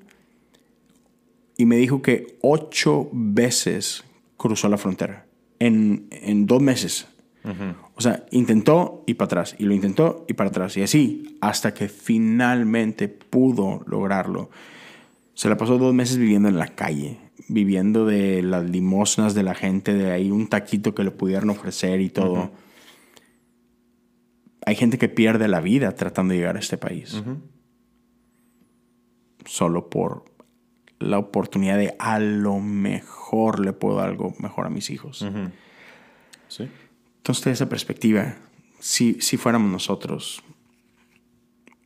Y 1.56 1.66
me 1.66 1.76
dijo 1.76 2.02
que 2.02 2.38
ocho 2.42 3.08
veces 3.12 4.04
cruzó 4.36 4.68
la 4.68 4.78
frontera. 4.78 5.26
En, 5.60 6.08
en 6.10 6.46
dos 6.46 6.60
meses. 6.60 7.06
O 7.94 8.00
sea, 8.00 8.24
intentó 8.30 9.04
y 9.06 9.14
para 9.14 9.26
atrás, 9.26 9.54
y 9.58 9.64
lo 9.64 9.74
intentó 9.74 10.24
y 10.26 10.32
para 10.32 10.48
atrás, 10.48 10.78
y 10.78 10.82
así, 10.82 11.36
hasta 11.42 11.74
que 11.74 11.88
finalmente 11.88 13.08
pudo 13.08 13.82
lograrlo. 13.86 14.50
Se 15.34 15.48
la 15.48 15.56
pasó 15.56 15.78
dos 15.78 15.92
meses 15.92 16.16
viviendo 16.16 16.48
en 16.48 16.58
la 16.58 16.68
calle, 16.68 17.18
viviendo 17.48 18.06
de 18.06 18.42
las 18.42 18.68
limosnas 18.68 19.34
de 19.34 19.42
la 19.42 19.54
gente, 19.54 19.92
de 19.92 20.12
ahí 20.12 20.30
un 20.30 20.48
taquito 20.48 20.94
que 20.94 21.04
le 21.04 21.10
pudieran 21.10 21.50
ofrecer 21.50 22.00
y 22.00 22.08
todo. 22.08 22.52
Hay 24.64 24.76
gente 24.76 24.96
que 24.96 25.08
pierde 25.08 25.48
la 25.48 25.60
vida 25.60 25.92
tratando 25.94 26.32
de 26.32 26.38
llegar 26.38 26.56
a 26.56 26.60
este 26.60 26.78
país. 26.78 27.20
Solo 29.44 29.90
por 29.90 30.24
la 30.98 31.18
oportunidad 31.18 31.76
de 31.76 31.96
a 31.98 32.18
lo 32.18 32.60
mejor 32.60 33.60
le 33.60 33.72
puedo 33.72 33.96
dar 33.96 34.08
algo 34.08 34.34
mejor 34.38 34.66
a 34.66 34.70
mis 34.70 34.88
hijos. 34.90 35.26
¿Sí? 36.48 36.68
Entonces, 37.18 37.44
de 37.44 37.50
esa 37.52 37.68
perspectiva, 37.68 38.36
si, 38.78 39.20
si 39.20 39.36
fuéramos 39.36 39.70
nosotros, 39.70 40.42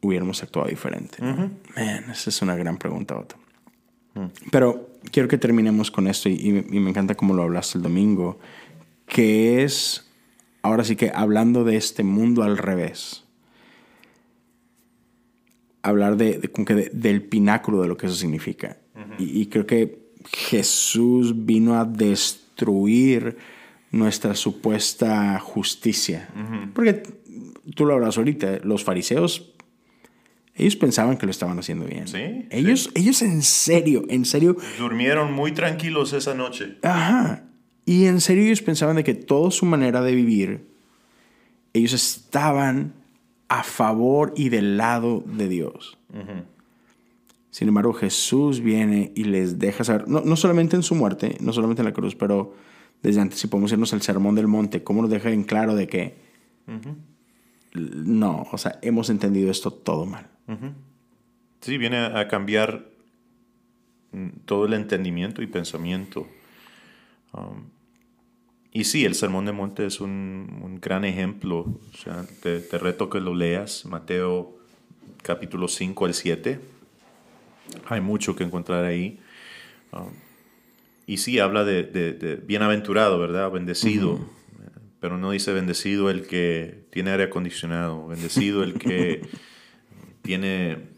hubiéramos 0.00 0.42
actuado 0.42 0.68
diferente. 0.68 1.22
Man, 1.22 1.58
esa 1.76 2.30
es 2.30 2.42
una 2.42 2.56
gran 2.56 2.78
pregunta, 2.78 3.16
Otto. 3.16 3.36
Pero 4.50 4.90
quiero 5.12 5.28
que 5.28 5.38
terminemos 5.38 5.90
con 5.90 6.08
esto 6.08 6.28
y, 6.28 6.52
me 6.52 6.90
encanta 6.90 7.14
cómo 7.14 7.34
lo 7.34 7.42
hablaste 7.42 7.78
el 7.78 7.82
domingo, 7.82 8.38
que 9.06 9.62
es, 9.62 10.10
ahora 10.62 10.84
sí 10.84 10.96
que 10.96 11.12
hablando 11.14 11.64
de 11.64 11.76
este 11.76 12.02
mundo 12.02 12.42
al 12.42 12.58
revés, 12.58 13.24
hablar 15.82 16.16
de, 16.16 16.50
del 16.92 17.22
pináculo 17.22 17.80
de 17.80 17.88
lo 17.88 17.96
que 17.96 18.06
eso 18.06 18.16
significa. 18.16 18.78
y, 19.18 19.46
creo 19.46 19.66
que 19.66 20.08
Jesús 20.32 21.46
vino 21.46 21.78
a 21.78 21.84
destruir 21.84 23.36
nuestra 23.90 24.34
supuesta 24.34 25.38
justicia. 25.38 26.28
Porque 26.74 27.02
tú 27.74 27.86
lo 27.86 27.94
hablas 27.94 28.18
ahorita, 28.18 28.58
los 28.64 28.84
fariseos 28.84 29.54
ellos 30.58 30.76
pensaban 30.76 31.16
que 31.16 31.26
lo 31.26 31.30
estaban 31.30 31.58
haciendo 31.58 31.86
bien. 31.86 32.08
Sí. 32.08 32.46
Ellos, 32.50 32.90
ellos 32.94 33.22
en 33.22 33.42
serio, 33.42 34.04
en 34.08 34.24
serio. 34.24 34.56
Durmieron 34.78 35.32
muy 35.32 35.52
tranquilos 35.52 36.12
esa 36.12 36.34
noche. 36.34 36.78
Ajá. 36.82 37.44
Y 37.86 38.06
en 38.06 38.20
serio 38.20 38.44
ellos 38.44 38.60
pensaban 38.60 38.96
de 38.96 39.04
que 39.04 39.14
toda 39.14 39.50
su 39.50 39.64
manera 39.64 40.02
de 40.02 40.14
vivir, 40.14 40.68
ellos 41.72 41.94
estaban 41.94 42.92
a 43.48 43.62
favor 43.62 44.34
y 44.36 44.50
del 44.50 44.76
lado 44.76 45.22
de 45.24 45.48
Dios. 45.48 45.96
Sin 47.50 47.68
embargo, 47.68 47.94
Jesús 47.94 48.60
viene 48.60 49.12
y 49.14 49.24
les 49.24 49.58
deja 49.58 49.84
saber, 49.84 50.06
no, 50.06 50.36
solamente 50.36 50.76
en 50.76 50.82
su 50.82 50.94
muerte, 50.94 51.38
no 51.40 51.52
solamente 51.52 51.82
en 51.82 51.86
la 51.86 51.94
cruz, 51.94 52.14
pero 52.14 52.54
desde 53.02 53.20
antes, 53.20 53.38
si 53.38 53.46
podemos 53.46 53.72
irnos 53.72 53.92
al 53.92 54.02
Sermón 54.02 54.34
del 54.34 54.48
Monte, 54.48 54.82
cómo 54.82 55.02
nos 55.02 55.10
deja 55.10 55.30
en 55.30 55.44
claro 55.44 55.74
de 55.74 55.86
que 55.86 56.16
no, 57.74 58.46
o 58.52 58.58
sea, 58.58 58.78
hemos 58.82 59.08
entendido 59.08 59.50
esto 59.50 59.70
todo 59.70 60.04
mal. 60.04 60.28
Sí, 61.60 61.76
viene 61.76 61.98
a 61.98 62.28
cambiar 62.28 62.86
mm, 64.12 64.28
todo 64.44 64.66
el 64.66 64.72
entendimiento 64.74 65.42
y 65.42 65.46
pensamiento. 65.46 66.26
Um, 67.32 67.64
y 68.72 68.84
sí, 68.84 69.04
el 69.04 69.14
Sermón 69.14 69.44
de 69.44 69.52
Monte 69.52 69.86
es 69.86 70.00
un, 70.00 70.78
gran 70.80 71.04
ejemplo. 71.04 71.60
O 71.60 71.96
sea, 71.96 72.24
te, 72.42 72.60
reto 72.78 73.10
que 73.10 73.20
lo 73.20 73.34
leas, 73.34 73.84
Mateo 73.86 74.56
capítulo 75.22 75.68
5 75.68 76.06
al 76.06 76.14
7. 76.14 76.60
Hay 77.88 78.00
mucho 78.00 78.36
que 78.36 78.44
encontrar 78.44 78.84
ahí. 78.84 79.18
Um, 79.92 80.12
y 81.06 81.16
sí, 81.18 81.38
habla 81.38 81.64
de, 81.64 82.42
bienaventurado, 82.46 83.18
¿verdad? 83.18 83.50
Bendecido. 83.50 84.20
Pero 85.00 85.16
no 85.16 85.30
dice 85.30 85.52
bendecido 85.52 86.10
el 86.10 86.26
que 86.26 86.84
tiene 86.90 87.12
aire 87.12 87.24
acondicionado, 87.24 88.08
bendecido 88.08 88.62
el 88.64 88.74
que 88.74 89.22
tiene 90.28 90.90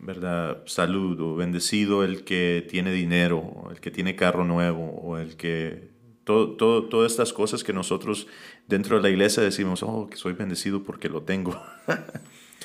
¿verdad? 0.00 0.64
salud, 0.66 1.20
o 1.20 1.36
bendecido 1.36 2.02
el 2.02 2.24
que 2.24 2.66
tiene 2.68 2.90
dinero, 2.90 3.68
el 3.70 3.78
que 3.78 3.92
tiene 3.92 4.16
carro 4.16 4.44
nuevo, 4.44 4.90
o 5.00 5.18
el 5.18 5.36
que... 5.36 5.92
Todo, 6.24 6.56
todo, 6.56 6.86
todas 6.86 7.12
estas 7.12 7.32
cosas 7.32 7.62
que 7.62 7.72
nosotros 7.72 8.26
dentro 8.66 8.96
de 8.96 9.02
la 9.02 9.08
iglesia 9.08 9.40
decimos, 9.40 9.84
oh, 9.84 10.08
que 10.10 10.16
soy 10.16 10.32
bendecido 10.32 10.82
porque 10.82 11.08
lo 11.08 11.22
tengo. 11.22 11.56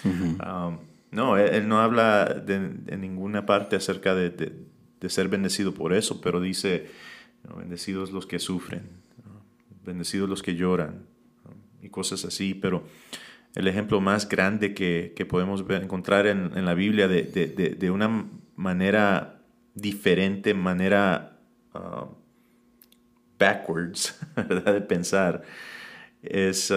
Um, 0.03 0.78
no, 1.09 1.38
él, 1.38 1.68
no 1.68 1.80
habla 1.80 2.26
de, 2.26 2.59
ninguna 2.97 3.47
parte 3.47 3.76
acerca 3.76 4.13
de, 4.13 4.30
de, 4.30 5.09
ser 5.09 5.28
bendecido 5.28 5.74
por 5.74 5.91
eso, 5.91 6.22
pero 6.22 6.39
dice, 6.39 6.91
bendecidos 7.57 8.11
los 8.11 8.28
que 8.28 8.38
sufren, 8.38 8.84
bendecidos 9.84 10.30
los 10.30 10.43
que 10.43 10.53
lloran, 10.53 11.07
y 11.82 11.89
cosas 11.89 12.26
así, 12.26 12.53
pero 12.53 12.84
el 13.57 13.67
ejemplo 13.67 13.99
más 13.99 14.29
grande 14.29 14.75
que, 14.75 15.25
podemos 15.27 15.65
encontrar 15.67 16.27
en, 16.27 16.63
la 16.63 16.75
Biblia 16.75 17.07
de, 17.07 17.89
una 17.91 18.29
manera 18.55 19.41
diferente, 19.73 20.53
manera 20.53 21.39
uh, 21.73 22.05
backwards 23.39 24.15
de 24.35 24.81
pensar, 24.81 25.41
uh, 26.21 26.27
es, 26.27 26.71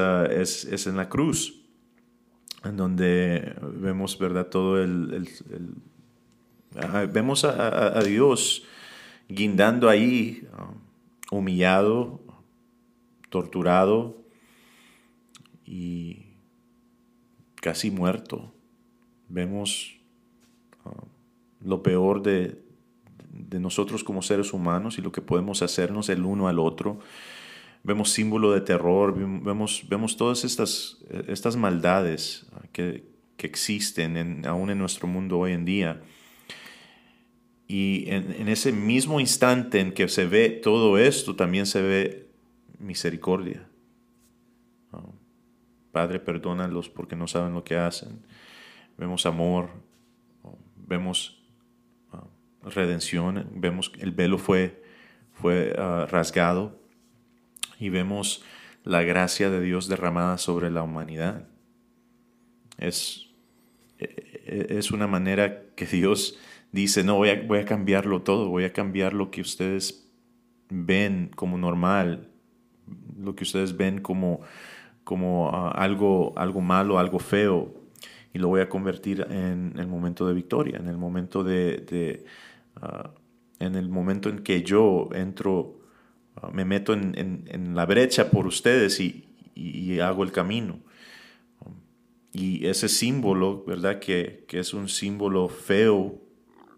en 0.86 0.96
la 0.96 1.10
cruz, 1.10 1.62
en 2.64 2.78
donde 2.78 3.54
vemos 3.74 4.18
¿verdad? 4.18 4.46
todo 4.46 4.82
el... 4.82 5.28
Vemos 7.12 7.44
a, 7.44 8.00
Dios 8.02 8.64
guindando 9.28 9.90
ahí, 9.90 10.48
uh, 10.56 11.36
humillado, 11.36 12.22
torturado 13.28 14.24
y 15.66 16.29
casi 17.60 17.90
muerto. 17.90 18.52
Vemos 19.28 19.96
ah, 20.84 21.04
lo 21.60 21.82
peor 21.82 22.22
de, 22.22 22.58
nosotros 23.58 24.02
como 24.02 24.22
seres 24.22 24.52
humanos 24.52 24.98
y 24.98 25.02
lo 25.02 25.12
que 25.12 25.22
podemos 25.22 25.62
hacernos 25.62 26.08
el 26.08 26.24
uno 26.24 26.48
al 26.48 26.58
otro. 26.58 26.98
vemos 27.82 28.10
símbolo 28.10 28.52
de 28.52 28.60
terror, 28.60 29.14
vemos, 29.16 29.84
vemos 29.88 30.16
todas 30.16 30.44
estas, 30.44 30.98
estas 31.28 31.56
maldades 31.56 32.46
que, 32.72 33.04
que 33.36 33.46
existen 33.46 34.16
en, 34.16 34.46
aún 34.46 34.70
en 34.70 34.78
nuestro 34.78 35.06
mundo 35.08 35.38
hoy 35.38 35.52
en 35.52 35.64
día. 35.64 36.02
Y 37.68 38.04
en, 38.10 38.32
en, 38.32 38.48
ese 38.48 38.72
mismo 38.72 39.20
instante 39.20 39.80
en 39.80 39.92
que 39.92 40.08
se 40.08 40.26
ve 40.26 40.50
todo 40.50 40.98
esto, 40.98 41.36
también 41.36 41.66
se 41.66 41.80
ve 41.80 42.30
misericordia. 42.80 43.69
Padre, 45.92 46.20
perdónalos 46.20 46.88
porque 46.88 47.16
no 47.16 47.26
saben 47.26 47.54
lo 47.54 47.64
que 47.64 47.76
hacen. 47.76 48.24
Vemos 48.96 49.26
amor, 49.26 49.70
vemos 50.76 51.42
ah, 52.12 52.24
redención, 52.62 53.48
vemos 53.54 53.90
que 53.90 54.02
el 54.02 54.12
velo 54.12 54.38
fue, 54.38 54.82
fue 55.32 55.74
ah, 55.78 56.06
rasgado 56.10 56.80
y 57.78 57.88
vemos 57.88 58.44
la 58.84 59.02
gracia 59.02 59.50
de 59.50 59.60
Dios 59.60 59.88
derramada 59.88 60.38
sobre 60.38 60.70
la 60.70 60.82
humanidad. 60.82 61.48
Es, 62.78 63.28
e, 63.98 64.04
e, 64.46 64.78
es 64.78 64.90
una 64.90 65.06
manera 65.06 65.74
que 65.74 65.86
Dios 65.86 66.38
dice, 66.72 67.04
no, 67.04 67.16
voy 67.16 67.30
a, 67.30 67.42
voy 67.42 67.58
a 67.58 67.64
cambiarlo 67.64 68.22
todo, 68.22 68.48
voy 68.48 68.64
a 68.64 68.72
cambiar 68.72 69.12
lo 69.12 69.30
que 69.30 69.40
ustedes 69.40 70.10
ven 70.68 71.30
como 71.34 71.58
normal, 71.58 72.28
lo 73.18 73.34
que 73.34 73.44
ustedes 73.44 73.76
ven 73.76 74.00
como, 74.00 74.40
como 75.10 75.50
ah, 75.52 75.72
algo, 75.72 76.32
algo 76.36 76.60
malo, 76.60 76.96
algo 76.96 77.18
feo, 77.18 77.74
y 78.32 78.38
lo 78.38 78.46
voy 78.46 78.60
a 78.60 78.68
convertir 78.68 79.26
en 79.28 79.74
el 79.76 79.88
momento 79.88 80.24
de 80.28 80.34
victoria, 80.34 80.78
en 80.78 80.86
el 80.86 80.96
momento 80.96 81.42
de, 81.42 82.24
ah, 82.76 83.10
en 83.58 83.74
el 83.74 83.88
momento 83.88 84.28
en 84.28 84.38
que 84.44 84.62
yo 84.62 85.08
entro, 85.12 85.80
ah, 86.36 86.50
me 86.52 86.64
meto 86.64 86.92
en, 86.92 87.74
la 87.74 87.86
brecha 87.86 88.30
por 88.30 88.46
ustedes 88.46 89.00
y, 89.00 89.98
hago 89.98 90.22
el 90.22 90.30
camino. 90.30 90.78
Y 92.32 92.64
ese 92.68 92.88
símbolo, 92.88 93.64
¿verdad? 93.66 93.98
Que, 93.98 94.46
es 94.48 94.72
un 94.72 94.88
símbolo 94.88 95.48
feo 95.48 96.20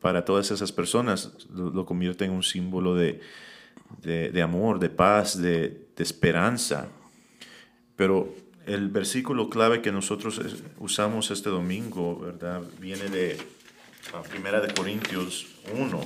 para 0.00 0.24
todas 0.24 0.50
esas 0.50 0.72
personas, 0.72 1.36
lo, 1.54 1.84
convierte 1.84 2.24
en 2.24 2.30
un 2.30 2.42
símbolo 2.42 2.94
de, 2.94 3.20
de, 4.00 4.40
amor, 4.40 4.78
de 4.78 4.88
paz, 4.88 5.38
de, 5.38 5.86
esperanza. 5.98 6.88
Pero 8.02 8.34
el 8.66 8.88
versículo 8.88 9.48
clave 9.48 9.80
que 9.80 9.92
nosotros 9.92 10.40
usamos 10.80 11.30
este 11.30 11.50
domingo, 11.50 12.18
¿verdad? 12.18 12.60
Viene 12.80 13.08
de 13.08 13.38
Primera 14.28 14.60
de 14.60 14.74
Corintios 14.74 15.46
1. 15.72 16.00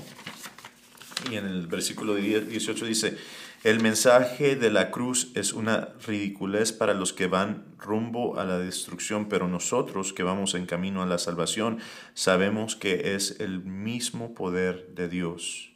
Y 1.31 1.37
en 1.37 1.47
el 1.47 1.67
versículo 1.69 2.17
18 2.17 2.85
dice, 2.85 3.17
el 3.65 3.81
mensaje 3.81 4.57
de 4.57 4.69
la 4.69 4.91
cruz 4.91 5.33
es 5.35 5.55
una 5.55 5.89
ridiculez 6.07 6.71
para 6.71 6.93
los 6.93 7.15
que 7.15 7.29
van 7.29 7.65
rumbo 7.79 8.39
a 8.39 8.45
la 8.45 8.59
destrucción, 8.59 9.31
pero 9.31 9.49
nosotros 9.49 10.13
que 10.13 10.23
vamos 10.23 10.55
en 10.55 10.67
camino 10.67 11.03
a 11.03 11.07
la 11.07 11.17
salvación 11.17 11.79
sabemos 12.13 12.77
que 12.77 13.15
es 13.15 13.41
el 13.41 13.65
mismo 13.65 14.35
poder 14.35 14.89
de 14.95 15.09
Dios. 15.09 15.71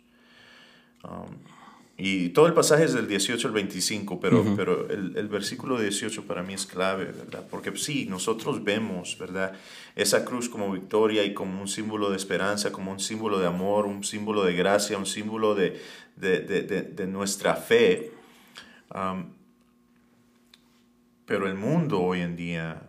Um, 1.02 1.59
y 2.03 2.30
todo 2.30 2.46
el 2.46 2.55
pasaje 2.55 2.84
es 2.84 2.94
del 2.94 3.07
18 3.07 3.48
al 3.48 3.53
25, 3.53 4.20
pero, 4.20 4.42
pero 4.57 4.88
el, 4.88 5.18
el, 5.18 5.28
versículo 5.28 5.78
18 5.78 6.24
para 6.24 6.42
mí 6.42 6.55
es 6.55 6.64
clave, 6.64 7.05
¿verdad? 7.05 7.44
Porque 7.51 7.76
sí, 7.76 8.07
nosotros 8.09 8.64
vemos, 8.64 9.18
¿verdad? 9.18 9.53
Esa 9.96 10.24
cruz 10.24 10.48
como 10.48 10.72
victoria 10.72 11.24
y 11.24 11.34
como 11.34 11.61
un 11.61 11.68
símbolo 11.68 12.09
de 12.09 12.16
esperanza, 12.16 12.72
como 12.72 12.90
un 12.90 13.01
símbolo 13.01 13.38
de 13.38 13.46
amor, 13.46 13.84
un 13.84 14.03
símbolo 14.03 14.44
de 14.44 14.55
gracia, 14.55 14.96
un 14.96 15.05
símbolo 15.05 15.55
de, 15.55 15.78
de, 16.16 16.40
de, 16.40 16.62
de 16.62 17.07
nuestra 17.07 17.55
fe. 17.55 18.12
pero 21.26 21.46
el 21.46 21.55
mundo 21.55 22.01
hoy 22.01 22.22
en 22.22 22.34
día 22.34 22.82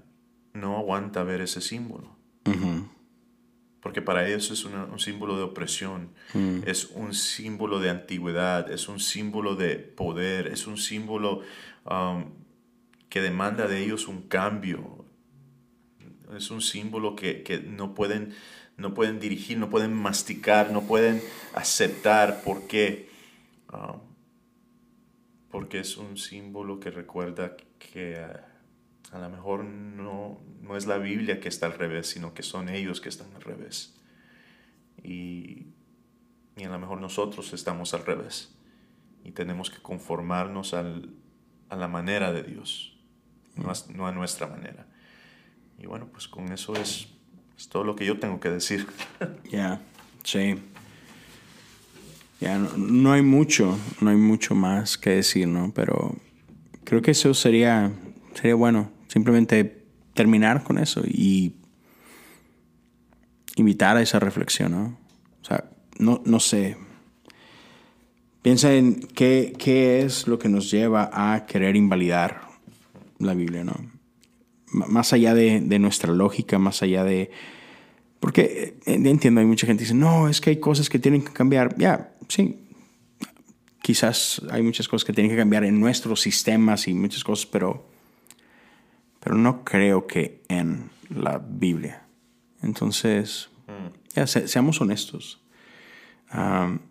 no 0.54 0.78
aguanta 0.78 1.24
ver 1.24 1.42
ese 1.42 1.60
símbolo 1.60 2.16
porque 3.82 4.02
para 4.02 4.28
ellos 4.28 4.52
es 4.52 4.64
un 4.64 5.00
símbolo 5.00 5.36
de 5.38 5.44
opresión, 5.44 6.10
mm. 6.34 6.60
es 6.68 6.92
un 6.94 7.14
símbolo 7.14 7.80
de 7.80 7.90
antigüedad, 7.90 8.72
es 8.72 8.88
un 8.88 9.00
símbolo 9.00 9.56
de 9.56 9.78
poder, 9.78 10.48
es 10.48 10.68
un 10.68 10.78
símbolo 10.78 11.42
um, 11.86 12.26
que 13.10 13.22
demanda 13.22 13.68
de 13.68 13.84
ellos 13.84 14.08
un 14.08 14.22
cambio, 14.22 15.04
es 16.38 16.52
un 16.52 16.62
símbolo 16.62 17.16
que, 17.16 17.44
no, 17.68 17.96
pueden, 17.96 18.36
no 18.78 18.94
pueden 18.94 19.20
dirigir, 19.20 19.58
no 19.58 19.70
pueden 19.70 19.94
masticar, 19.94 20.72
no 20.72 20.84
pueden 20.84 21.22
aceptar. 21.54 22.44
¿Por 22.44 22.68
qué? 22.68 23.10
Um, 23.74 24.00
porque 25.50 25.80
es 25.80 25.98
un 25.98 26.18
símbolo 26.18 26.80
que 26.80 26.92
recuerda 26.92 27.58
que... 27.80 28.24
Uh, 28.24 28.51
a 29.12 29.20
lo 29.20 29.30
mejor 29.30 29.66
no, 29.66 30.40
no 30.62 30.78
es 30.78 30.88
la 30.88 30.98
Biblia 30.98 31.40
que 31.40 31.50
está 31.50 31.66
al 31.66 31.74
revés, 31.74 32.08
sino 32.08 32.34
que 32.34 32.44
son 32.44 32.70
ellos 32.70 33.02
que 33.02 33.10
están 33.10 33.34
al 33.36 33.42
revés. 33.42 33.94
Y, 35.04 35.68
y 36.56 36.64
a 36.64 36.70
lo 36.70 36.80
mejor 36.80 37.02
nosotros 37.02 37.52
estamos 37.54 37.94
al 37.94 38.06
revés. 38.06 38.56
Y 39.24 39.32
tenemos 39.32 39.70
que 39.70 39.82
conformarnos 39.82 40.74
al, 40.74 41.14
a 41.70 41.76
la 41.76 41.88
manera 41.88 42.32
de 42.32 42.44
Dios, 42.44 42.98
no 43.56 44.08
a, 44.08 44.12
nuestra 44.12 44.48
manera. 44.48 44.88
Y 45.78 45.88
bueno, 45.88 46.08
pues 46.12 46.28
con 46.28 46.52
eso 46.52 46.74
es, 46.76 47.08
es 47.58 47.68
todo 47.68 47.84
lo 47.84 47.96
que 47.96 48.06
yo 48.06 48.18
tengo 48.20 48.40
que 48.40 48.50
decir. 48.50 48.88
Ya, 49.52 49.82
sí. 50.24 50.56
Ya, 52.40 52.58
no, 52.58 52.70
no, 52.78 53.12
hay 53.12 53.22
mucho, 53.22 53.78
no 54.00 54.10
hay 54.10 54.16
mucho 54.16 54.56
más 54.56 54.98
que 54.98 55.12
decir, 55.12 55.48
¿no? 55.48 55.72
Pero 55.76 56.16
creo 56.86 57.02
que 57.02 57.12
eso 57.12 57.34
sería, 57.34 57.92
sería 58.34 58.56
bueno 58.56 58.90
Simplemente 59.12 59.84
terminar 60.14 60.64
con 60.64 60.78
eso 60.78 61.02
y 61.06 61.58
invitar 63.58 63.98
a 63.98 64.02
esa 64.02 64.20
reflexión, 64.22 64.72
¿no? 64.72 64.98
O 65.42 65.46
sea, 65.46 65.70
no, 66.00 66.22
no 66.24 66.40
sé. 66.40 66.78
Piensa 68.42 68.74
en 68.74 69.02
qué, 69.02 69.52
qué 69.58 70.02
es 70.02 70.30
lo 70.30 70.40
que 70.40 70.48
nos 70.48 70.72
lleva 70.72 71.10
a 71.12 71.46
querer 71.46 71.76
invalidar 71.76 72.48
la 73.20 73.34
Biblia, 73.34 73.66
¿no? 73.66 73.76
más 74.72 75.12
allá 75.12 75.34
de, 75.34 75.60
de, 75.60 75.80
nuestra 75.80 76.14
lógica, 76.14 76.58
más 76.58 76.82
allá 76.82 77.04
de... 77.04 77.32
Porque 78.22 78.78
eh, 78.86 79.02
entiendo, 79.04 79.42
hay 79.42 79.46
mucha 79.46 79.68
gente 79.68 79.82
que 79.82 79.88
dice, 79.90 79.94
no, 79.94 80.30
es 80.30 80.40
que 80.40 80.52
hay 80.52 80.62
cosas 80.62 80.90
que 80.90 81.00
tienen 81.00 81.22
que 81.22 81.34
cambiar. 81.34 81.78
Ya, 81.78 82.16
sí, 82.30 82.62
quizás 83.82 84.42
hay 84.50 84.64
muchas 84.64 84.88
cosas 84.88 85.04
que 85.04 85.12
tienen 85.12 85.30
que 85.30 85.38
cambiar 85.38 85.66
en 85.66 85.82
nuestros 85.82 86.22
sistemas 86.22 86.88
y 86.88 86.94
muchas 86.94 87.26
cosas, 87.26 87.46
pero 87.48 87.91
pero 89.22 89.36
no 89.36 89.64
creo 89.64 90.08
que 90.08 90.42
en 90.50 90.90
la 91.10 91.38
Biblia. 91.38 92.06
Entonces, 92.62 93.50
mm. 93.68 94.16
ya, 94.16 94.28
seamos 94.28 94.82
honestos 94.82 95.42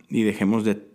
y 0.08 0.22
dejemos 0.22 0.64
de 0.64 0.86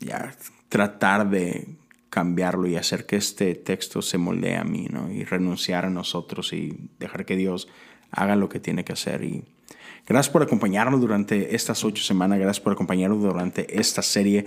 ya, 0.00 0.34
tratar 0.68 1.28
de 1.28 1.68
cambiarlo 2.10 2.66
y 2.66 2.76
hacer 2.76 3.06
que 3.06 3.16
este 3.16 3.54
texto 3.54 4.02
se 4.02 4.18
moldee 4.18 4.56
a 4.56 4.64
mí, 4.64 4.88
¿no? 4.90 5.10
Y 5.10 5.24
renunciar 5.24 5.84
a 5.84 5.90
nosotros 5.90 6.52
y 6.52 6.90
dejar 6.98 7.24
que 7.24 7.36
Dios 7.36 7.68
haga 8.10 8.34
lo 8.36 8.48
que 8.48 8.58
tiene 8.58 8.84
que 8.84 8.92
hacer. 8.92 9.22
Y 9.24 9.44
gracias 10.06 10.32
por 10.32 10.42
acompañarnos 10.42 11.00
durante 11.00 11.54
estas 11.54 11.84
ocho 11.84 12.02
semanas, 12.02 12.38
gracias 12.38 12.60
por 12.60 12.72
acompañarnos 12.72 13.22
durante 13.22 13.78
esta 13.78 14.02
serie. 14.02 14.46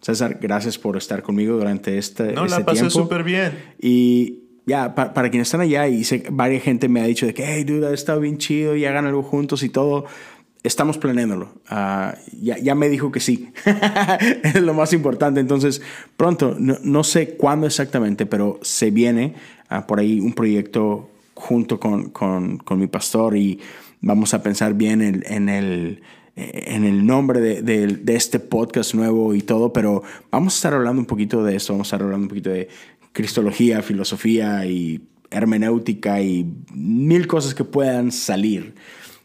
César, 0.00 0.38
gracias 0.40 0.78
por 0.78 0.96
estar 0.96 1.22
conmigo 1.22 1.56
durante 1.56 1.98
este, 1.98 2.32
no, 2.32 2.46
la 2.46 2.64
pasé 2.64 2.88
súper 2.88 3.22
bien. 3.22 3.74
Y 3.78 4.39
ya, 4.66 4.94
para, 4.94 5.30
quienes 5.30 5.48
están 5.48 5.60
allá 5.60 5.88
y 5.88 6.04
sé, 6.04 6.24
varias 6.30 6.62
gente 6.62 6.88
me 6.88 7.00
ha 7.00 7.04
dicho 7.04 7.26
de 7.26 7.34
que, 7.34 7.44
hey, 7.44 7.64
dude, 7.64 7.86
ha 7.86 7.92
estado 7.92 8.20
bien 8.20 8.38
chido 8.38 8.76
y 8.76 8.84
hagan 8.84 9.06
algo 9.06 9.22
juntos 9.22 9.62
y 9.62 9.68
todo. 9.68 10.04
Estamos 10.62 10.98
planeándolo. 10.98 11.48
Ah, 11.68 12.14
ya, 12.40 12.58
ya, 12.58 12.74
me 12.74 12.88
dijo 12.88 13.10
que 13.10 13.20
sí. 13.20 13.50
es 14.42 14.60
lo 14.60 14.74
más 14.74 14.92
importante. 14.92 15.40
Entonces, 15.40 15.80
pronto, 16.16 16.56
no, 16.58 17.04
sé 17.04 17.36
cuándo 17.36 17.66
exactamente, 17.66 18.26
pero 18.26 18.60
se 18.62 18.90
viene 18.90 19.34
uh, 19.70 19.86
por 19.86 20.00
ahí 20.00 20.20
un 20.20 20.34
proyecto 20.34 21.08
junto 21.34 21.80
con, 21.80 22.10
con, 22.10 22.58
con, 22.58 22.78
mi 22.78 22.86
pastor 22.86 23.36
y 23.36 23.58
vamos 24.02 24.34
a 24.34 24.42
pensar 24.42 24.74
bien 24.74 25.00
en, 25.00 25.24
en 25.26 25.48
el 25.48 26.02
en 26.36 26.84
el 26.84 27.04
nombre 27.04 27.40
de, 27.40 27.62
de, 27.62 27.86
de, 27.86 28.16
este 28.16 28.38
podcast 28.38 28.94
nuevo 28.94 29.34
y 29.34 29.42
todo, 29.42 29.72
pero 29.72 30.02
vamos 30.30 30.54
a 30.54 30.56
estar 30.56 30.74
hablando 30.74 31.00
un 31.00 31.06
poquito 31.06 31.42
de 31.44 31.56
eso, 31.56 31.72
vamos 31.72 31.88
a 31.88 31.96
estar 31.96 32.02
hablando 32.02 32.24
un 32.24 32.28
poquito 32.28 32.50
de 32.50 32.68
cristología, 33.12 33.82
filosofía 33.82 34.64
y 34.66 35.00
hermenéutica 35.30 36.20
y 36.20 36.46
mil 36.74 37.26
cosas 37.26 37.54
que 37.54 37.64
puedan 37.64 38.10
salir. 38.12 38.74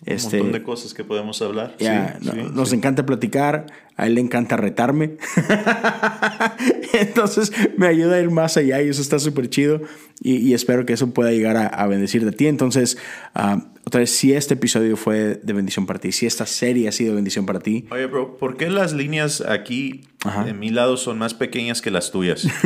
Este, 0.06 0.38
Un 0.38 0.44
montón 0.48 0.60
de 0.62 0.64
cosas 0.66 0.94
que 0.94 1.04
podemos 1.04 1.42
hablar. 1.42 1.76
Sí, 1.80 1.88
no- 2.22 2.32
sí, 2.34 2.40
nos 2.54 2.70
sí. 2.70 2.76
encanta 2.76 3.06
platicar, 3.08 3.66
a 3.98 4.06
él 4.06 4.16
le 4.16 4.22
encanta 4.22 4.56
retarme. 4.56 5.18
Entonces 6.94 7.52
me 7.78 7.88
ayuda 7.88 8.16
a 8.16 8.20
ir 8.22 8.30
más 8.30 8.58
allá 8.58 8.82
y 8.82 8.90
eso 8.90 9.02
está 9.02 9.20
súper 9.20 9.50
chido 9.50 9.82
y, 10.22 10.38
y 10.38 10.54
espero 10.54 10.86
que 10.86 10.94
eso 10.94 11.14
pueda 11.14 11.32
llegar 11.32 11.58
a, 11.58 11.68
a 11.68 11.88
bendecir 11.88 12.26
de 12.26 12.32
ti. 12.32 12.48
Entonces, 12.48 12.98
ah, 13.34 13.66
otra 13.86 14.00
vez, 14.00 14.12
si 14.12 14.34
este 14.34 14.56
episodio 14.56 14.98
fue 14.98 15.40
de 15.44 15.54
bendición 15.54 15.86
para 15.86 16.00
ti, 16.00 16.12
si 16.12 16.26
esta 16.26 16.46
serie 16.46 16.88
ha 16.88 16.92
sido 16.92 17.12
de 17.12 17.16
bendición 17.16 17.46
para 17.46 17.60
ti, 17.60 17.86
Oye, 17.92 18.06
bro, 18.08 18.38
¿por 18.38 18.58
qué 18.58 18.70
las 18.70 18.94
líneas 18.94 19.42
aquí 19.42 20.02
Ajá. 20.24 20.44
de 20.44 20.54
mi 20.54 20.70
lado 20.72 20.98
son 20.98 21.18
más 21.20 21.34
pequeñas 21.34 21.82
que 21.82 21.92
las 21.92 22.12
tuyas? 22.12 22.48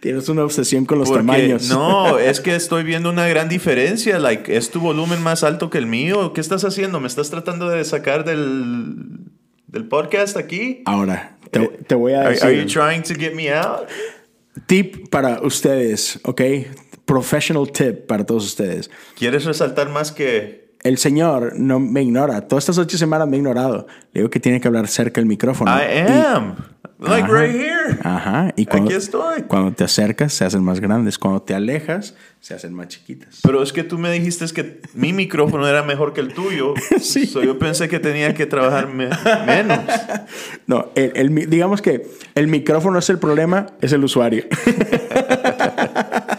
tienes 0.00 0.28
una 0.28 0.44
obsesión 0.44 0.84
con 0.86 0.98
los 0.98 1.08
Porque, 1.08 1.20
tamaños. 1.24 1.68
no, 1.68 2.18
es 2.18 2.40
que 2.40 2.54
estoy 2.54 2.84
viendo 2.84 3.10
una 3.10 3.26
gran 3.28 3.48
diferencia. 3.48 4.18
Like, 4.18 4.56
¿es 4.56 4.70
tu 4.70 4.80
volumen 4.80 5.22
más 5.22 5.44
alto 5.44 5.70
que 5.70 5.78
el 5.78 5.86
mío? 5.86 6.32
¿Qué 6.32 6.40
estás 6.40 6.64
haciendo? 6.64 7.00
¿Me 7.00 7.08
estás 7.08 7.30
tratando 7.30 7.68
de 7.68 7.84
sacar 7.84 8.24
del, 8.24 9.20
del 9.66 9.84
podcast 9.86 10.36
aquí? 10.36 10.82
Ahora, 10.86 11.36
te, 11.50 11.66
te 11.68 11.94
voy 11.94 12.12
a 12.12 12.20
Are, 12.22 12.30
decir. 12.30 12.44
are 12.46 12.56
you 12.56 12.66
trying 12.66 13.02
to 13.02 13.14
get 13.14 13.34
me 13.34 13.50
out? 13.52 13.88
Tip 14.66 15.08
para 15.10 15.40
ustedes, 15.42 16.18
¿ok? 16.24 16.42
Professional 17.04 17.70
tip 17.72 18.06
para 18.06 18.24
todos 18.24 18.44
ustedes. 18.44 18.90
¿Quieres 19.16 19.44
resaltar 19.44 19.88
más 19.88 20.12
que 20.12 20.68
El 20.84 20.98
Señor 20.98 21.54
no 21.56 21.80
me 21.80 22.02
ignora. 22.02 22.46
Todas 22.46 22.64
estas 22.64 22.78
ocho 22.78 22.96
semanas 22.98 23.26
me 23.28 23.36
ha 23.36 23.38
ignorado. 23.38 23.86
Le 24.12 24.20
digo 24.20 24.30
que 24.30 24.40
tiene 24.40 24.60
que 24.60 24.68
hablar 24.68 24.86
cerca 24.88 25.20
del 25.20 25.26
micrófono. 25.26 25.70
I 25.76 25.82
Y- 26.08 26.24
am? 26.24 26.54
Like 27.00 27.24
Ajá. 27.30 27.32
right 27.42 27.54
here. 27.54 27.98
Ajá. 28.02 28.52
Y 28.56 28.66
cuando, 28.66 28.88
Aquí 28.88 28.96
estoy. 28.96 29.42
Cuando 29.42 29.70
te 29.72 29.84
acercas, 29.84 30.32
se 30.32 30.44
hacen 30.44 30.64
más 30.64 30.80
grandes. 30.80 31.16
Cuando 31.16 31.40
te 31.42 31.54
alejas, 31.54 32.14
se 32.40 32.54
hacen 32.54 32.74
más 32.74 32.88
chiquitas. 32.88 33.38
Pero 33.44 33.62
es 33.62 33.72
que 33.72 33.84
tú 33.84 33.98
me 33.98 34.10
dijiste 34.10 34.44
que 34.52 34.80
mi 34.94 35.12
micrófono 35.12 35.68
era 35.68 35.84
mejor 35.84 36.12
que 36.12 36.20
el 36.20 36.34
tuyo. 36.34 36.74
Sí. 37.00 37.26
So 37.26 37.42
yo 37.44 37.56
pensé 37.58 37.88
que 37.88 38.00
tenía 38.00 38.34
que 38.34 38.46
trabajar 38.46 38.88
me- 38.88 39.10
menos. 39.46 39.78
No, 40.66 40.90
el, 40.96 41.12
el 41.14 41.48
digamos 41.48 41.80
que 41.82 42.06
el 42.34 42.48
micrófono 42.48 42.98
es 42.98 43.08
el 43.10 43.18
problema, 43.18 43.66
es 43.80 43.92
el 43.92 44.02
usuario. 44.04 44.44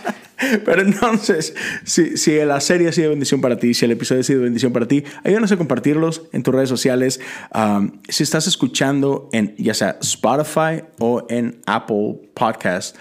Pero 0.65 0.81
entonces, 0.81 1.55
si, 1.83 2.17
si 2.17 2.37
la 2.39 2.59
serie 2.59 2.89
ha 2.89 2.91
sido 2.91 3.09
bendición 3.09 3.41
para 3.41 3.57
ti, 3.57 3.73
si 3.73 3.85
el 3.85 3.91
episodio 3.91 4.21
ha 4.21 4.23
sido 4.23 4.41
bendición 4.41 4.73
para 4.73 4.87
ti, 4.87 5.03
ayúdanos 5.23 5.51
a 5.51 5.57
compartirlos 5.57 6.23
en 6.31 6.43
tus 6.43 6.53
redes 6.53 6.69
sociales. 6.69 7.19
Um, 7.53 7.99
si 8.07 8.23
estás 8.23 8.47
escuchando 8.47 9.29
en 9.31 9.55
ya 9.57 9.73
sea 9.73 9.97
Spotify 10.01 10.83
o 10.99 11.25
en 11.29 11.61
Apple 11.65 12.19
Podcast, 12.33 12.95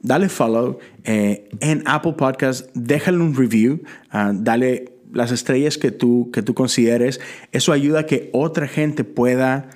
dale 0.00 0.28
follow. 0.28 0.78
eh, 1.04 1.48
en 1.60 1.82
Apple 1.86 2.14
Podcast, 2.14 2.68
déjale 2.74 3.18
un 3.18 3.34
review, 3.34 3.82
ah, 4.10 4.32
dale 4.34 4.96
las 5.12 5.30
estrellas 5.32 5.78
que 5.78 5.90
tú, 5.90 6.30
que 6.32 6.42
tú 6.42 6.54
consideres. 6.54 7.20
Eso 7.52 7.72
ayuda 7.72 8.00
a 8.00 8.06
que 8.06 8.30
otra 8.32 8.68
gente 8.68 9.04
pueda 9.04 9.68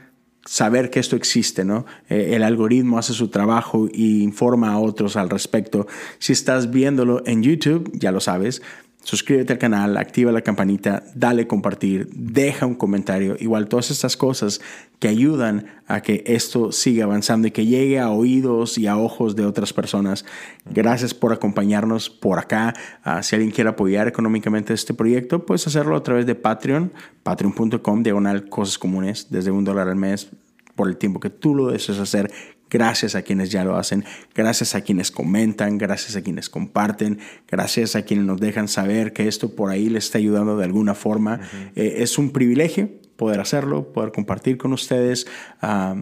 saber 0.44 0.90
que 0.90 1.00
esto 1.00 1.16
existe, 1.16 1.64
¿no? 1.64 1.86
Eh, 2.08 2.32
el 2.34 2.42
algoritmo 2.42 2.98
hace 2.98 3.12
su 3.12 3.28
trabajo 3.28 3.88
y 3.92 4.22
informa 4.22 4.72
a 4.72 4.78
otros 4.78 5.16
al 5.16 5.30
respecto. 5.30 5.86
Si 6.18 6.32
estás 6.32 6.70
viéndolo 6.70 7.22
en 7.26 7.42
YouTube, 7.42 7.90
ya 7.94 8.12
lo 8.12 8.20
sabes, 8.20 8.62
suscríbete 9.02 9.52
al 9.52 9.58
canal, 9.58 9.96
activa 9.96 10.32
la 10.32 10.42
campanita, 10.42 11.02
dale 11.14 11.46
compartir, 11.46 12.08
deja 12.12 12.66
un 12.66 12.74
comentario. 12.74 13.36
Igual 13.38 13.68
todas 13.68 13.90
estas 13.90 14.16
cosas 14.16 14.60
que 14.98 15.08
ayudan 15.08 15.66
a 15.86 16.02
que 16.02 16.22
esto 16.26 16.72
siga 16.72 17.04
avanzando 17.04 17.48
y 17.48 17.50
que 17.50 17.66
llegue 17.66 17.98
a 17.98 18.10
oídos 18.10 18.78
y 18.78 18.86
a 18.86 18.96
ojos 18.96 19.36
de 19.36 19.46
otras 19.46 19.72
personas. 19.72 20.24
Gracias 20.66 21.14
por 21.14 21.32
acompañarnos 21.32 22.10
por 22.10 22.38
acá. 22.38 22.74
Ah, 23.02 23.22
si 23.22 23.34
alguien 23.34 23.52
quiere 23.52 23.70
apoyar 23.70 24.06
económicamente 24.06 24.74
este 24.74 24.94
proyecto, 24.94 25.46
puedes 25.46 25.66
hacerlo 25.66 25.96
a 25.96 26.02
través 26.02 26.26
de 26.26 26.34
Patreon, 26.34 26.92
patreon.com, 27.22 28.02
diagonal 28.02 28.48
cosas 28.48 28.78
comunes, 28.78 29.28
desde 29.30 29.50
un 29.50 29.64
dólar 29.64 29.88
al 29.88 29.96
mes 29.96 30.28
por 30.74 30.88
el 30.88 30.96
tiempo 30.96 31.20
que 31.20 31.30
tú 31.30 31.54
lo 31.54 31.68
desees 31.68 31.98
hacer. 31.98 32.30
Gracias 32.70 33.16
a 33.16 33.22
quienes 33.22 33.50
ya 33.50 33.64
lo 33.64 33.76
hacen, 33.76 34.04
gracias 34.34 34.74
a 34.76 34.82
quienes 34.82 35.10
comentan, 35.10 35.76
gracias 35.76 36.14
a 36.14 36.22
quienes 36.22 36.48
comparten, 36.48 37.18
gracias 37.48 37.96
a 37.96 38.02
quienes 38.02 38.26
nos 38.26 38.38
dejan 38.40 38.68
saber 38.68 39.12
que 39.12 39.26
esto 39.26 39.56
por 39.56 39.70
ahí 39.70 39.90
les 39.90 40.04
está 40.04 40.18
ayudando 40.18 40.56
de 40.56 40.64
alguna 40.64 40.94
forma. 40.94 41.40
Eh, 41.74 41.96
es 41.98 42.16
un 42.16 42.30
privilegio 42.30 42.88
poder 43.16 43.40
hacerlo, 43.40 43.92
poder 43.92 44.12
compartir 44.12 44.56
con 44.56 44.72
ustedes. 44.72 45.26
Ah, 45.60 46.00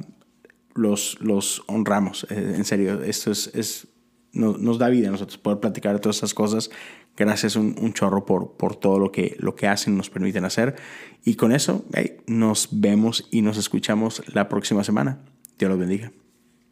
los, 0.75 1.17
los 1.21 1.63
honramos, 1.67 2.27
eh, 2.31 2.53
en 2.57 2.65
serio, 2.65 3.03
esto 3.03 3.33
es, 3.33 3.51
es 3.55 3.89
no- 4.33 4.57
nos 4.59 4.79
da 4.79 4.89
vida 4.91 5.09
a 5.09 5.11
nosotros 5.11 5.39
poder 5.39 5.59
platicar 5.61 5.95
de 5.95 6.01
todas 6.01 6.17
estas 6.17 6.35
cosas. 6.35 6.71
Gracias 7.17 7.57
un, 7.57 7.75
un 7.81 7.95
chorro 7.95 8.25
por, 8.27 8.57
por 8.57 8.77
todo 8.77 8.99
lo 9.01 9.11
que, 9.11 9.37
lo 9.41 9.57
que 9.57 9.67
hacen, 9.67 9.97
nos 9.97 10.09
permiten 10.11 10.45
hacer. 10.45 10.77
Y 11.25 11.35
con 11.35 11.51
eso, 11.53 11.85
hey, 11.95 12.19
nos 12.29 12.69
vemos 12.71 13.27
y 13.33 13.43
nos 13.43 13.57
escuchamos 13.57 14.23
la 14.33 14.49
próxima 14.49 14.85
semana. 14.85 15.19
Dios 15.59 15.71
los 15.71 15.79
bendiga. 15.81 16.13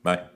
Bye. 0.06 0.35